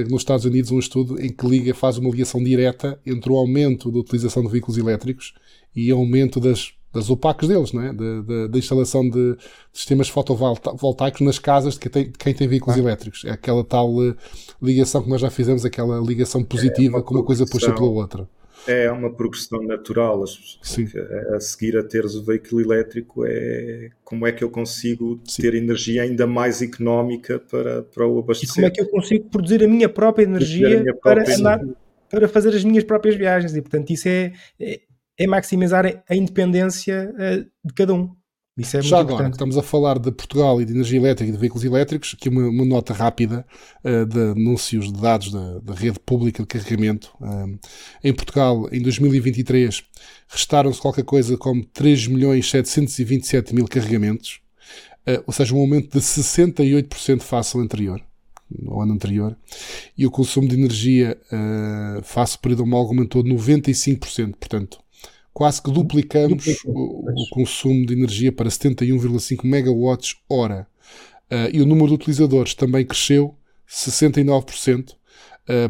nos 0.10 0.22
Estados 0.22 0.46
Unidos 0.46 0.72
um 0.72 0.80
estudo 0.80 1.20
em 1.22 1.30
que 1.30 1.46
liga, 1.48 1.74
faz 1.74 1.98
uma 1.98 2.10
ligação 2.10 2.44
direta 2.44 3.00
entre 3.06 3.32
o 3.32 3.38
aumento 3.38 3.92
da 3.92 4.00
utilização 4.00 4.44
de 4.44 4.50
veículos 4.50 4.78
elétricos 4.78 5.34
e 5.76 5.94
o 5.94 5.98
aumento 5.98 6.40
das, 6.40 6.74
das 6.92 7.10
OPACs 7.10 7.48
deles, 7.48 7.72
não 7.72 7.84
é? 7.84 7.94
da, 7.94 8.58
instalação 8.58 9.08
de 9.08 9.38
sistemas 9.72 10.10
fotovoltaicos 10.10 11.22
nas 11.22 11.38
casas 11.38 11.76
de 11.76 11.80
quem 11.82 11.92
tem, 11.92 12.04
de 12.06 12.18
quem 12.18 12.34
tem 12.34 12.48
veículos 12.48 12.76
ah. 12.76 12.80
elétricos. 12.80 13.24
É 13.26 13.32
aquela 13.32 13.64
tal 13.64 13.94
uh, 13.94 14.16
ligação 14.62 15.04
que 15.04 15.10
nós 15.10 15.22
já 15.22 15.30
fizemos, 15.30 15.64
aquela 15.64 16.00
ligação 16.00 16.44
positiva, 16.44 16.98
é 16.98 17.02
uma, 17.02 17.10
uma 17.10 17.24
coisa 17.24 17.46
puxa 17.46 17.72
pela 17.72 17.90
outra. 17.90 18.28
É 18.68 18.92
uma 18.92 19.14
progressão 19.14 19.62
natural. 19.64 20.26
Sim. 20.62 20.88
A 21.36 21.40
seguir 21.40 21.78
a 21.78 21.84
teres 21.84 22.16
o 22.16 22.24
veículo 22.24 22.62
elétrico 22.62 23.26
é 23.26 23.90
como 24.04 24.28
é 24.28 24.32
que 24.32 24.44
eu 24.44 24.50
consigo 24.50 25.20
Sim. 25.26 25.42
ter 25.42 25.56
energia 25.56 26.04
ainda 26.04 26.28
mais 26.28 26.62
económica 26.62 27.40
para, 27.40 27.84
para 27.84 28.06
o 28.06 28.20
abastecer. 28.20 28.52
E 28.52 28.56
como 28.56 28.68
é 28.68 28.70
que 28.70 28.82
eu 28.82 28.90
consigo 28.90 29.30
produzir 29.30 29.64
a 29.64 29.68
minha 29.68 29.90
própria 29.90 30.24
energia 30.24 30.80
minha 30.80 30.94
própria 30.96 31.24
para, 31.24 31.36
andar, 31.36 31.62
para 32.10 32.28
fazer 32.28 32.50
as 32.50 32.64
minhas 32.64 32.84
próprias 32.84 33.16
viagens. 33.16 33.56
E 33.56 33.62
portanto 33.62 33.90
isso 33.92 34.08
é, 34.08 34.34
é, 34.60 34.82
é 35.18 35.28
maximizar 35.28 36.04
a 36.10 36.16
independência 36.16 37.14
eh, 37.18 37.46
de 37.64 37.74
cada 37.74 37.94
um. 37.94 38.16
Isso 38.58 38.76
é 38.76 38.82
Já 38.82 39.00
agora, 39.00 39.30
estamos 39.30 39.56
a 39.56 39.62
falar 39.62 40.00
de 40.00 40.12
Portugal 40.12 40.60
e 40.60 40.66
de 40.66 40.74
energia 40.74 40.98
elétrica 40.98 41.30
e 41.30 41.32
de 41.32 41.38
veículos 41.38 41.64
elétricos, 41.64 42.16
aqui 42.18 42.28
uma, 42.28 42.48
uma 42.50 42.66
nota 42.66 42.92
rápida 42.92 43.46
uh, 43.84 44.06
de 44.06 44.20
anúncios 44.32 44.92
de 44.92 45.00
dados 45.00 45.32
da, 45.32 45.60
da 45.60 45.76
rede 45.76 46.00
pública 46.00 46.42
de 46.42 46.48
carregamento. 46.48 47.14
Uh, 47.22 47.60
em 48.04 48.12
Portugal, 48.12 48.68
em 48.72 48.82
2023, 48.82 49.84
restaram-se 50.28 50.82
qualquer 50.82 51.04
coisa 51.04 51.38
como 51.38 51.64
3 51.66 52.08
milhões 52.08 52.50
727 52.50 53.54
mil 53.54 53.68
carregamentos, 53.68 54.40
uh, 55.08 55.22
ou 55.28 55.34
seja, 55.34 55.54
um 55.54 55.60
aumento 55.60 55.96
de 55.96 56.04
68% 56.04 57.22
face 57.22 57.56
ao 57.56 57.62
anterior. 57.62 58.02
no 58.50 58.82
ano 58.82 58.94
anterior, 58.94 59.38
e 59.96 60.08
o 60.08 60.10
consumo 60.10 60.48
de 60.48 60.56
energia 60.56 61.16
uh, 61.32 62.02
face 62.02 62.38
ao 62.38 62.42
período 62.42 62.64
homólogo 62.64 62.94
aumentou 62.94 63.24
95%, 63.24 64.36
portanto, 64.36 64.80
quase 65.38 65.62
que 65.62 65.70
duplicamos 65.70 66.48
o, 66.66 67.12
o, 67.12 67.30
consumo 67.30 67.86
de 67.86 67.94
energia 67.94 68.32
para 68.32 68.50
71,5 68.50 69.46
megawatts 69.46 70.16
hora. 70.28 70.66
Uh, 71.32 71.54
e 71.54 71.62
o 71.62 71.66
número 71.68 71.90
de 71.90 71.94
utilizadores 71.94 72.56
também 72.56 72.84
cresceu 72.84 73.38
69% 73.70 74.94
uh, 74.94 74.98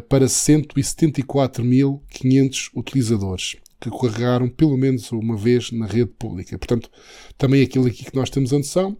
para 0.08 0.24
174.500 0.24 2.70
utilizadores 2.74 3.56
que 3.78 3.90
carregaram 3.90 4.48
pelo 4.48 4.78
menos 4.78 5.12
uma 5.12 5.36
vez 5.36 5.70
na 5.70 5.84
rede 5.84 6.12
pública. 6.18 6.56
Portanto, 6.56 6.90
também 7.36 7.62
aquilo 7.62 7.88
aqui 7.88 8.06
que 8.06 8.16
nós 8.16 8.30
temos 8.30 8.54
a 8.54 8.56
noção 8.56 8.96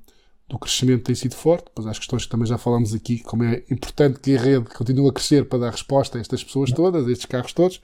do 0.48 0.58
crescimento 0.58 1.04
tem 1.04 1.14
sido 1.14 1.34
forte, 1.34 1.66
pois 1.74 1.86
as 1.86 1.98
questões 1.98 2.24
que 2.24 2.30
também 2.30 2.46
já 2.46 2.56
falámos 2.56 2.94
aqui, 2.94 3.18
como 3.22 3.44
é 3.44 3.62
importante 3.70 4.18
que 4.18 4.34
a 4.34 4.40
rede 4.40 4.64
continue 4.74 5.08
a 5.08 5.12
crescer 5.12 5.46
para 5.46 5.58
dar 5.58 5.70
resposta 5.70 6.16
a 6.16 6.20
estas 6.20 6.42
pessoas 6.42 6.72
todas, 6.72 7.06
a 7.06 7.10
estes 7.10 7.26
carros 7.26 7.52
todos, 7.52 7.80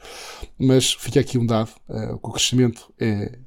mas 0.58 0.92
fica 0.94 1.20
aqui 1.20 1.36
um 1.36 1.44
dado, 1.44 1.70
uh, 1.88 2.14
o 2.14 2.30
crescimento 2.30 2.90
é, 2.98 3.38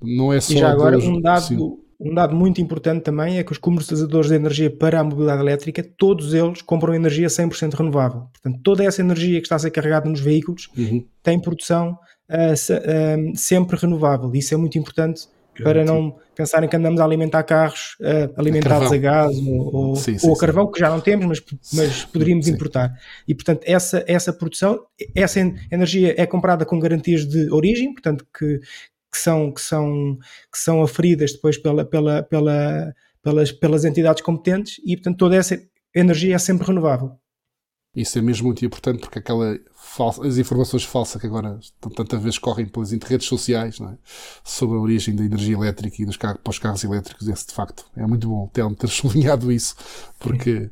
não 0.00 0.32
é 0.32 0.40
só... 0.40 0.54
E 0.54 0.58
já 0.58 0.70
agora 0.70 0.98
um 0.98 1.20
dado, 1.20 1.78
um 2.00 2.14
dado 2.14 2.34
muito 2.34 2.58
importante 2.60 3.02
também 3.02 3.38
é 3.38 3.44
que 3.44 3.52
os 3.52 3.58
comercializadores 3.58 4.30
de 4.30 4.36
energia 4.36 4.70
para 4.70 5.00
a 5.00 5.04
mobilidade 5.04 5.42
elétrica, 5.42 5.82
todos 5.82 6.32
eles 6.32 6.62
compram 6.62 6.94
energia 6.94 7.26
100% 7.26 7.74
renovável. 7.74 8.28
Portanto, 8.32 8.60
toda 8.62 8.84
essa 8.84 9.02
energia 9.02 9.38
que 9.38 9.46
está 9.46 9.56
a 9.56 9.58
ser 9.58 9.70
carregada 9.70 10.08
nos 10.08 10.20
veículos 10.20 10.70
uhum. 10.76 11.04
tem 11.22 11.38
produção 11.38 11.98
uh, 12.30 13.32
uh, 13.32 13.36
sempre 13.36 13.76
renovável. 13.76 14.30
Isso 14.34 14.54
é 14.54 14.56
muito 14.56 14.78
importante 14.78 15.28
para 15.62 15.84
não 15.84 16.16
pensarem 16.34 16.68
que 16.68 16.76
andamos 16.76 17.00
a 17.00 17.04
alimentar 17.04 17.42
carros 17.42 17.96
uh, 18.00 18.32
alimentados 18.38 18.92
a, 18.92 18.94
a 18.94 18.98
gás 18.98 19.36
ou, 19.38 19.74
ou, 19.74 19.96
sim, 19.96 20.18
sim, 20.18 20.28
ou 20.28 20.34
a 20.34 20.38
carvão, 20.38 20.66
sim. 20.66 20.72
que 20.72 20.80
já 20.80 20.90
não 20.90 21.00
temos, 21.00 21.26
mas, 21.26 21.42
mas 21.72 22.04
poderíamos 22.04 22.48
importar. 22.48 22.92
E, 23.26 23.34
portanto, 23.34 23.62
essa, 23.64 24.04
essa 24.06 24.32
produção, 24.32 24.80
essa 25.14 25.40
energia 25.70 26.14
é 26.16 26.26
comprada 26.26 26.64
com 26.64 26.78
garantias 26.78 27.26
de 27.26 27.50
origem, 27.50 27.92
portanto, 27.92 28.26
que, 28.36 28.58
que, 28.58 29.18
são, 29.18 29.50
que, 29.50 29.60
são, 29.60 30.18
que 30.52 30.58
são 30.58 30.82
aferidas 30.82 31.32
depois 31.32 31.56
pela, 31.56 31.84
pela, 31.84 32.22
pela, 32.22 32.94
pelas, 33.22 33.52
pelas 33.52 33.84
entidades 33.84 34.22
competentes 34.22 34.80
e, 34.84 34.96
portanto, 34.96 35.16
toda 35.16 35.36
essa 35.36 35.60
energia 35.94 36.34
é 36.34 36.38
sempre 36.38 36.66
renovável. 36.66 37.12
Isso 37.96 38.18
é 38.18 38.22
mesmo 38.22 38.48
muito 38.48 38.62
importante 38.62 39.00
porque 39.00 39.18
aquela 39.18 39.58
falsa, 39.74 40.26
as 40.26 40.36
informações 40.36 40.84
falsas 40.84 41.18
que 41.18 41.26
agora 41.26 41.58
tantas 41.96 42.22
vezes 42.22 42.38
correm 42.38 42.66
pelas 42.66 42.92
redes 42.92 43.26
sociais 43.26 43.80
é? 43.80 43.96
sobre 44.44 44.76
a 44.76 44.80
origem 44.80 45.16
da 45.16 45.24
energia 45.24 45.56
elétrica 45.56 46.02
e 46.02 46.04
dos 46.04 46.18
carros, 46.18 46.38
para 46.44 46.50
os 46.50 46.58
carros 46.58 46.84
elétricos, 46.84 47.26
esse 47.26 47.46
de 47.46 47.54
facto 47.54 47.86
é 47.96 48.06
muito 48.06 48.28
bom 48.28 48.48
ter, 48.48 48.62
ter 48.74 48.88
sublinhado 48.92 49.50
isso 49.50 49.74
porque 50.18 50.70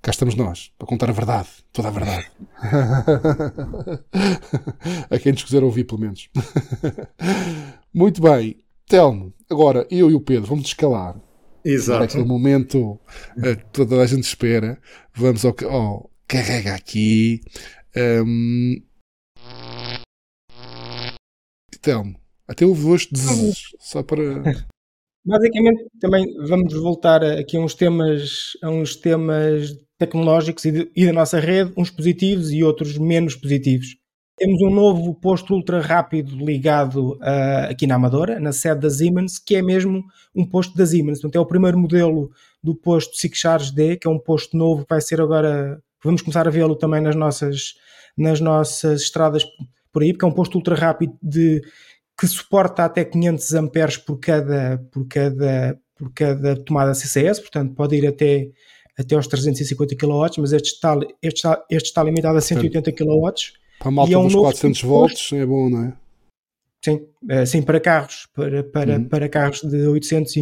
cá 0.00 0.12
estamos 0.12 0.36
nós 0.36 0.70
para 0.78 0.86
contar 0.86 1.10
a 1.10 1.12
verdade, 1.12 1.48
toda 1.72 1.88
a 1.88 1.90
verdade. 1.90 2.30
a 5.10 5.18
quem 5.18 5.32
nos 5.32 5.42
quiser 5.42 5.64
ouvir, 5.64 5.82
pelo 5.82 6.00
menos. 6.00 6.30
muito 7.92 8.22
bem, 8.22 8.62
Telmo, 8.86 9.34
agora 9.50 9.84
eu 9.90 10.12
e 10.12 10.14
o 10.14 10.20
Pedro 10.20 10.46
vamos 10.46 10.66
escalar. 10.66 11.16
Exato. 11.64 12.04
Aquele 12.04 12.24
momento 12.24 13.00
que 13.34 13.56
toda 13.72 14.00
a 14.00 14.06
gente 14.06 14.24
espera. 14.24 14.78
Vamos 15.14 15.44
ao, 15.44 15.54
ao 15.70 16.11
carrega 16.32 16.74
aqui. 16.74 17.42
Um... 17.94 18.80
Então, 21.78 22.14
até 22.48 22.64
houve 22.64 22.86
hoje 22.86 23.08
de 23.12 23.20
só 23.78 24.02
para. 24.02 24.22
Basicamente, 25.24 25.84
também 26.00 26.24
vamos 26.48 26.72
voltar 26.74 27.22
aqui 27.22 27.56
a 27.56 27.60
uns 27.60 27.74
temas, 27.74 28.56
a 28.60 28.70
uns 28.70 28.96
temas 28.96 29.72
tecnológicos 29.96 30.64
e, 30.64 30.72
de, 30.72 30.90
e 30.96 31.06
da 31.06 31.12
nossa 31.12 31.38
rede, 31.38 31.72
uns 31.76 31.90
positivos 31.90 32.50
e 32.50 32.64
outros 32.64 32.98
menos 32.98 33.36
positivos. 33.36 33.96
Temos 34.36 34.60
um 34.62 34.74
novo 34.74 35.14
posto 35.14 35.54
ultra 35.54 35.80
rápido 35.80 36.34
ligado 36.44 37.12
uh, 37.18 37.70
aqui 37.70 37.86
na 37.86 37.94
Amadora, 37.94 38.40
na 38.40 38.50
sede 38.52 38.80
da 38.80 38.90
Siemens, 38.90 39.38
que 39.38 39.54
é 39.54 39.62
mesmo 39.62 40.02
um 40.34 40.44
posto 40.44 40.74
da 40.76 40.84
Siemens. 40.84 41.20
Portanto, 41.20 41.36
é 41.36 41.40
o 41.40 41.46
primeiro 41.46 41.78
modelo 41.78 42.32
do 42.60 42.74
posto 42.74 43.14
SIC 43.14 43.36
Charge 43.36 43.72
D, 43.72 43.96
que 43.96 44.08
é 44.08 44.10
um 44.10 44.18
posto 44.18 44.56
novo 44.56 44.82
que 44.82 44.90
vai 44.90 45.00
ser 45.00 45.20
agora 45.20 45.80
Vamos 46.04 46.22
começar 46.22 46.46
a 46.46 46.50
vê-lo 46.50 46.76
também 46.76 47.00
nas 47.00 47.14
nossas, 47.14 47.74
nas 48.16 48.40
nossas 48.40 49.02
estradas 49.02 49.44
por 49.92 50.02
aí, 50.02 50.12
porque 50.12 50.24
é 50.24 50.28
um 50.28 50.32
posto 50.32 50.56
ultra 50.56 50.74
rápido 50.74 51.14
de, 51.22 51.62
que 52.18 52.26
suporta 52.26 52.84
até 52.84 53.04
500 53.04 53.54
amperes 53.54 53.96
por 53.96 54.18
cada, 54.18 54.78
por 54.90 55.06
cada, 55.06 55.78
por 55.96 56.12
cada 56.12 56.56
tomada 56.56 56.94
CCS, 56.94 57.40
portanto 57.40 57.74
pode 57.74 57.96
ir 57.96 58.06
até, 58.06 58.48
até 58.98 59.14
aos 59.14 59.26
350 59.26 59.96
kW, 59.96 60.26
mas 60.38 60.52
este 60.52 60.74
está, 60.74 60.96
este 61.22 61.36
está, 61.36 61.64
este 61.70 61.86
está 61.86 62.02
limitado 62.02 62.38
a 62.38 62.40
180 62.40 62.92
kW. 62.92 63.28
Para 63.78 63.88
a 63.88 63.90
malta 63.90 64.12
é 64.12 64.18
um 64.18 64.24
dos 64.24 64.34
400 64.34 64.82
volts 64.82 65.32
é 65.32 65.44
bom, 65.44 65.68
não 65.68 65.84
é? 65.84 66.01
Sim, 66.84 67.06
eh, 67.28 67.46
sim 67.46 67.62
para 67.62 67.78
carros, 67.78 68.26
para, 68.34 68.64
para, 68.64 68.96
uhum. 68.96 69.04
para 69.04 69.28
carros 69.28 69.60
de 69.60 69.86
800 69.86 70.34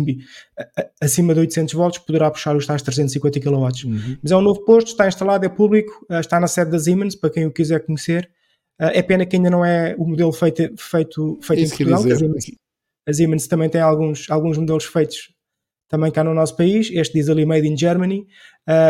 acima 0.98 1.34
de 1.34 1.40
800 1.40 1.74
volts 1.74 1.98
poderá 1.98 2.30
puxar 2.30 2.56
os 2.56 2.66
tais 2.66 2.80
350 2.80 3.38
kW. 3.40 3.54
Uhum. 3.84 4.16
Mas 4.22 4.32
é 4.32 4.36
um 4.36 4.40
novo 4.40 4.64
posto, 4.64 4.88
está 4.88 5.06
instalado, 5.06 5.44
é 5.44 5.50
público, 5.50 6.06
eh, 6.08 6.18
está 6.18 6.40
na 6.40 6.46
sede 6.46 6.70
da 6.70 6.78
Siemens, 6.78 7.14
para 7.14 7.28
quem 7.28 7.44
o 7.44 7.52
quiser 7.52 7.84
conhecer. 7.84 8.30
Eh, 8.80 9.00
é 9.00 9.02
pena 9.02 9.26
que 9.26 9.36
ainda 9.36 9.50
não 9.50 9.62
é 9.62 9.94
o 9.98 10.06
modelo 10.06 10.32
feito, 10.32 10.62
feito, 10.78 11.38
feito 11.42 11.62
em 11.62 11.68
Portugal. 11.68 12.00
A 12.00 12.16
Siemens, 12.16 12.44
a 13.06 13.12
Siemens, 13.12 13.46
também 13.46 13.68
tem 13.68 13.82
alguns, 13.82 14.30
alguns 14.30 14.56
modelos 14.56 14.86
feitos 14.86 15.30
também 15.90 16.10
cá 16.10 16.24
no 16.24 16.32
nosso 16.32 16.56
país. 16.56 16.88
Este 16.90 17.18
diz 17.18 17.28
ali 17.28 17.44
Made 17.44 17.68
in 17.68 17.76
Germany, 17.76 18.26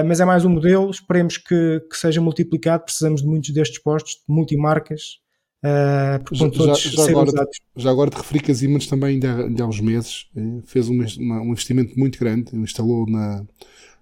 mas 0.07 0.21
é 0.21 0.25
mais 0.25 0.45
um 0.45 0.51
modelo. 0.51 0.91
Esperemos 0.91 1.39
que, 1.39 1.81
que 1.91 1.97
seja 1.97 2.21
multiplicado. 2.21 2.85
Precisamos 2.85 3.23
de 3.23 3.27
muitos 3.27 3.51
destes 3.51 3.83
postos, 3.83 4.13
de 4.17 4.33
multimarcas 4.33 5.19
Uh, 5.63 6.35
já, 6.35 6.75
já, 6.75 7.11
agora, 7.11 7.31
já 7.77 7.91
agora 7.91 8.11
te 8.11 8.17
referi 8.17 8.41
que 8.41 8.51
a 8.51 8.55
Siemens 8.55 8.87
também, 8.87 9.21
há, 9.23 9.63
há 9.63 9.67
uns 9.67 9.79
meses, 9.79 10.27
eh, 10.35 10.63
fez 10.65 10.89
um, 10.89 11.05
uma, 11.19 11.43
um, 11.43 11.53
investimento 11.53 11.99
muito 11.99 12.19
grande, 12.19 12.57
instalou 12.57 13.05
na, 13.07 13.45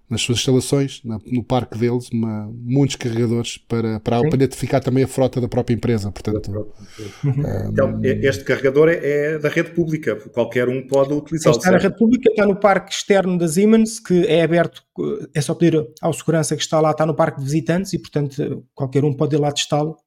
nas 0.09 0.21
suas 0.21 0.37
instalações, 0.37 1.01
na, 1.03 1.19
no 1.25 1.43
parque 1.43 1.77
deles, 1.77 2.07
uma, 2.13 2.49
muitos 2.53 2.95
carregadores 2.95 3.57
para, 3.57 3.99
para, 3.99 4.21
para 4.21 4.35
identificar 4.35 4.79
também 4.79 5.03
a 5.03 5.07
frota 5.07 5.41
da 5.41 5.49
própria 5.49 5.75
empresa. 5.75 6.09
Portanto, 6.09 6.73
um, 7.25 7.69
então, 7.69 7.99
este 8.03 8.45
carregador 8.45 8.87
é, 8.87 8.99
é, 9.01 9.39
da 9.39 9.49
rede 9.49 9.71
pública, 9.71 10.15
qualquer 10.15 10.69
um 10.69 10.87
pode 10.87 11.13
utilizá-lo. 11.13 11.57
Está 11.57 11.71
na 11.71 11.77
rede 11.77 11.97
pública, 11.97 12.29
está 12.29 12.45
no 12.45 12.55
parque 12.55 12.93
externo 12.93 13.37
da 13.37 13.49
Siemens, 13.49 13.99
que 13.99 14.25
é 14.27 14.43
aberto, 14.43 14.81
é 15.33 15.41
só 15.41 15.53
pedir 15.53 15.85
ao 16.01 16.13
segurança 16.13 16.55
que 16.55 16.61
está 16.61 16.79
lá, 16.79 16.91
está 16.91 17.05
no 17.05 17.13
parque 17.13 17.39
de 17.39 17.43
visitantes 17.43 17.91
e, 17.91 17.99
portanto, 17.99 18.65
qualquer 18.73 19.03
um 19.03 19.13
pode 19.13 19.35
ir 19.35 19.39
lá 19.39 19.51
testá-lo 19.51 19.97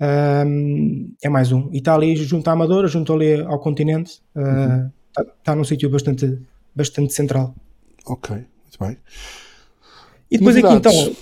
um, 0.00 1.14
é 1.22 1.28
mais 1.28 1.52
um. 1.52 1.68
E 1.72 1.78
está 1.78 1.94
ali 1.94 2.16
junto 2.16 2.48
à 2.48 2.52
Amadora, 2.52 2.88
junto 2.88 3.12
ali 3.12 3.40
ao 3.40 3.58
continente. 3.60 4.20
Uh, 4.34 4.40
uhum. 4.40 4.90
está, 5.08 5.22
está 5.38 5.54
num 5.54 5.64
sítio 5.64 5.88
bastante, 5.88 6.38
bastante 6.74 7.12
central. 7.12 7.54
Ok, 8.06 8.34
muito 8.34 8.78
bem. 8.80 8.98
E 10.30 10.38
depois 10.38 10.56
novidades. 10.56 10.92
aqui 10.92 11.10
então, 11.10 11.16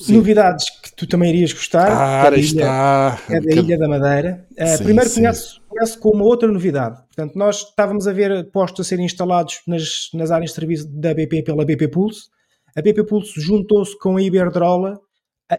Sim. 0.00 0.14
novidades 0.14 0.70
que 0.80 0.92
tu 0.94 1.06
também 1.06 1.30
irias 1.30 1.52
gostar. 1.52 1.90
Ah, 1.90 2.30
é, 2.32 2.38
está. 2.38 3.18
é 3.28 3.40
da 3.40 3.52
Ilha 3.52 3.78
da 3.78 3.88
Madeira. 3.88 4.46
Uh, 4.52 4.76
sim, 4.76 4.84
primeiro 4.84 5.10
começo, 5.10 5.60
começo 5.68 5.98
com 5.98 6.10
uma 6.10 6.24
outra 6.24 6.50
novidade. 6.50 6.96
Portanto, 7.06 7.36
nós 7.36 7.68
estávamos 7.68 8.06
a 8.06 8.12
ver 8.12 8.50
postos 8.50 8.86
a 8.86 8.88
serem 8.88 9.04
instalados 9.04 9.60
nas, 9.66 10.10
nas 10.14 10.30
áreas 10.30 10.50
de 10.50 10.56
serviço 10.56 10.88
da 10.88 11.12
BP 11.12 11.42
pela 11.42 11.64
BP 11.64 11.88
Pulse. 11.88 12.28
A 12.76 12.80
BP 12.80 13.04
Pulse 13.04 13.40
juntou-se 13.40 13.98
com 13.98 14.16
a 14.16 14.22
Iberdrola 14.22 14.94
ah, 14.94 15.11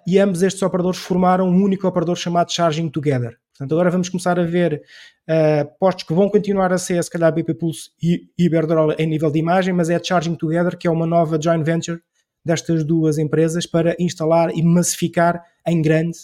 e 0.07 0.19
ambos 0.19 0.41
estes 0.41 0.61
operadores 0.61 0.99
formaram 0.99 1.47
um 1.47 1.63
único 1.63 1.87
operador 1.87 2.15
chamado 2.15 2.51
Charging 2.51 2.89
Together. 2.89 3.37
Portanto, 3.51 3.71
agora 3.73 3.91
vamos 3.91 4.09
começar 4.09 4.39
a 4.39 4.43
ver 4.43 4.81
uh, 5.29 5.77
postos 5.79 6.05
que 6.05 6.13
vão 6.13 6.29
continuar 6.29 6.73
a 6.73 6.77
ser, 6.77 7.03
se 7.03 7.09
calhar, 7.09 7.31
BP 7.31 7.53
Pulse 7.53 7.91
e 8.01 8.27
Iberdrola 8.37 8.95
em 8.97 9.05
nível 9.05 9.29
de 9.29 9.39
imagem, 9.39 9.73
mas 9.73 9.89
é 9.89 10.03
Charging 10.03 10.35
Together, 10.35 10.77
que 10.77 10.87
é 10.87 10.91
uma 10.91 11.05
nova 11.05 11.39
joint 11.39 11.63
venture 11.63 12.01
destas 12.43 12.83
duas 12.83 13.17
empresas 13.17 13.65
para 13.65 13.95
instalar 13.99 14.49
e 14.53 14.63
massificar 14.63 15.41
em 15.67 15.81
grande 15.81 16.17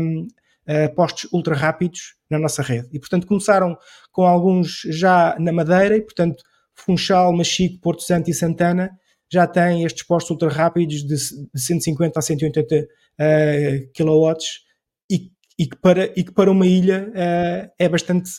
um, 0.00 0.26
uh, 0.66 0.94
postos 0.94 1.30
ultra 1.32 1.54
rápidos 1.54 2.14
na 2.30 2.38
nossa 2.38 2.62
rede. 2.62 2.88
E, 2.92 2.98
portanto, 2.98 3.26
começaram 3.26 3.76
com 4.10 4.22
alguns 4.22 4.80
já 4.86 5.36
na 5.38 5.52
Madeira, 5.52 5.96
e, 5.96 6.00
portanto, 6.00 6.42
Funchal, 6.74 7.32
Machico, 7.32 7.78
Porto 7.80 8.02
Santo 8.02 8.30
e 8.30 8.34
Santana 8.34 8.90
já 9.32 9.46
têm 9.46 9.84
estes 9.84 10.04
postos 10.04 10.30
ultra 10.30 10.48
rápidos 10.48 11.02
de, 11.02 11.16
de 11.54 11.60
150 11.60 12.18
a 12.18 12.22
180 12.22 12.76
uh, 12.76 13.92
kilowatts 13.92 14.60
e, 15.10 15.30
e, 15.58 15.66
que 15.66 15.76
para, 15.76 16.06
e 16.18 16.24
que 16.24 16.32
para 16.32 16.50
uma 16.50 16.66
ilha 16.66 17.08
uh, 17.10 17.70
é 17.78 17.88
bastante. 17.88 18.30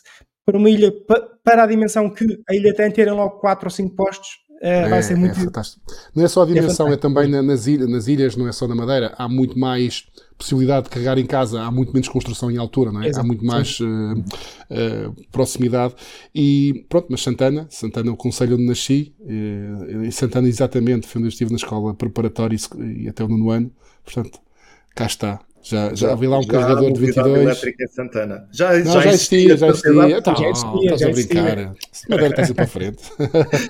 Para 0.45 0.57
uma 0.57 0.69
ilha, 0.69 0.91
pa, 1.07 1.21
para 1.43 1.63
a 1.63 1.67
dimensão 1.67 2.09
que 2.09 2.25
a 2.49 2.55
ilha 2.55 2.73
tem, 2.73 2.91
terem 2.91 3.13
logo 3.13 3.39
4 3.39 3.67
ou 3.67 3.71
5 3.71 3.95
postos, 3.95 4.29
é, 4.61 4.87
vai 4.87 5.01
ser 5.01 5.15
muito. 5.15 5.31
É 5.39 5.43
fantástico. 5.43 5.81
Não 6.15 6.23
é 6.23 6.27
só 6.27 6.43
a 6.43 6.45
é 6.45 6.53
dimensão, 6.53 6.87
é, 6.87 6.93
é 6.93 6.97
também 6.97 7.27
nas, 7.27 7.65
ilhas, 7.65 7.89
nas 7.89 8.07
ilhas, 8.07 8.35
não 8.35 8.47
é 8.47 8.51
só 8.51 8.67
na 8.67 8.75
Madeira. 8.75 9.13
Há 9.17 9.27
muito 9.27 9.57
mais 9.57 10.05
possibilidade 10.37 10.83
de 10.83 10.91
carregar 10.91 11.17
em 11.17 11.25
casa, 11.25 11.61
há 11.61 11.71
muito 11.71 11.91
menos 11.91 12.07
construção 12.07 12.51
em 12.51 12.57
altura, 12.57 12.91
não 12.91 13.01
é? 13.01 13.07
Exato, 13.07 13.25
há 13.25 13.27
muito 13.27 13.43
mais 13.43 13.79
uh, 13.79 13.85
uh, 13.85 15.15
proximidade. 15.31 15.95
E 16.33 16.85
pronto, 16.87 17.07
mas 17.09 17.21
Santana, 17.21 17.65
Santana 17.71 18.09
é 18.09 18.13
o 18.13 18.17
conselho 18.17 18.53
onde 18.53 18.65
nasci, 18.65 19.15
uh, 19.19 20.03
e 20.03 20.11
Santana 20.11 20.47
exatamente 20.47 21.07
foi 21.07 21.19
onde 21.19 21.27
eu 21.27 21.31
estive 21.31 21.49
na 21.49 21.57
escola 21.57 21.95
preparatória 21.95 22.55
e, 22.55 23.03
e 23.03 23.09
até 23.09 23.23
o 23.23 23.27
nono 23.27 23.49
ano, 23.49 23.71
portanto, 24.03 24.39
cá 24.93 25.07
está. 25.07 25.39
Já, 25.63 25.93
já 25.93 26.13
havia 26.13 26.29
lá 26.29 26.39
um 26.39 26.43
já 26.43 26.49
carregador 26.49 26.91
de 26.91 26.99
22. 26.99 27.41
elétrica 27.43 27.83
em 27.83 27.87
Santana. 27.87 28.47
Já, 28.51 28.73
não, 28.79 28.93
já, 28.93 29.01
já 29.01 29.09
existia, 29.11 29.57
já 29.57 29.67
existia. 29.67 30.17
Então, 30.17 30.35
já 30.35 30.49
existia, 30.49 30.93
estás 30.93 31.01
a 31.03 31.11
brincar. 31.11 31.75
Se 31.91 32.09
Madeira 32.09 32.33
está 32.33 32.45
sempre 32.45 32.55
para 32.55 32.67
frente. 32.67 33.03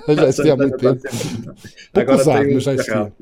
já 0.15 0.27
existia 0.27 0.53
há 0.53 0.57
muito 0.57 0.77
tempo. 0.77 1.01
Pouco 1.93 2.13
usado, 2.13 2.49
mas 2.53 2.63
já 2.63 2.73
existia. 2.73 3.13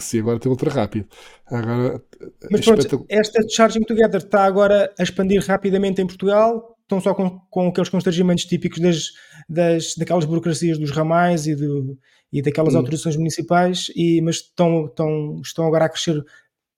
Sim, 0.00 0.20
agora 0.20 0.38
tem 0.38 0.50
ultra 0.50 0.70
rápido. 0.70 1.06
Agora, 1.46 2.02
mas 2.50 2.64
pronto, 2.64 3.06
esta 3.08 3.46
Charging 3.48 3.82
Together 3.82 4.20
está 4.20 4.44
agora 4.44 4.90
a 4.98 5.02
expandir 5.02 5.44
rapidamente 5.44 6.00
em 6.00 6.06
Portugal. 6.06 6.74
Estão 6.82 7.00
só 7.00 7.14
com, 7.14 7.38
com 7.50 7.68
aqueles 7.68 7.88
constrangimentos 7.88 8.44
típicos 8.44 8.78
das, 8.78 9.12
das, 9.48 9.94
daquelas 9.96 10.24
burocracias 10.24 10.78
dos 10.78 10.90
ramais 10.90 11.46
e, 11.46 11.54
do, 11.54 11.98
e 12.32 12.42
daquelas 12.42 12.74
hum. 12.74 12.78
autorizações 12.78 13.16
municipais, 13.16 13.86
e, 13.94 14.20
mas 14.22 14.36
estão, 14.36 14.86
estão, 14.86 15.40
estão 15.42 15.66
agora 15.66 15.86
a 15.86 15.88
crescer 15.88 16.22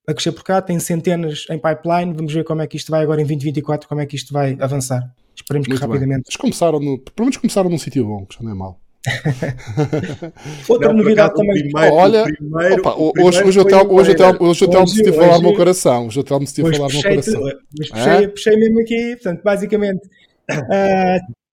a 0.06 0.14
crescer 0.14 0.32
por 0.32 0.44
cá, 0.44 0.62
tem 0.62 0.78
centenas 0.78 1.46
em 1.50 1.58
pipeline. 1.58 2.12
Vamos 2.14 2.32
ver 2.32 2.44
como 2.44 2.62
é 2.62 2.66
que 2.66 2.76
isto 2.76 2.90
vai 2.90 3.02
agora 3.02 3.20
em 3.20 3.24
2024, 3.24 3.88
como 3.88 4.00
é 4.00 4.06
que 4.06 4.16
isto 4.16 4.32
vai 4.32 4.56
avançar. 4.60 5.02
Esperemos 5.34 5.68
Muito 5.68 5.80
que 5.80 5.86
rapidamente. 5.86 6.22
Mas 6.26 6.36
começaram 6.36 6.80
no, 6.80 6.98
pelo 6.98 7.26
menos 7.26 7.36
começaram 7.36 7.68
num 7.68 7.78
sítio 7.78 8.06
bom, 8.06 8.24
que 8.24 8.36
já 8.36 8.42
não 8.42 8.52
é 8.52 8.54
mau. 8.54 8.80
Outra 10.68 10.88
não, 10.88 10.96
novidade 10.96 11.34
também. 11.34 11.62
Primeiro, 11.62 11.94
Olha, 11.94 12.24
primeiro, 12.24 12.74
opa, 12.80 12.94
hoje, 12.96 13.42
hoje, 13.44 13.60
hoje, 13.60 13.60
hoje, 13.60 14.36
hoje 14.40 14.64
o 14.64 14.68
Telmo 14.68 14.88
se 14.88 15.02
teve 15.02 15.16
falar 15.16 15.36
no 15.36 15.42
meu 15.42 15.54
coração. 15.54 16.06
Hoje 16.06 16.20
o 16.20 16.24
Telmo 16.24 16.46
se 16.46 16.54
teve 16.54 16.76
falar 16.76 16.88
no 16.88 16.94
meu 16.94 17.02
coração. 17.02 17.42
Mas 17.78 17.88
puxei, 17.88 18.12
é? 18.12 18.28
puxei 18.28 18.56
mesmo 18.56 18.80
aqui, 18.80 19.16
portanto, 19.16 19.42
basicamente, 19.44 20.06
uh, 20.50 21.32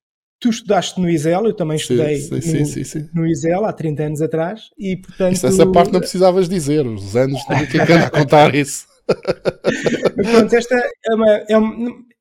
tu 0.44 0.50
estudaste 0.50 1.00
no 1.00 1.10
ISEL, 1.10 1.46
eu 1.46 1.54
também 1.54 1.78
estudei 1.78 2.18
sim, 2.18 2.66
sim, 2.84 3.10
no, 3.14 3.22
no, 3.22 3.28
ISEL 3.28 3.64
há 3.64 3.72
30 3.72 4.04
anos 4.04 4.22
atrás 4.22 4.64
e 4.78 4.98
portanto... 4.98 5.36
Isso, 5.36 5.48
essa 5.48 5.66
parte 5.72 5.94
não 5.94 6.02
precisavas 6.02 6.50
dizer, 6.50 6.86
os 6.86 7.16
anos 7.16 7.40
não 7.48 7.66
que 7.66 7.80
a 7.80 8.10
contar 8.10 8.54
isso. 8.54 8.86
pronto, 9.06 10.54
esta 10.54 10.76
é, 10.76 11.16
uma, 11.16 11.30
é, 11.30 11.46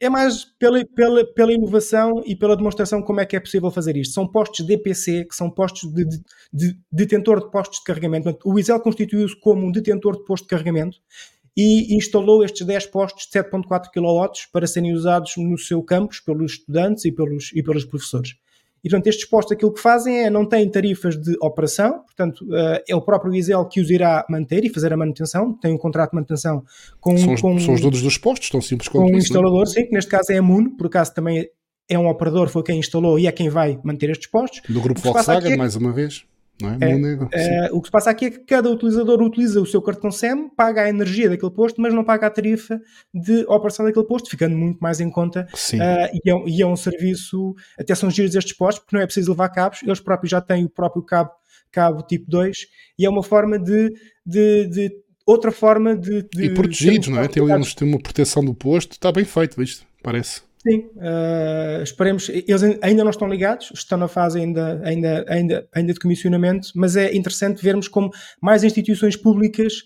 é, 0.03 0.09
mais 0.09 0.45
pela, 0.57 0.85
pela, 0.95 1.27
pela 1.35 1.53
inovação 1.53 2.23
e 2.25 2.37
pela 2.37 2.57
demonstração 2.57 3.03
como 3.03 3.21
é 3.21 3.27
que 3.27 3.35
é 3.35 3.41
possível 3.41 3.73
fazer 3.73 3.97
isto. 3.97 4.15
São 4.15 4.27
postos 4.27 4.65
DPC, 4.65 5.25
que 5.25 5.35
são 5.35 5.51
postos 5.51 5.93
de, 5.93 6.05
de, 6.05 6.23
de 6.53 6.79
detentor 6.93 7.45
de 7.45 7.51
postos 7.51 7.79
de 7.79 7.85
carregamento. 7.85 8.25
Portanto, 8.25 8.49
o 8.49 8.57
ISEL 8.57 8.79
constituiu-se 8.81 9.39
como 9.41 9.67
um 9.67 9.73
detentor 9.73 10.17
de 10.17 10.25
posto 10.25 10.45
de 10.45 10.51
carregamento 10.51 10.99
e 11.57 11.95
instalou 11.95 12.45
estes 12.45 12.67
10 12.67 12.87
postos 12.87 13.27
de 13.27 13.39
7.4 13.39 13.87
kW 13.93 14.49
para 14.53 14.67
serem 14.67 14.93
usados 14.93 15.35
no 15.37 15.59
seu 15.59 15.83
campus 15.83 16.21
pelos 16.21 16.53
estudantes 16.53 17.05
e 17.05 17.13
pelos, 17.13 17.51
e 17.55 17.63
pelos 17.63 17.85
professores. 17.85 18.35
E, 18.85 18.89
portanto, 18.89 19.07
estes 19.07 19.29
postos 19.29 19.53
aquilo 19.53 19.73
que 19.73 19.81
fazem 19.81 20.25
é 20.25 20.31
não 20.31 20.45
têm 20.45 20.69
tarifas 20.69 21.17
de 21.17 21.37
operação, 21.41 22.01
portanto, 22.01 22.45
uh, 22.47 22.83
é 22.89 22.97
o 22.97 23.01
próprio 23.01 23.33
ISEL 23.33 23.65
que 23.67 23.81
os 23.81 23.89
irá 23.91 24.27
manter 24.29 24.65
e 24.65 24.71
fazer 24.71 24.93
a 24.93 24.97
manutenção, 24.97 25.53
tem 25.53 25.73
um 25.73 25.79
contrato 25.79 26.11
de 26.11 26.17
manutenção 26.17 26.65
com... 27.01 27.17
São 27.17 27.35
os, 27.35 27.41
com, 27.41 27.59
são 27.61 27.75
os 27.75 27.81
donos 27.81 28.03
dos 28.03 28.19
postos, 28.19 28.51
tão 28.51 28.61
simples 28.61 28.89
quanto 28.89 29.07
Com 29.07 29.13
um 29.13 29.15
é? 29.15 29.19
instalador, 29.19 29.69
sim, 29.69 29.87
que 29.87 29.93
neste 29.93 30.11
caso 30.11 30.33
é 30.33 30.39
a 30.39 30.43
Muno, 30.43 30.77
por 30.77 30.87
acaso 30.87 31.15
também 31.15 31.49
é 31.89 31.97
um 31.97 32.09
operador, 32.09 32.49
foi 32.49 32.65
quem 32.65 32.79
instalou 32.79 33.19
e 33.19 33.27
é 33.29 33.33
quem 33.33 33.49
vai 33.49 33.79
manter 33.85 34.11
estes 34.11 34.29
postos. 34.29 34.63
Do 34.69 34.81
grupo 34.81 35.01
Volkswagen, 35.01 35.53
é, 35.53 35.57
mais 35.57 35.77
uma 35.77 35.93
vez. 35.93 36.25
É? 36.81 36.91
É, 37.33 37.67
é, 37.67 37.73
o 37.73 37.81
que 37.81 37.89
se 37.89 37.93
passa 37.93 38.11
aqui 38.11 38.27
é 38.27 38.31
que 38.31 38.39
cada 38.41 38.71
utilizador 38.71 39.21
utiliza 39.21 39.61
o 39.61 39.67
seu 39.67 39.83
cartão 39.83 40.11
SEM, 40.11 40.49
paga 40.51 40.83
a 40.83 40.89
energia 40.89 41.29
daquele 41.29 41.51
posto, 41.51 41.81
mas 41.81 41.93
não 41.93 42.05
paga 42.05 42.27
a 42.27 42.31
tarifa 42.31 42.81
de 43.13 43.45
operação 43.47 43.85
daquele 43.85 44.07
posto, 44.07 44.31
ficando 44.31 44.57
muito 44.57 44.79
mais 44.79 45.01
em 45.01 45.11
conta. 45.11 45.47
Uh, 45.79 46.19
e, 46.25 46.31
é, 46.31 46.45
e, 46.47 46.63
é, 46.63 46.67
um 46.67 46.77
serviço, 46.77 47.55
até 47.79 47.95
são 47.95 48.11
giros 48.11 48.35
estes 48.35 48.57
postos, 48.57 48.85
porque 48.85 48.97
não 48.97 49.03
é 49.03 49.07
preciso 49.07 49.33
levar 49.33 49.49
cabos, 49.49 49.83
eles 49.83 50.01
próprios 50.01 50.31
já 50.31 50.41
têm 50.41 50.65
o 50.65 50.69
próprio 50.69 51.03
cabo, 51.03 51.31
cabo 51.71 52.03
tipo 52.03 52.27
2, 52.29 52.57
e 52.99 53.07
é 53.07 53.11
uma 53.11 53.23
forma 53.23 53.59
de, 53.59 53.93
de, 54.25 54.67
de 54.69 54.93
outra 55.27 55.51
forma 55.51 55.97
de, 55.97 56.23
de 56.33 56.45
e 56.45 56.51
protegidos, 56.55 57.09
não 57.09 57.21
é? 57.21 57.29
Tem, 57.29 57.43
uma 57.43 57.99
proteção 57.99 58.45
do 58.45 58.55
posto, 58.55 58.93
está 58.93 59.11
bem 59.11 59.25
feito, 59.25 59.61
isto 59.63 59.85
parece. 60.03 60.43
Sim, 60.63 60.91
uh, 60.97 61.83
esperemos. 61.83 62.29
Eles 62.29 62.63
ainda 62.81 63.03
não 63.03 63.11
estão 63.11 63.29
ligados, 63.29 63.73
estão 63.75 63.99
na 63.99 64.07
fase 64.07 64.39
ainda, 64.39 64.81
ainda, 64.85 65.25
ainda, 65.29 65.69
ainda 65.75 65.93
de 65.93 65.99
comissionamento, 65.99 66.69
mas 66.77 66.95
é 66.95 67.13
interessante 67.15 67.63
vermos 67.63 67.89
como 67.89 68.11
mais 68.41 68.63
instituições 68.63 69.17
públicas 69.17 69.83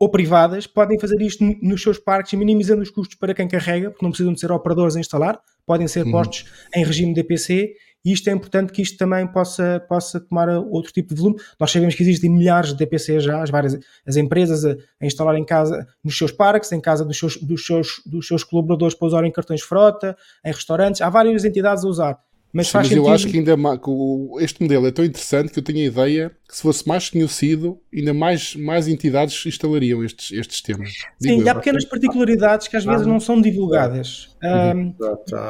ou 0.00 0.10
privadas 0.10 0.66
podem 0.66 0.98
fazer 0.98 1.20
isto 1.20 1.44
nos 1.60 1.82
seus 1.82 1.98
parques, 1.98 2.32
minimizando 2.32 2.82
os 2.82 2.90
custos 2.90 3.16
para 3.18 3.34
quem 3.34 3.46
carrega, 3.46 3.90
porque 3.90 4.04
não 4.04 4.10
precisam 4.10 4.32
de 4.32 4.40
ser 4.40 4.50
operadores 4.50 4.96
a 4.96 5.00
instalar, 5.00 5.38
podem 5.66 5.86
ser 5.86 6.06
uhum. 6.06 6.12
postos 6.12 6.46
em 6.74 6.84
regime 6.84 7.12
DPC 7.12 7.74
e 8.04 8.12
isto 8.12 8.28
é 8.28 8.32
importante 8.32 8.72
que 8.72 8.82
isto 8.82 8.96
também 8.98 9.26
possa, 9.26 9.84
possa 9.88 10.20
tomar 10.20 10.48
outro 10.48 10.92
tipo 10.92 11.14
de 11.14 11.20
volume. 11.20 11.40
Nós 11.58 11.70
sabemos 11.70 11.94
que 11.94 12.02
existem 12.02 12.30
milhares 12.30 12.70
de 12.70 12.76
DPC 12.76 13.20
já, 13.20 13.42
as 13.42 13.50
várias 13.50 13.78
as 14.06 14.16
empresas 14.16 14.64
a, 14.64 14.76
a, 15.00 15.06
instalar 15.06 15.36
em 15.36 15.44
casa, 15.44 15.86
nos 16.02 16.16
seus 16.16 16.32
parques, 16.32 16.72
em 16.72 16.80
casa 16.80 17.04
dos 17.04 17.18
seus, 17.18 17.36
dos 17.36 17.64
seus, 17.64 18.02
dos 18.04 18.26
seus 18.26 18.42
colaboradores 18.44 18.94
para 18.94 19.06
usarem 19.06 19.30
cartões 19.30 19.62
frota, 19.62 20.16
em 20.44 20.52
restaurantes, 20.52 21.00
há 21.00 21.08
várias 21.08 21.44
entidades 21.44 21.84
a 21.84 21.88
usar. 21.88 22.18
Mas, 22.52 22.68
Sim, 22.68 22.76
mas 22.76 22.90
eu 22.92 23.08
acho 23.08 23.28
que 23.28 23.38
ainda 23.38 23.56
mais, 23.56 23.80
este 24.40 24.60
modelo 24.60 24.86
é 24.86 24.90
tão 24.90 25.02
interessante 25.02 25.50
que 25.50 25.58
eu 25.58 25.62
tenho 25.62 25.78
a 25.78 25.84
ideia 25.84 26.32
que 26.46 26.54
se 26.54 26.60
fosse 26.60 26.86
mais 26.86 27.08
conhecido, 27.08 27.80
ainda 27.94 28.12
mais, 28.12 28.54
mais 28.54 28.86
entidades 28.88 29.46
instalariam 29.46 30.04
estes, 30.04 30.32
estes 30.32 30.56
sistemas. 30.56 30.92
Sim, 31.18 31.42
e 31.42 31.48
há 31.48 31.54
pequenas 31.54 31.86
particularidades 31.86 32.68
que 32.68 32.76
às 32.76 32.84
vezes 32.84 33.06
não 33.06 33.18
são 33.18 33.40
divulgadas. 33.40 34.36
Um, 34.44 34.94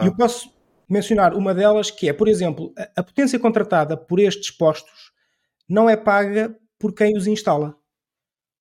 eu 0.05 0.15
posso 0.15 0.49
mencionar 0.89 1.35
uma 1.35 1.55
delas 1.55 1.91
que 1.91 2.09
é, 2.09 2.13
por 2.13 2.29
exemplo, 2.29 2.73
a, 2.97 3.03
potência 3.03 3.39
contratada 3.39 3.97
por 3.97 4.19
estes 4.19 4.51
postos 4.51 5.13
não 5.69 5.89
é 5.89 5.97
paga 5.97 6.57
por 6.79 6.95
quem 6.95 7.17
os 7.17 7.27
instala. 7.27 7.75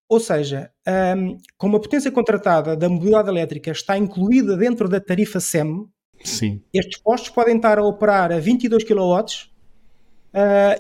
Ou 0.08 0.20
seja, 0.20 0.72
um, 1.18 1.38
como 1.58 1.78
a 1.78 1.80
potência 1.80 2.12
contratada 2.12 2.76
da 2.76 2.90
mobilidade 2.90 3.30
elétrica 3.30 3.72
está 3.72 3.98
incluída 3.98 4.58
dentro 4.58 4.90
da 4.90 5.00
tarifa 5.00 5.40
SEM, 5.40 5.88
Sim. 6.24 6.62
estes 6.74 7.02
postos 7.02 7.30
podem 7.30 7.56
estar 7.56 7.80
a 7.80 7.84
operar 7.84 8.32
a 8.32 8.40
22 8.40 8.84
kW 8.84 9.02
uh, 9.02 9.26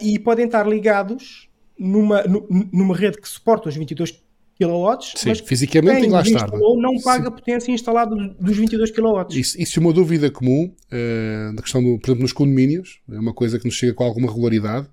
e 0.01 0.19
podem 0.19 0.45
estar 0.45 0.67
ligados 0.67 1.49
numa, 1.77 2.23
numa 2.71 2.95
rede 2.95 3.19
que 3.19 3.27
suporta 3.27 3.69
os 3.69 3.75
22 3.75 4.11
kW, 4.65 4.97
Sim, 5.15 5.29
mas 5.29 5.39
fisicamente 5.39 6.01
quem 6.01 6.09
lá 6.09 6.21
estar. 6.21 6.49
não 6.51 6.99
paga 7.03 7.29
a 7.29 7.31
potência 7.31 7.71
instalada 7.71 8.15
dos 8.39 8.57
22 8.57 8.91
kW. 8.91 9.27
Isso, 9.31 9.61
isso 9.61 9.79
é 9.79 9.81
uma 9.81 9.93
dúvida 9.93 10.29
comum 10.29 10.73
uh, 10.91 11.53
na 11.53 11.61
questão, 11.61 11.83
do, 11.83 11.97
por 11.99 12.07
exemplo, 12.07 12.21
nos 12.21 12.33
condomínios, 12.33 12.99
é 13.11 13.19
uma 13.19 13.33
coisa 13.33 13.59
que 13.59 13.65
nos 13.65 13.75
chega 13.75 13.93
com 13.93 14.03
alguma 14.03 14.27
regularidade. 14.27 14.87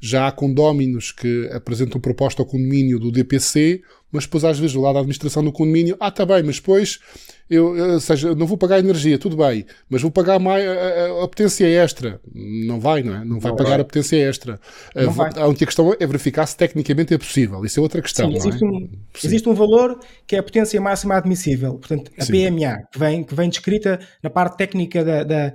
Já 0.00 0.26
há 0.26 0.32
condóminos 0.32 1.12
que 1.12 1.48
apresentam 1.52 2.00
proposta 2.00 2.42
ao 2.42 2.46
condomínio 2.46 2.98
do 2.98 3.12
DPC, 3.12 3.82
mas 4.12 4.24
depois 4.24 4.44
às 4.44 4.58
vezes 4.58 4.76
lá 4.76 4.92
da 4.92 5.00
administração 5.00 5.42
do 5.42 5.50
condomínio, 5.50 5.96
ah, 5.98 6.08
está 6.08 6.26
bem, 6.26 6.42
mas 6.42 6.56
depois 6.56 7.00
eu, 7.52 7.76
ou 7.94 8.00
seja, 8.00 8.34
não 8.34 8.46
vou 8.46 8.56
pagar 8.56 8.78
energia, 8.78 9.18
tudo 9.18 9.36
bem, 9.36 9.66
mas 9.88 10.00
vou 10.00 10.10
pagar 10.10 10.38
mais 10.38 10.66
a, 10.66 10.72
a, 10.72 11.24
a 11.24 11.28
potência 11.28 11.66
extra. 11.66 12.20
Não 12.34 12.80
vai, 12.80 13.02
não 13.02 13.14
é? 13.14 13.24
Não 13.24 13.38
vai 13.38 13.50
não 13.50 13.56
pagar 13.56 13.70
vai. 13.70 13.80
a 13.80 13.84
potência 13.84 14.16
extra. 14.16 14.58
A, 14.94 15.40
a 15.40 15.46
única 15.48 15.66
questão 15.66 15.94
é 15.98 16.06
verificar 16.06 16.46
se 16.46 16.56
tecnicamente 16.56 17.12
é 17.12 17.18
possível. 17.18 17.62
Isso 17.64 17.78
é 17.78 17.82
outra 17.82 18.00
questão. 18.00 18.30
Sim, 18.30 18.36
existe, 18.38 18.64
é? 18.64 18.66
um, 18.66 18.90
existe 19.22 19.48
um 19.48 19.54
valor 19.54 19.98
que 20.26 20.36
é 20.36 20.38
a 20.38 20.42
potência 20.42 20.80
máxima 20.80 21.16
admissível, 21.16 21.74
portanto, 21.74 22.10
a 22.18 22.24
Sim. 22.24 22.32
PMA, 22.32 22.76
que 22.90 22.98
vem, 22.98 23.22
que 23.24 23.34
vem 23.34 23.48
descrita 23.50 24.00
na 24.22 24.30
parte 24.30 24.56
técnica 24.56 25.04
da, 25.04 25.22
da, 25.22 25.52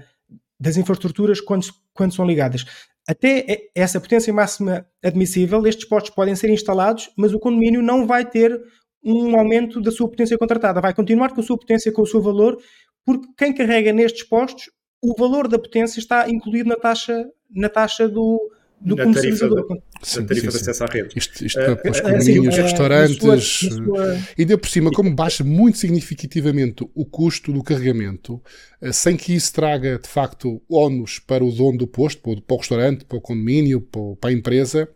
das 0.59 0.77
infraestruturas 0.77 1.41
quando, 1.41 1.65
quando 1.93 2.13
são 2.13 2.25
ligadas. 2.25 2.63
Até 3.07 3.69
essa 3.73 4.01
potência 4.01 4.33
máxima 4.33 4.85
admissível, 5.03 5.65
estes 5.65 5.87
postos 5.87 6.13
podem 6.13 6.35
ser 6.35 6.49
instalados, 6.49 7.09
mas 7.17 7.33
o 7.33 7.39
condomínio 7.39 7.81
não 7.81 8.05
vai 8.05 8.29
ter 8.29 8.61
um 9.03 9.37
aumento 9.39 9.79
da 9.79 9.91
sua 9.91 10.09
potência 10.09 10.37
contratada. 10.37 10.81
Vai 10.81 10.93
continuar 10.93 11.33
com 11.33 11.39
a 11.39 11.43
sua 11.43 11.57
potência, 11.57 11.91
com 11.91 12.01
o 12.01 12.05
seu 12.05 12.21
valor, 12.21 12.57
porque 13.05 13.27
quem 13.37 13.53
carrega 13.53 13.93
nestes 13.93 14.23
postos, 14.23 14.69
o 15.01 15.15
valor 15.17 15.47
da 15.47 15.57
potência 15.57 15.99
está 15.99 16.29
incluído 16.29 16.67
na 16.67 16.75
taxa, 16.75 17.25
na 17.49 17.69
taxa 17.69 18.09
do, 18.09 18.39
do 18.79 18.95
na 18.95 19.03
comercializador. 19.03 19.67
Tarifa, 19.67 19.83
sim, 20.03 20.19
na 20.19 20.25
tarifa 20.27 20.51
sim, 20.51 20.57
de 20.57 20.61
acesso 20.61 20.83
à 20.83 20.87
rede. 20.87 21.09
Isto, 21.15 21.45
isto 21.45 21.59
uh, 21.59 21.77
para 21.77 21.91
os 21.91 22.01
condomínios, 22.01 22.57
uh, 22.57 22.61
restaurantes, 22.61 23.17
sua, 23.17 23.39
sua... 23.39 24.19
e 24.37 24.45
deu 24.45 24.57
por 24.57 24.69
cima, 24.69 24.91
como 24.91 25.13
baixa 25.13 25.43
muito 25.43 25.77
significativamente 25.77 26.87
o 26.93 27.05
custo 27.05 27.51
do 27.51 27.63
carregamento, 27.63 28.41
uh, 28.81 28.93
sem 28.93 29.17
que 29.17 29.33
isso 29.33 29.53
traga, 29.53 29.99
de 29.99 30.07
facto, 30.07 30.61
ónus 30.69 31.19
para 31.19 31.43
o 31.43 31.51
dono 31.51 31.77
do 31.77 31.87
posto, 31.87 32.21
para 32.21 32.31
o, 32.31 32.41
para 32.41 32.55
o 32.55 32.57
restaurante, 32.57 33.05
para 33.05 33.17
o 33.17 33.21
condomínio, 33.21 33.81
para, 33.81 34.29
a 34.29 34.33
empresa, 34.33 34.87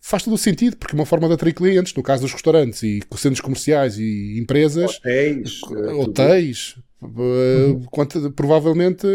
faz 0.00 0.22
todo 0.22 0.34
o 0.34 0.38
sentido, 0.38 0.76
porque 0.76 0.94
é 0.94 0.98
uma 0.98 1.06
forma 1.06 1.28
de 1.28 1.34
atrair 1.34 1.54
clientes, 1.54 1.94
no 1.94 2.02
caso 2.02 2.22
dos 2.22 2.32
restaurantes 2.32 2.82
e 2.82 3.00
centros 3.16 3.40
comerciais 3.40 3.98
e 3.98 4.38
empresas, 4.38 4.96
hotéis, 4.96 5.60
hotéis 5.98 6.76
uhum. 6.76 6.82
Quanto, 7.90 8.30
provavelmente 8.32 9.06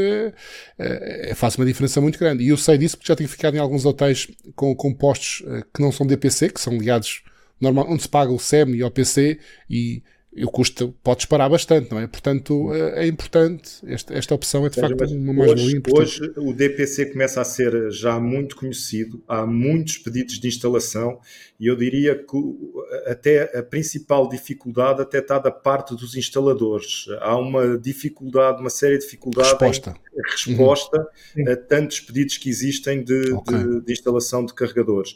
é, 0.77 1.31
é, 1.31 1.35
faz 1.35 1.55
uma 1.55 1.65
diferença 1.65 2.01
muito 2.01 2.17
grande. 2.19 2.43
E 2.43 2.49
eu 2.49 2.57
sei 2.57 2.77
disso 2.77 2.97
porque 2.97 3.07
já 3.07 3.15
tenho 3.15 3.29
ficado 3.29 3.55
em 3.55 3.59
alguns 3.59 3.85
hotéis 3.85 4.27
com, 4.55 4.75
com 4.75 4.93
postos 4.93 5.43
que 5.73 5.81
não 5.81 5.91
são 5.91 6.05
DPC, 6.05 6.49
que 6.49 6.59
são 6.59 6.73
ligados 6.73 7.23
normal, 7.59 7.87
onde 7.89 8.01
se 8.01 8.09
paga 8.09 8.31
o 8.31 8.39
SEM 8.39 8.75
e 8.75 8.83
o 8.83 8.91
PC 8.91 9.39
e 9.69 10.03
o 10.43 10.51
custo 10.51 10.93
pode 11.01 11.19
disparar 11.19 11.49
bastante, 11.49 11.91
não 11.91 11.99
é? 11.99 12.07
Portanto, 12.07 12.73
é, 12.73 13.05
é 13.05 13.07
importante, 13.07 13.71
esta, 13.87 14.13
esta 14.13 14.35
opção 14.35 14.65
é 14.65 14.69
de 14.69 14.79
facto 14.79 15.01
uma 15.13 15.33
mais-valia 15.33 15.77
importante. 15.77 16.01
Hoje 16.01 16.33
o 16.35 16.53
DPC 16.53 17.07
começa 17.07 17.39
a 17.39 17.45
ser 17.45 17.89
já 17.91 18.19
muito 18.19 18.55
conhecido, 18.55 19.23
há 19.27 19.45
muitos 19.45 19.97
pedidos 19.97 20.39
de 20.39 20.47
instalação 20.47 21.19
e 21.57 21.67
eu 21.67 21.75
diria 21.75 22.15
que 22.15 22.37
até 23.05 23.57
a 23.57 23.63
principal 23.63 24.27
dificuldade 24.27 25.01
até 25.01 25.19
está 25.19 25.39
da 25.39 25.51
parte 25.51 25.95
dos 25.95 26.15
instaladores. 26.15 27.05
Há 27.21 27.37
uma 27.37 27.77
dificuldade, 27.77 28.59
uma 28.59 28.69
séria 28.69 28.97
dificuldade 28.97 29.51
resposta. 29.51 29.95
em 30.13 30.31
resposta 30.31 31.07
uhum. 31.37 31.51
a 31.51 31.55
tantos 31.55 32.01
pedidos 32.01 32.37
que 32.37 32.49
existem 32.49 33.03
de, 33.03 33.31
okay. 33.31 33.57
de, 33.57 33.81
de 33.85 33.93
instalação 33.93 34.45
de 34.45 34.53
carregadores 34.53 35.15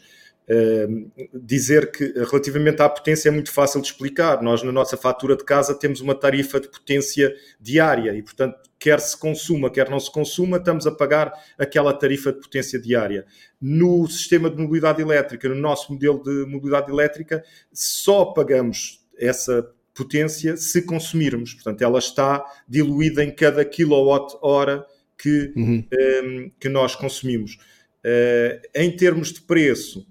dizer 1.33 1.91
que 1.91 2.05
relativamente 2.15 2.81
à 2.81 2.89
potência 2.89 3.29
é 3.29 3.31
muito 3.31 3.51
fácil 3.51 3.81
de 3.81 3.87
explicar. 3.87 4.41
Nós, 4.41 4.63
na 4.63 4.71
nossa 4.71 4.97
fatura 4.97 5.35
de 5.35 5.43
casa, 5.43 5.75
temos 5.75 6.01
uma 6.01 6.15
tarifa 6.15 6.59
de 6.59 6.67
potência 6.67 7.33
diária 7.59 8.15
e, 8.15 8.23
portanto, 8.23 8.57
quer 8.79 8.99
se 8.99 9.15
consuma, 9.17 9.69
quer 9.69 9.89
não 9.89 9.99
se 9.99 10.11
consuma, 10.11 10.57
estamos 10.57 10.87
a 10.87 10.91
pagar 10.91 11.31
aquela 11.57 11.93
tarifa 11.93 12.31
de 12.33 12.39
potência 12.39 12.79
diária. 12.79 13.25
No 13.61 14.07
sistema 14.07 14.49
de 14.49 14.57
mobilidade 14.57 15.01
elétrica, 15.01 15.47
no 15.47 15.55
nosso 15.55 15.93
modelo 15.93 16.23
de 16.23 16.45
mobilidade 16.47 16.89
elétrica, 16.89 17.43
só 17.71 18.25
pagamos 18.25 19.05
essa 19.17 19.69
potência 19.93 20.57
se 20.57 20.81
consumirmos. 20.81 21.53
Portanto, 21.53 21.81
ela 21.83 21.99
está 21.99 22.43
diluída 22.67 23.23
em 23.23 23.29
cada 23.29 23.63
quilowatt-hora 23.63 24.85
que, 25.17 25.53
uhum. 25.55 25.85
um, 26.23 26.51
que 26.59 26.69
nós 26.69 26.95
consumimos. 26.95 27.59
Uh, 27.99 28.61
em 28.73 28.95
termos 28.95 29.33
de 29.33 29.41
preço, 29.41 30.07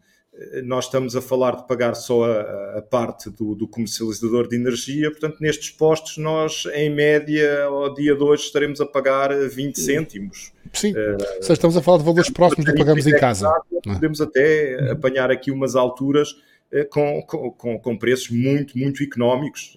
nós 0.64 0.84
estamos 0.84 1.16
a 1.16 1.22
falar 1.22 1.57
de 1.57 1.66
pagar 1.66 1.95
só 1.95 2.24
a, 2.24 2.78
a 2.78 2.82
parte 2.82 3.28
do, 3.30 3.55
do, 3.55 3.66
comercializador 3.66 4.49
de 4.49 4.57
energia, 4.57 5.11
portanto, 5.11 5.39
nestes 5.41 5.70
postos, 5.70 6.16
nós, 6.16 6.64
em 6.74 6.95
média, 6.95 7.64
ao 7.64 7.93
dia 7.93 8.14
de 8.14 8.22
hoje, 8.22 8.45
estaremos 8.45 8.80
a 8.80 8.86
pagar 8.86 9.34
20 9.34 9.80
cêntimos. 9.80 10.53
Sim, 10.72 10.93
uh, 10.93 11.18
seja, 11.41 11.55
estamos 11.55 11.76
a 11.76 11.82
falar 11.82 11.99
de 11.99 12.05
valores 12.05 12.30
próximos 12.30 12.64
do 12.64 12.72
que 12.72 12.78
pagamos 12.78 13.07
em 13.07 13.18
casa. 13.18 13.49
É? 13.49 13.93
Podemos 13.93 14.20
até 14.20 14.78
uhum. 14.80 14.93
apanhar 14.93 15.30
aqui 15.30 15.51
umas 15.51 15.74
alturas 15.74 16.30
uh, 16.30 16.89
com, 16.91 17.22
com, 17.22 17.78
com, 17.78 17.99
preços 17.99 18.30
muito, 18.30 18.78
muito 18.78 19.03
económicos. 19.03 19.74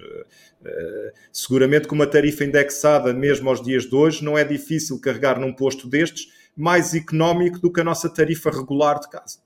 Uh, 0.61 1.11
seguramente 1.31 1.87
com 1.87 1.95
uma 1.95 2.05
tarifa 2.05 2.43
indexada, 2.43 3.13
mesmo 3.13 3.49
aos 3.49 3.63
dias 3.63 3.83
de 3.83 3.95
hoje, 3.95 4.23
não 4.23 4.37
é 4.37 4.43
difícil 4.43 4.99
carregar 4.99 5.39
num 5.39 5.53
posto 5.53 5.87
destes 5.87 6.27
mais 6.55 6.93
económico 6.93 7.59
do 7.59 7.71
que 7.71 7.81
a 7.81 7.83
nossa 7.83 8.07
tarifa 8.09 8.51
regular 8.51 8.99
de 8.99 9.09
casa. 9.09 9.39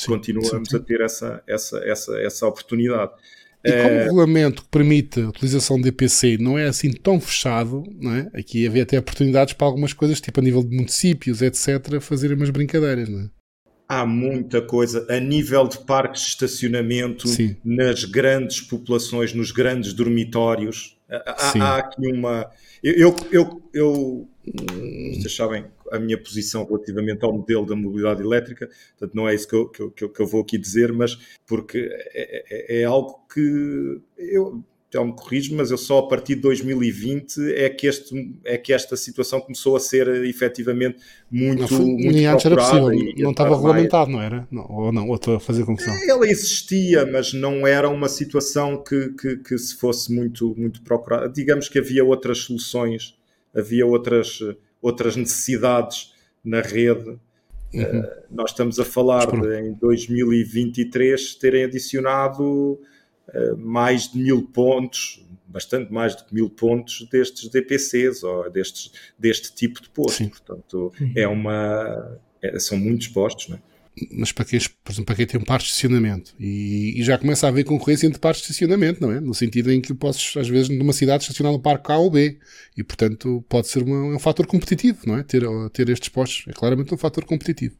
Sim, 0.00 0.12
continuamos 0.12 0.68
sim, 0.68 0.76
sim. 0.76 0.76
a 0.76 0.80
ter 0.80 1.00
essa, 1.00 1.42
essa, 1.46 1.78
essa, 1.78 2.18
essa 2.20 2.46
oportunidade. 2.46 3.12
E 3.62 3.70
como 3.70 3.84
o 3.84 3.88
eh, 3.88 4.04
regulamento 4.04 4.62
que 4.62 4.68
permite 4.68 5.20
a 5.20 5.28
utilização 5.28 5.78
de 5.78 5.88
EPC 5.88 6.38
não 6.38 6.58
é 6.58 6.66
assim 6.66 6.90
tão 6.90 7.20
fechado, 7.20 7.84
não 8.00 8.14
é? 8.14 8.30
aqui 8.32 8.66
havia 8.66 8.82
até 8.82 8.98
oportunidades 8.98 9.52
para 9.52 9.66
algumas 9.66 9.92
coisas, 9.92 10.20
tipo 10.20 10.40
a 10.40 10.42
nível 10.42 10.62
de 10.62 10.74
municípios, 10.74 11.42
etc., 11.42 12.00
fazerem 12.00 12.36
umas 12.36 12.48
brincadeiras. 12.48 13.08
Não 13.08 13.20
é? 13.20 13.30
Há 13.86 14.06
muita 14.06 14.62
coisa 14.62 15.06
a 15.10 15.20
nível 15.20 15.68
de 15.68 15.78
parques 15.78 16.22
de 16.22 16.28
estacionamento, 16.28 17.28
Sim. 17.28 17.56
nas 17.62 18.04
grandes 18.04 18.60
populações, 18.60 19.34
nos 19.34 19.50
grandes 19.50 19.92
dormitórios. 19.92 20.96
Há, 21.10 21.52
há 21.60 21.76
aqui 21.78 22.06
uma. 22.06 22.48
Eu, 22.82 22.94
eu, 22.94 23.16
eu, 23.32 23.62
eu 23.74 24.28
vocês 25.14 25.34
sabem 25.34 25.66
a 25.90 25.98
minha 25.98 26.16
posição 26.16 26.64
relativamente 26.64 27.24
ao 27.24 27.32
modelo 27.32 27.66
da 27.66 27.76
mobilidade 27.76 28.22
elétrica, 28.22 28.68
portanto 28.98 29.14
não 29.14 29.28
é 29.28 29.34
isso 29.34 29.48
que 29.48 29.54
eu, 29.54 29.68
que 29.68 30.04
eu, 30.04 30.08
que 30.08 30.20
eu 30.20 30.26
vou 30.26 30.42
aqui 30.42 30.58
dizer, 30.58 30.92
mas 30.92 31.18
porque 31.46 31.88
é, 32.14 32.78
é, 32.78 32.80
é 32.82 32.84
algo 32.84 33.20
que 33.32 34.00
eu, 34.18 34.62
então 34.90 35.04
me 35.04 35.12
corrijo, 35.12 35.54
mas 35.54 35.70
eu 35.70 35.78
só 35.78 36.00
a 36.00 36.08
partir 36.08 36.34
de 36.34 36.40
2020 36.40 37.54
é 37.54 37.70
que, 37.70 37.86
este, 37.86 38.34
é 38.44 38.58
que 38.58 38.72
esta 38.72 38.96
situação 38.96 39.40
começou 39.40 39.76
a 39.76 39.80
ser 39.80 40.08
efetivamente 40.24 40.98
muito. 41.30 41.60
Não, 41.60 41.68
foi, 41.68 41.78
muito 41.78 42.12
nem 42.12 42.26
antes 42.26 42.44
era 42.44 42.56
possível, 42.56 42.90
não 43.18 43.30
estava 43.30 43.54
regulamentado, 43.54 44.10
não 44.10 44.20
era? 44.20 44.48
Não, 44.50 44.66
ou 44.68 44.92
não, 44.92 45.08
ou 45.08 45.14
estou 45.14 45.36
a 45.36 45.40
fazer 45.40 45.64
confusão? 45.64 45.94
Ela 46.08 46.26
existia, 46.28 47.06
mas 47.06 47.32
não 47.32 47.64
era 47.64 47.88
uma 47.88 48.08
situação 48.08 48.82
que, 48.82 49.10
que, 49.10 49.36
que 49.36 49.56
se 49.56 49.76
fosse 49.76 50.12
muito, 50.12 50.56
muito 50.58 50.82
procurada. 50.82 51.28
Digamos 51.28 51.68
que 51.68 51.78
havia 51.78 52.04
outras 52.04 52.38
soluções, 52.38 53.16
havia 53.54 53.86
outras 53.86 54.40
outras 54.80 55.16
necessidades 55.16 56.14
na 56.44 56.60
rede. 56.60 57.18
Uhum. 57.72 58.00
Uh, 58.00 58.04
nós 58.30 58.50
estamos 58.50 58.78
a 58.80 58.84
falar 58.84 59.30
de, 59.30 59.60
em 59.60 59.72
2023 59.74 61.34
terem 61.36 61.64
adicionado 61.64 62.42
uh, 62.42 63.56
mais 63.56 64.10
de 64.10 64.18
mil 64.18 64.42
pontos, 64.42 65.24
bastante 65.46 65.92
mais 65.92 66.16
de 66.16 66.24
mil 66.32 66.50
pontos 66.50 67.06
destes 67.10 67.48
DPCs 67.48 68.22
ou 68.24 68.50
destes, 68.50 68.92
deste 69.18 69.54
tipo 69.54 69.80
de 69.80 69.88
posto. 69.88 70.18
Sim. 70.18 70.28
Portanto, 70.28 70.92
uhum. 71.00 71.12
é 71.14 71.28
uma, 71.28 72.18
é, 72.42 72.58
são 72.58 72.76
muitos 72.76 73.08
postos. 73.08 73.48
Não 73.48 73.56
é? 73.56 73.69
Mas 74.12 74.32
para 74.32 74.44
quem, 74.44 74.58
por 74.82 74.92
exemplo, 74.92 75.06
para 75.06 75.14
quem 75.16 75.26
tem 75.26 75.40
um 75.40 75.44
par 75.44 75.58
de 75.58 75.64
estacionamento 75.66 76.34
e, 76.38 76.94
e, 76.96 77.02
já 77.02 77.18
começa 77.18 77.46
a 77.46 77.50
haver 77.50 77.64
concorrência 77.64 78.06
entre 78.06 78.20
parques 78.20 78.42
de 78.42 78.50
estacionamento, 78.50 79.00
não 79.00 79.12
é? 79.12 79.20
No 79.20 79.34
sentido 79.34 79.70
em 79.70 79.80
que 79.80 79.92
posso, 79.92 80.38
às 80.38 80.48
vezes, 80.48 80.68
numa 80.68 80.92
cidade 80.92 81.24
estacionar 81.24 81.52
no 81.52 81.60
parque 81.60 81.90
A 81.92 81.98
ou 81.98 82.10
B 82.10 82.38
e, 82.76 82.84
portanto, 82.84 83.44
pode 83.48 83.68
ser 83.68 83.82
uma, 83.82 84.14
um 84.14 84.18
fator 84.18 84.46
competitivo, 84.46 85.00
não 85.06 85.18
é? 85.18 85.22
Ter, 85.22 85.42
ter 85.72 85.88
estes 85.88 86.08
postos 86.08 86.44
é 86.48 86.52
claramente 86.52 86.94
um 86.94 86.98
fator 86.98 87.24
competitivo. 87.24 87.76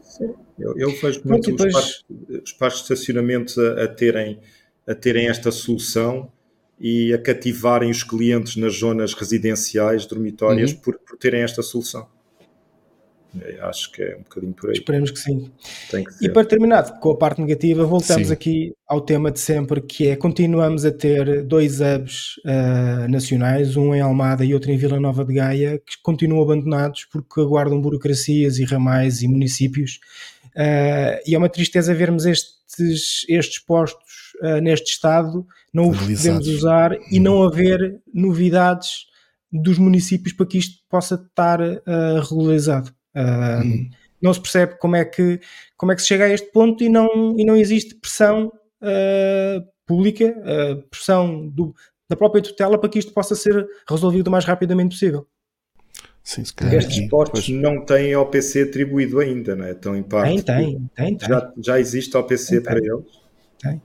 Sim, 0.00 0.32
eu, 0.58 0.78
eu 0.78 0.90
vejo 1.00 1.22
muito 1.24 1.50
depois... 1.50 1.74
os, 1.74 1.80
parques, 1.80 2.04
os 2.44 2.52
parques 2.52 2.78
de 2.78 2.92
estacionamento 2.92 3.60
a, 3.60 3.84
a, 3.84 3.88
terem, 3.88 4.40
a 4.86 4.94
terem 4.94 5.28
esta 5.28 5.50
solução 5.50 6.30
e 6.78 7.12
a 7.12 7.18
cativarem 7.18 7.90
os 7.90 8.02
clientes 8.02 8.56
nas 8.56 8.78
zonas 8.78 9.14
residenciais, 9.14 10.06
dormitórias, 10.06 10.72
uhum. 10.72 10.78
por, 10.78 10.98
por 10.98 11.18
terem 11.18 11.42
esta 11.42 11.62
solução. 11.62 12.08
É, 13.40 13.58
acho 13.62 13.90
que 13.90 14.02
é 14.02 14.16
um 14.16 14.22
bocadinho 14.22 14.52
por 14.52 14.70
aí. 14.70 14.76
Esperemos 14.76 15.10
que 15.10 15.18
sim. 15.18 15.50
Que 15.90 16.04
e 16.22 16.28
para 16.28 16.46
terminar 16.46 17.00
com 17.00 17.10
a 17.10 17.16
parte 17.16 17.40
negativa, 17.40 17.84
voltamos 17.84 18.28
sim. 18.28 18.32
aqui 18.32 18.72
ao 18.86 19.00
tema 19.00 19.30
de 19.30 19.40
sempre, 19.40 19.80
que 19.80 20.08
é 20.08 20.16
continuamos 20.16 20.84
a 20.84 20.92
ter 20.92 21.42
dois 21.42 21.80
hubs 21.80 22.36
uh, 22.44 23.08
nacionais, 23.08 23.76
um 23.76 23.94
em 23.94 24.00
Almada 24.00 24.44
e 24.44 24.54
outro 24.54 24.70
em 24.70 24.76
Vila 24.76 25.00
Nova 25.00 25.24
de 25.24 25.34
Gaia, 25.34 25.78
que 25.78 25.94
continuam 26.02 26.42
abandonados 26.42 27.06
porque 27.10 27.40
aguardam 27.40 27.80
burocracias 27.80 28.58
e 28.58 28.64
ramais 28.64 29.22
e 29.22 29.28
municípios. 29.28 29.98
Uh, 30.54 31.18
e 31.26 31.34
é 31.34 31.38
uma 31.38 31.48
tristeza 31.48 31.92
vermos 31.92 32.26
estes, 32.26 33.26
estes 33.28 33.58
postos 33.58 34.34
uh, 34.42 34.60
neste 34.60 34.92
estado, 34.92 35.44
não 35.72 35.90
os 35.90 35.98
podemos 35.98 36.46
usar 36.46 36.96
e 37.10 37.18
não 37.18 37.42
haver 37.42 38.00
novidades 38.12 39.06
dos 39.50 39.78
municípios 39.78 40.32
para 40.32 40.46
que 40.46 40.58
isto 40.58 40.82
possa 40.88 41.14
estar 41.14 41.60
regularizado. 42.28 42.92
Uh, 43.14 43.64
hum. 43.64 43.90
Não 44.20 44.32
se 44.32 44.40
percebe 44.40 44.78
como 44.78 44.96
é, 44.96 45.04
que, 45.04 45.38
como 45.76 45.92
é 45.92 45.94
que 45.94 46.00
se 46.00 46.08
chega 46.08 46.24
a 46.24 46.30
este 46.30 46.50
ponto 46.50 46.82
e 46.82 46.88
não, 46.88 47.38
e 47.38 47.44
não 47.44 47.56
existe 47.56 47.94
pressão 47.94 48.46
uh, 48.46 49.66
pública, 49.86 50.34
uh, 50.38 50.82
pressão 50.88 51.46
do, 51.48 51.74
da 52.08 52.16
própria 52.16 52.42
tutela 52.42 52.78
para 52.78 52.88
que 52.88 52.98
isto 52.98 53.12
possa 53.12 53.34
ser 53.34 53.66
resolvido 53.88 54.28
o 54.28 54.30
mais 54.30 54.44
rapidamente 54.44 54.94
possível. 54.94 55.26
Sim, 56.22 56.42
Estes 56.72 57.06
postos 57.10 57.46
pois. 57.46 57.60
não 57.60 57.84
têm 57.84 58.16
OPC 58.16 58.62
atribuído 58.62 59.20
ainda, 59.20 59.54
não 59.54 59.66
é? 59.66 59.72
Estão 59.72 59.94
em 59.94 60.02
parte. 60.02 60.42
Tem, 60.42 60.42
tem, 60.42 60.90
tem. 60.94 61.16
tem. 61.18 61.28
Já, 61.28 61.52
já 61.58 61.78
existe 61.78 62.16
OPC 62.16 62.54
tem, 62.54 62.62
para 62.62 62.80
tem. 62.80 62.90
eles? 62.90 63.04
Tem. 63.60 63.82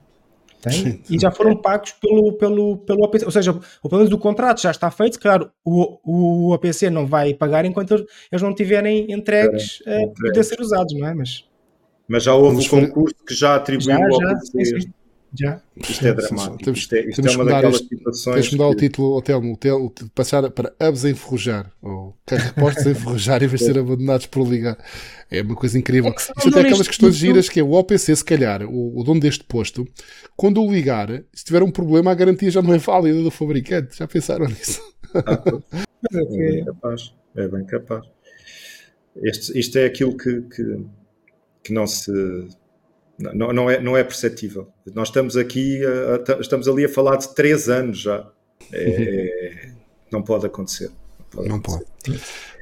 Tem, 0.60 1.02
e 1.08 1.18
já 1.18 1.30
foram 1.30 1.56
pagos 1.56 1.92
pelo, 1.92 2.34
pelo, 2.34 2.76
pelo 2.78 3.04
OPC, 3.04 3.24
ou 3.24 3.30
seja, 3.30 3.50
o 3.82 3.88
pelo 3.88 4.02
menos 4.02 4.12
o 4.12 4.18
contrato 4.18 4.60
já 4.60 4.70
está 4.70 4.90
feito, 4.90 5.18
claro, 5.18 5.50
o, 5.64 5.98
o 6.04 6.52
OPC 6.52 6.90
não 6.90 7.06
vai 7.06 7.32
pagar 7.32 7.64
enquanto 7.64 8.06
eles 8.30 8.42
não 8.42 8.54
tiverem 8.54 9.10
entregues 9.10 9.82
é, 9.86 10.04
a 10.04 10.08
poder 10.08 10.44
ser 10.44 10.60
usados, 10.60 10.92
não 10.92 11.08
é? 11.08 11.14
Mas, 11.14 11.46
mas 12.06 12.24
já 12.24 12.34
houve 12.34 12.66
um 12.66 12.68
concurso 12.68 13.14
que 13.26 13.34
já 13.34 13.56
atribuiu 13.56 13.96
já. 13.96 14.28
Já, 14.28 14.36
sim, 14.64 14.92
já. 15.38 15.60
Isto 15.76 16.06
é 16.06 16.12
dramático. 16.14 16.58
Temos, 16.58 16.78
isto 16.80 16.94
é, 16.94 17.00
isto 17.08 17.26
é 17.26 17.30
uma 17.30 17.44
daquelas 17.44 17.76
isto, 17.76 17.88
situações. 17.88 18.34
Tens 18.34 18.46
de 18.46 18.56
mudar 18.56 18.68
que... 18.70 18.74
o 18.74 18.78
título 18.78 19.14
ao 19.14 19.22
Telmo, 19.22 19.58
o 19.62 19.90
passar 20.14 20.50
para 20.50 20.74
Hubs 20.80 21.04
a 21.04 21.10
enferrujar, 21.10 21.72
ou 21.80 22.16
carrepostos 22.26 22.86
a 22.86 22.90
enferrujar 22.90 23.42
em 23.42 23.46
vez 23.46 23.60
de 23.60 23.66
ser 23.66 23.78
abandonados 23.78 24.26
por 24.26 24.46
ligar. 24.46 24.76
É 25.30 25.42
uma 25.42 25.54
coisa 25.54 25.78
incrível. 25.78 26.10
É 26.10 26.14
que 26.14 26.20
Isto 26.20 26.58
é 26.58 26.60
aquelas 26.60 26.88
questões 26.88 27.14
tipo... 27.14 27.26
giras 27.26 27.48
que 27.48 27.60
é 27.60 27.62
o 27.62 27.72
OPC, 27.72 28.16
se 28.16 28.24
calhar, 28.24 28.62
o, 28.64 28.98
o 28.98 29.04
dono 29.04 29.20
deste 29.20 29.44
posto, 29.44 29.86
quando 30.36 30.62
o 30.62 30.72
ligar, 30.72 31.08
se 31.32 31.44
tiver 31.44 31.62
um 31.62 31.70
problema, 31.70 32.10
a 32.10 32.14
garantia 32.14 32.50
já 32.50 32.60
não 32.60 32.74
é 32.74 32.78
válida 32.78 33.22
do 33.22 33.30
fabricante. 33.30 33.96
Já 33.96 34.08
pensaram 34.08 34.46
nisso? 34.46 34.80
Ah, 35.14 35.42
é 36.12 36.24
bem 36.24 36.64
capaz. 36.64 37.14
É 37.36 37.48
bem 37.48 37.64
capaz. 37.64 38.06
Este, 39.22 39.58
isto 39.58 39.78
é 39.78 39.86
aquilo 39.86 40.16
que, 40.16 40.42
que, 40.42 40.84
que 41.64 41.72
não 41.72 41.86
se 41.86 42.12
não, 43.20 43.52
não, 43.52 43.70
é, 43.70 43.80
não 43.80 43.96
é 43.96 44.02
perceptível. 44.02 44.68
Nós 44.94 45.08
estamos 45.08 45.36
aqui, 45.36 45.80
a, 45.84 46.32
a, 46.32 46.40
estamos 46.40 46.66
ali 46.66 46.84
a 46.84 46.88
falar 46.88 47.16
de 47.16 47.34
três 47.34 47.68
anos 47.68 47.98
já. 47.98 48.30
É, 48.72 49.70
não 50.10 50.22
pode 50.22 50.46
acontecer. 50.46 50.90
Não 51.34 51.60
pode. 51.60 51.84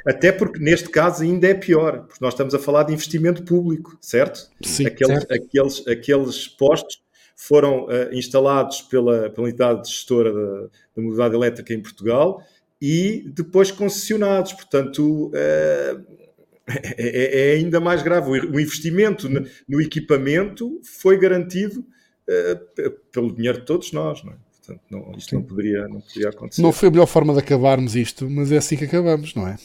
Até 0.06 0.32
porque 0.32 0.59
neste 0.59 0.88
caso 0.88 1.22
ainda 1.22 1.46
é 1.46 1.54
pior, 1.54 2.04
porque 2.06 2.18
nós 2.20 2.34
estamos 2.34 2.54
a 2.54 2.59
falar 2.59 2.84
de 2.84 2.92
investimento 2.92 3.42
público, 3.42 3.96
certo? 4.00 4.50
Sim, 4.62 4.86
aqueles, 4.86 5.18
certo. 5.18 5.32
Aqueles, 5.32 5.88
aqueles 5.88 6.48
postos 6.48 7.00
foram 7.36 7.84
uh, 7.84 8.12
instalados 8.12 8.82
pela, 8.82 9.30
pela 9.30 9.48
entidade 9.48 9.88
gestora 9.88 10.32
da, 10.32 10.61
da 10.62 11.02
mobilidade 11.02 11.34
elétrica 11.34 11.72
em 11.72 11.80
Portugal 11.80 12.42
e 12.80 13.30
depois 13.34 13.70
concessionados. 13.70 14.52
Portanto, 14.52 15.28
uh, 15.28 16.28
é, 16.68 17.52
é, 17.52 17.56
ainda 17.56 17.80
mais 17.80 18.02
grave. 18.02 18.30
O 18.30 18.60
investimento 18.60 19.28
no, 19.28 19.46
no 19.68 19.80
equipamento 19.80 20.80
foi 20.82 21.18
garantido 21.18 21.80
uh, 21.80 22.90
pelo 23.12 23.34
dinheiro 23.34 23.60
de 23.60 23.64
todos 23.64 23.92
nós. 23.92 24.22
Não 24.22 24.32
é? 24.32 24.36
Portanto, 24.68 24.82
não, 24.90 25.12
isto 25.16 25.34
não 25.34 25.42
poderia, 25.42 25.88
não 25.88 26.00
poderia 26.00 26.28
acontecer. 26.28 26.60
Não 26.60 26.72
foi 26.72 26.88
a 26.88 26.90
melhor 26.90 27.06
forma 27.06 27.32
de 27.32 27.38
acabarmos 27.38 27.96
isto, 27.96 28.28
mas 28.28 28.52
é 28.52 28.58
assim 28.58 28.76
que 28.76 28.84
acabamos, 28.84 29.34
não 29.34 29.48
é? 29.48 29.56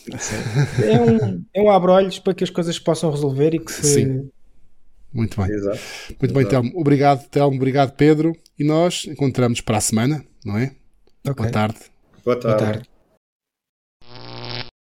É 0.82 1.02
um, 1.02 1.44
é 1.54 1.62
um 1.62 1.70
abre-olhos 1.70 2.20
para 2.20 2.34
que 2.34 2.44
as 2.44 2.50
coisas 2.50 2.80
possam 2.80 3.12
resolver 3.12 3.54
e 3.54 3.60
que 3.60 3.72
se. 3.72 3.84
Sim. 3.84 4.30
Muito 5.14 5.40
bem. 5.40 5.52
Exato. 5.52 5.80
Muito 6.10 6.24
Exato. 6.24 6.34
bem, 6.34 6.48
Telmo. 6.48 6.72
Obrigado, 6.80 7.28
Telmo. 7.30 7.56
Obrigado, 7.58 7.96
Pedro. 7.96 8.34
E 8.58 8.64
nós 8.64 9.06
encontramos 9.06 9.62
para 9.62 9.78
a 9.78 9.82
semana, 9.82 10.26
não 10.44 10.58
é? 10.58 10.74
Okay. 11.22 11.34
Boa 11.36 11.50
tarde. 11.52 11.80
Boa 12.24 12.40
tarde. 12.40 12.64
Boa 12.64 12.74
tarde. 12.74 12.93